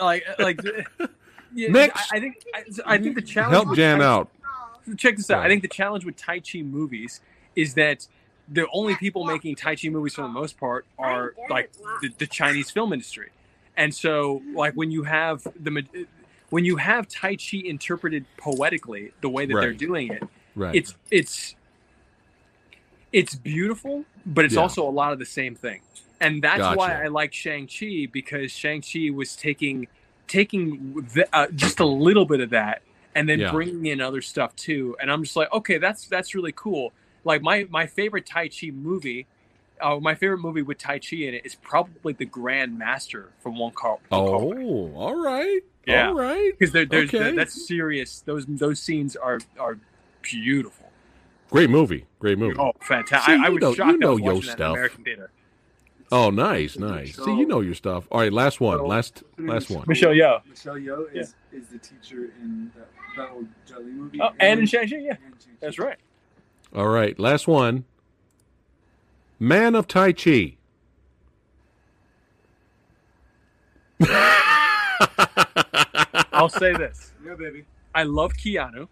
[0.00, 0.58] like uh, like.
[1.00, 1.06] Uh,
[1.54, 2.12] yeah, Next.
[2.12, 2.62] I, I think I,
[2.94, 3.52] I think the challenge.
[3.66, 4.28] Help Jan Tai- out.
[4.96, 5.38] check this out.
[5.38, 5.44] Yeah.
[5.44, 7.20] I think the challenge with Tai Chi movies
[7.54, 8.06] is that
[8.48, 11.70] the only people making Tai Chi movies for the most part are like
[12.00, 13.30] the, the Chinese film industry.
[13.76, 15.80] And so, like when you have the ma-
[16.52, 20.22] when you have Tai Chi interpreted poetically, the way that they're doing it,
[20.54, 20.74] Right.
[20.76, 21.56] it's it's
[23.10, 24.60] it's beautiful, but it's Yeah.
[24.60, 25.80] also a lot of the same thing.
[26.20, 29.88] And that's why I like Shang Chi because Shang Chi was taking
[30.28, 32.82] taking the, uh, just a little bit of that
[33.14, 33.50] and then Yeah.
[33.50, 34.94] bringing in other stuff too.
[35.00, 36.92] And I'm just like, okay, that's that's really cool.
[37.24, 39.26] Like my my favorite Tai Chi movie.
[39.80, 43.58] Uh, my favorite movie with Tai Chi in it is probably The Grand Master from
[43.58, 43.98] Wong Kar.
[44.10, 44.62] Wong Kar-wai.
[44.62, 45.60] oh, all right.
[45.86, 46.08] Yeah.
[46.08, 46.52] All right.
[46.58, 47.34] because there, there's Okay.
[47.34, 48.20] that's serious.
[48.20, 49.78] Those those scenes are are
[50.22, 50.90] beautiful.
[51.50, 52.06] Great movie.
[52.18, 52.56] Great movie.
[52.58, 53.34] Oh, fantastic!
[53.34, 53.92] See, I, I you was know- shocked.
[53.92, 54.72] you know I was your watching that in stuff.
[54.72, 55.30] American theater.
[56.10, 57.16] Oh, nice, nice.
[57.16, 58.06] See, you know your stuff.
[58.10, 58.84] All right, last one.
[58.86, 59.84] Last last one.
[59.88, 60.40] Michelle Yeoh.
[60.46, 64.20] Michelle Yeoh is, is the teacher in that, that old Jet Li movie.
[64.20, 65.16] Oh, and in Shang-Chi, yeah,
[65.60, 65.96] that's right.
[66.74, 67.84] All right, last one.
[69.40, 70.56] Man of Tai Chi.
[76.42, 77.64] I'll say this: Yeah, baby.
[77.94, 78.88] I love Keanu,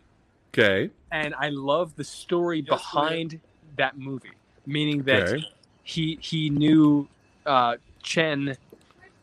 [0.54, 0.90] Okay.
[1.10, 3.40] and I love the story behind
[3.76, 4.30] that movie.
[4.66, 5.44] Meaning that Okay.
[5.82, 7.08] he he knew
[7.44, 8.56] uh, Chen,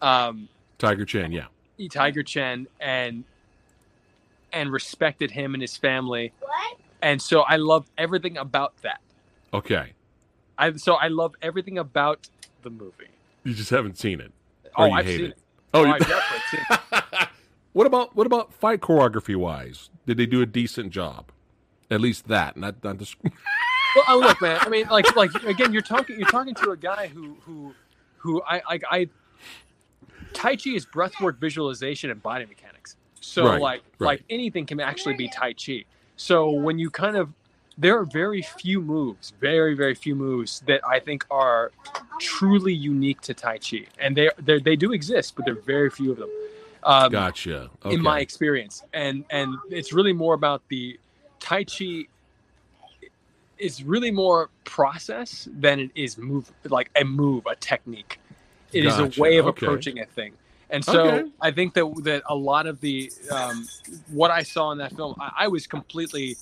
[0.02, 1.46] um, Tiger Chen, yeah.
[1.90, 3.24] Tiger Chen, and
[4.52, 6.34] and respected him and his family.
[6.42, 6.78] What?
[7.02, 9.00] And so I love everything about that.
[9.54, 9.94] Okay.
[10.58, 12.28] I so I love everything about
[12.64, 13.08] the movie.
[13.46, 14.34] You just haven't seen it.
[14.76, 15.30] Oh, Or you I've hate seen it.
[15.30, 15.38] it.
[15.74, 16.66] Oh, Oh, you- I've definitely seen
[17.12, 17.27] it.
[17.78, 19.92] What about what about fight choreography wise?
[20.08, 21.32] Did they do a decent job?
[21.92, 23.14] At least that, not not the.
[23.96, 24.60] Well, uh, look, man.
[24.62, 27.74] I mean, like, like again, you're talking, you're talking to a guy who, who,
[28.18, 29.10] who I, like, I.
[30.34, 32.96] Tai Chi is breathwork visualization and body mechanics.
[33.22, 34.08] So, Right, like, right.
[34.08, 35.86] like anything can actually be Tai Chi.
[36.16, 37.30] So when you kind of,
[37.76, 41.72] there are very few moves, very very few moves that I think are
[42.20, 45.90] truly unique to Tai Chi, and they they they do exist, but there are very
[45.90, 46.30] few of them.
[46.88, 47.70] Um, Gotcha.
[47.86, 47.96] Okay.
[47.96, 50.98] in my experience and and it's really more about the
[51.40, 52.06] tai chi
[53.58, 58.20] is really more process than it is move like a move a technique
[58.74, 59.66] It is Gotcha, a way of okay.
[59.66, 60.34] approaching a thing
[60.70, 61.30] and so Okay.
[61.42, 63.68] i think that that a lot of the um,
[64.12, 66.38] what i saw in that film I, I was completely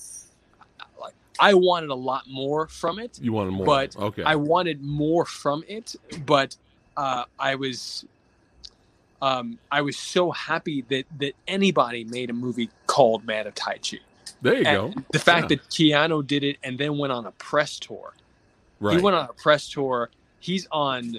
[1.00, 3.66] like i wanted a lot more from it You wanted more.
[3.66, 4.22] but okay.
[4.22, 6.56] I wanted more from it, but
[6.96, 8.06] uh, I was
[9.22, 13.78] um, I was so happy that that anybody made a movie called Man of Tai
[13.78, 13.98] Chi.
[14.42, 15.00] there you And go.
[15.12, 15.56] The fact Yeah.
[15.56, 18.14] that Keanu did it and then went on a press tour.
[18.80, 18.96] Right.
[18.96, 20.10] He went on a press tour.
[20.40, 21.18] He's on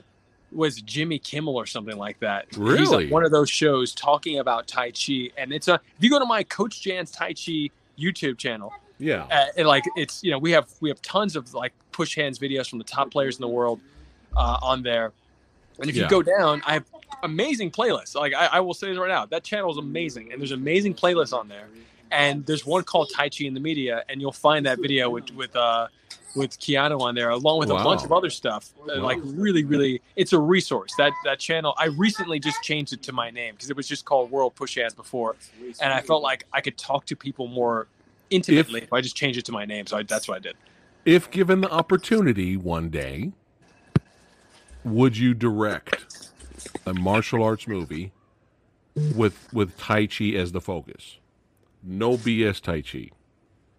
[0.51, 2.45] was Jimmy Kimmel or something like that.
[2.51, 3.05] He's Really?
[3.05, 5.73] on one of those shows talking about Tai Chi, and it's a.
[5.97, 7.69] If you go to my Coach Jan's Tai Chi
[7.99, 9.23] YouTube channel, yeah.
[9.29, 12.39] uh, and like it's you know we have we have tons of like push hands
[12.39, 13.81] videos from the top players in the world
[14.37, 15.11] uh, on there
[15.79, 16.03] and if Yeah.
[16.03, 16.85] you go down i have
[17.23, 20.39] amazing playlists like I, I will say this right now that channel is amazing and
[20.41, 21.67] there's amazing playlists on there
[22.11, 25.31] and there's one called tai chi in the media and you'll find that video with
[25.31, 25.87] with uh
[26.35, 28.69] with Keanu on there, along with a bunch of other stuff.
[28.87, 30.93] Uh, Like really, really, it's a resource.
[30.97, 34.05] That that channel, I recently just changed it to my name because it was just
[34.05, 35.35] called World Push Hands before,
[35.81, 37.87] and I felt like I could talk to people more
[38.29, 39.87] intimately if, I just changed it to my name.
[39.87, 40.55] So I, that's what I did.
[41.05, 43.31] If given the opportunity one day,
[44.83, 46.29] would you direct
[46.85, 48.11] a martial arts movie
[49.15, 51.17] with with Tai Chi as the focus?
[51.83, 53.09] No BS Tai Chi.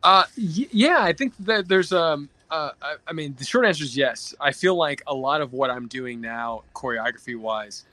[0.03, 2.29] Uh, y- yeah, I think that there's um.
[2.51, 4.35] Uh, I, I mean, the short answer is yes.
[4.41, 7.85] I feel like a lot of what I'm doing now, choreography wise,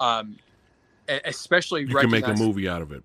[0.00, 0.36] um,
[1.24, 3.02] especially You can make a movie out of it.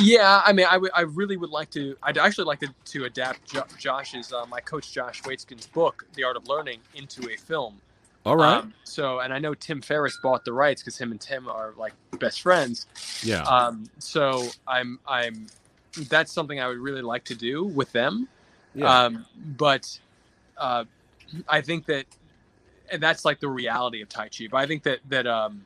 [0.00, 1.94] Yeah, I mean, I would- I really would like to.
[2.02, 6.24] I'd actually like to, to adapt jo- Josh's, uh, my coach Josh Waitzkin's book, The
[6.24, 7.78] Art of Learning, into a film.
[8.28, 8.58] All right.
[8.58, 11.72] Um, so, and I know Tim Ferriss bought the rights because him and Tim are
[11.76, 12.86] like best friends.
[13.22, 13.42] Yeah.
[13.42, 15.46] Um, so I'm I'm
[16.08, 18.28] that's something I would really like to do with them.
[18.74, 19.04] Yeah.
[19.04, 19.26] Um,
[19.56, 19.98] but
[20.56, 20.84] uh,
[21.48, 22.04] I think that
[22.90, 24.46] and that's like the reality of Tai Chi.
[24.50, 25.64] But I think that that um,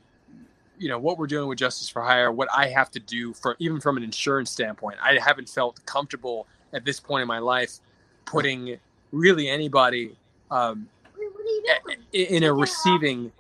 [0.79, 3.57] you know what we're doing with Justice for Hire, what I have to do for
[3.59, 7.79] even from an insurance standpoint, I haven't felt comfortable at this point in my life
[8.25, 8.79] putting
[9.11, 10.17] really anybody
[10.51, 13.33] um, i- in a receiving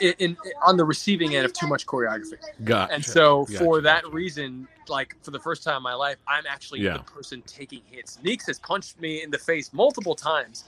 [0.00, 2.38] in, in, on the receiving end of too much choreography.
[2.64, 2.94] Gotcha.
[2.94, 6.44] And so Gotcha, for that reason, like for the first time in my life, I'm
[6.48, 6.98] actually Yeah.
[6.98, 8.18] the person taking hits.
[8.22, 10.64] Neeks has punched me in the face multiple times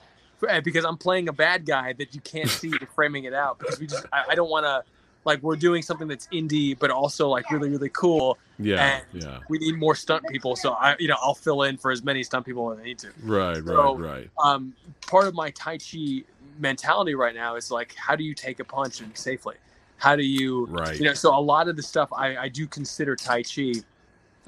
[0.48, 3.58] uh, because I'm playing a bad guy that you can't see the framing it out
[3.58, 4.84] because we just I, I don't want to
[5.28, 8.36] like we're doing something that's indie but also like really really cool.
[8.58, 9.38] Yeah, and yeah.
[9.48, 12.24] We need more stunt people, so I you know I'll fill in for as many
[12.24, 13.08] stunt people as I need to.
[13.22, 14.28] Right, right, So, right.
[14.42, 14.74] Um,
[15.06, 16.24] part of my Tai Chi
[16.58, 19.54] mentality right now is like, how do you take a punch and safely?
[19.98, 20.98] How do you, Right.
[20.98, 21.14] you know?
[21.14, 23.74] So a lot of the stuff I, I do consider Tai Chi,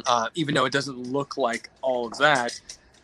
[0.07, 2.61] uh, even though it doesn't look like all of that.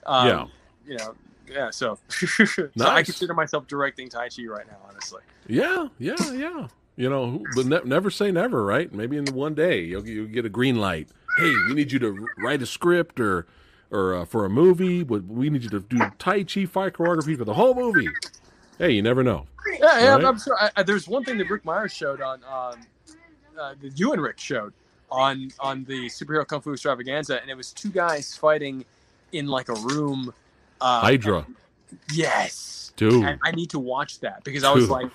[0.06, 0.46] Um, Yeah.
[0.88, 1.14] You know.
[1.48, 1.70] Yeah.
[1.70, 4.78] So, so I consider myself directing Tai Chi right now.
[4.88, 5.22] Honestly.
[5.46, 6.66] Yeah, yeah, yeah.
[6.96, 8.90] You know, but ne- never say never, right?
[8.92, 11.08] Maybe in one day you'll, you'll get a green light.
[11.38, 13.46] Hey, we need you to write a script or
[13.90, 17.36] or uh, for a movie, but we need you to do Tai Chi fight choreography
[17.36, 18.08] for the whole movie.
[18.78, 19.46] Hey, you never know.
[19.78, 20.06] Yeah, yeah.
[20.12, 20.24] I'm- Right?
[20.26, 20.56] I'm sure.
[20.58, 22.80] I, I, there's one thing that Ric Meyers showed on, um,
[23.60, 24.72] uh, that you and Ric showed
[25.10, 28.84] on on the superhero kung fu extravaganza, and it was two guys fighting
[29.32, 30.32] in like a room.
[30.80, 31.46] Uh, Hydra,
[32.12, 33.24] Yes, dude.
[33.24, 34.90] and I need to watch that because I was Dude.
[34.90, 35.10] like,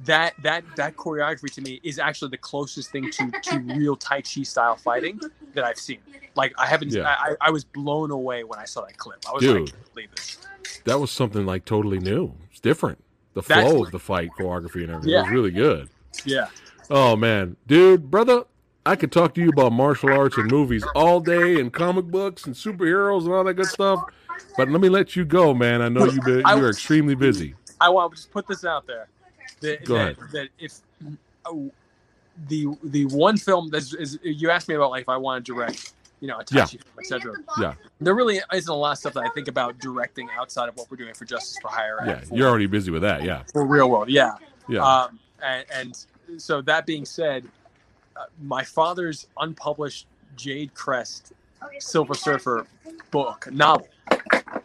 [0.00, 4.22] that that that choreography to me is actually the closest thing to to real Tai
[4.22, 5.20] Chi style fighting
[5.54, 5.98] that I've seen.
[6.34, 6.92] Like I haven't.
[6.92, 7.06] Yeah.
[7.06, 9.18] I, I was blown away when I saw that clip.
[9.28, 9.60] I was Dude.
[9.60, 10.38] like, I can't believe this.
[10.84, 12.32] That was something like totally new.
[12.50, 13.02] It's different.
[13.34, 15.22] The That's flow of the fight choreography and everything Yeah.
[15.22, 15.88] was really good.
[16.24, 16.48] Yeah.
[16.90, 18.44] Oh man, dude, brother,
[18.84, 22.44] I could talk to you about martial arts and movies all day, and comic books
[22.46, 24.02] and superheroes and all that good stuff.
[24.56, 25.80] But let me let you go, man.
[25.80, 27.54] I know you've been you're extremely busy.
[27.80, 29.08] I want to just put this out there.
[29.62, 30.16] That, Go ahead.
[30.32, 30.78] that if
[31.46, 31.52] uh,
[32.48, 35.52] the the one film that's is, you asked me about like if I want to
[35.52, 36.62] direct, you know, a Yeah.
[36.66, 37.34] Chi film, etc.
[37.60, 40.76] Yeah, There really isn't a lot of stuff that I think about directing outside of
[40.76, 41.98] what we're doing for Justice for Hire.
[42.06, 43.22] yeah, for, you're already busy with that.
[43.22, 44.06] Yeah, for ReelWurld.
[44.08, 44.34] Yeah.
[44.68, 44.80] yeah.
[44.82, 46.06] Um, and, and
[46.40, 47.44] so that being said,
[48.16, 50.06] uh, my father's unpublished
[50.36, 51.32] Jade Crest
[51.78, 52.66] Silver Surfer
[53.10, 53.88] book novel.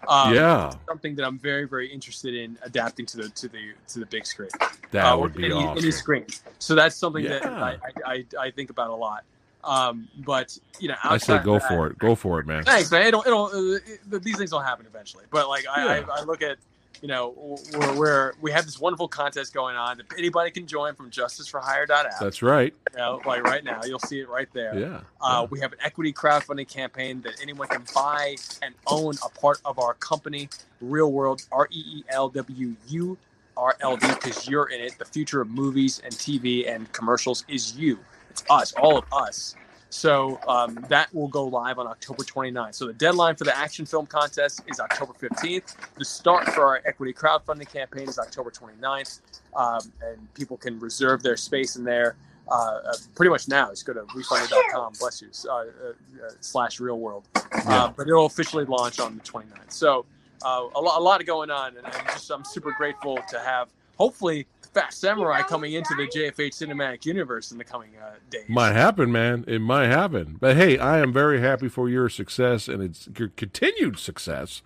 [0.07, 3.99] Um, yeah, Something that I'm very, very interested in adapting to the to the to
[3.99, 4.49] the big screen.
[4.91, 5.77] that uh, would be any, awesome.
[5.83, 6.25] any screen.
[6.59, 7.63] So that's something that Yeah.
[7.63, 7.69] I,
[8.05, 9.23] I, I, I think about a lot.
[9.63, 11.97] Um, but you know, I say go that- for it.
[11.97, 12.63] Go for it, man.
[12.63, 13.05] Thanks, man.
[13.07, 15.25] It'll, it'll, uh, it, these things will happen eventually.
[15.29, 16.05] But like, I, Yeah.
[16.09, 16.57] I, I look at,
[17.01, 17.31] you know,
[17.75, 22.19] where, where we have this wonderful contest going on that anybody can join from JusticeForHire.app.
[22.19, 22.73] That's right.
[22.93, 24.77] You know, like right now, you'll see it right there.
[24.77, 25.01] Yeah.
[25.21, 29.61] Uh, we have an equity crowdfunding campaign that anyone can buy and own a part
[29.65, 30.49] of our company,
[30.83, 33.17] ReelWurld, R E E L W U
[33.55, 34.97] R L D, because you're in it.
[34.97, 37.99] The future of movies and TV and commercials is you.
[38.29, 39.55] It's us, all of us.
[39.89, 42.75] So um, that will go live on October 29th.
[42.75, 45.75] So the deadline for the action film contest is October 15th.
[45.97, 49.21] The start for our equity crowdfunding campaign is October 29th.
[49.55, 52.15] Um, and people can reserve their space in there
[52.49, 53.69] uh, uh, pretty much now.
[53.69, 57.23] Just go to wefunder.com, bless you, uh, uh, uh, slash reelwurld.
[57.35, 57.61] Yeah.
[57.65, 59.71] Uh, but it'll officially launch on the 29th.
[59.71, 60.05] So
[60.45, 61.77] uh, a, lo- a lot going on.
[61.77, 66.53] And I'm just I'm super grateful to have, hopefully, Fast Samurai coming into the JFH
[66.53, 68.43] cinematic universe in the coming uh, days.
[68.47, 69.43] Might happen, man.
[69.47, 70.37] It might happen.
[70.39, 74.61] But hey, I am very happy for your success and it's your continued success.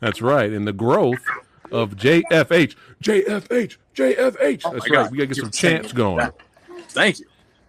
[0.00, 0.52] That's right.
[0.52, 1.22] And the growth
[1.72, 2.74] of JFH.
[3.02, 3.76] JFH.
[3.94, 4.62] JFH.
[4.64, 4.96] Oh my That's God.
[4.96, 5.10] right.
[5.10, 6.30] We gotta get some chants going.
[6.90, 7.26] Thank you.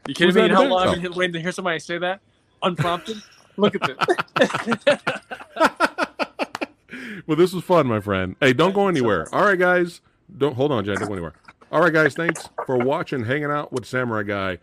[0.07, 0.41] You kidding Was me?
[0.43, 2.19] You know how long big- I've been waiting to hear somebody say that?
[2.61, 3.17] Unprompted?
[3.57, 3.97] Look at
[4.37, 4.97] this.
[7.27, 8.35] Well, this was fun, my friend.
[8.39, 9.27] Hey, don't go anywhere.
[9.33, 9.99] All right, guys.
[10.37, 10.95] Don't hold on, Jan.
[10.97, 11.33] Don't go anywhere.
[11.71, 12.13] All right, guys.
[12.13, 14.57] Thanks for watching, hanging out with Samurai Guy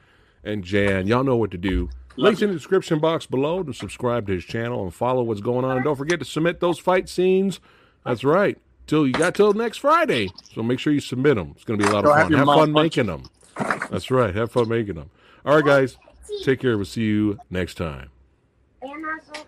[0.44, 1.06] and Jan.
[1.06, 1.90] Y'all know what to do.
[2.16, 5.64] Links in the description box below to subscribe to his channel and follow what's going
[5.64, 5.76] on.
[5.76, 7.58] And don't forget to submit those fight scenes.
[8.04, 8.58] That's right.
[8.86, 10.28] Till you got till next Friday.
[10.54, 11.52] So make sure you submit them.
[11.54, 12.30] It's going to be a lot of fun.
[12.30, 13.24] your Have fun punch making them.
[13.90, 14.34] That's right.
[14.34, 15.10] Have fun making them.
[15.46, 15.96] All right, guys.
[16.44, 16.76] Take care.
[16.76, 18.10] We'll see you next time.
[18.82, 19.46] And also,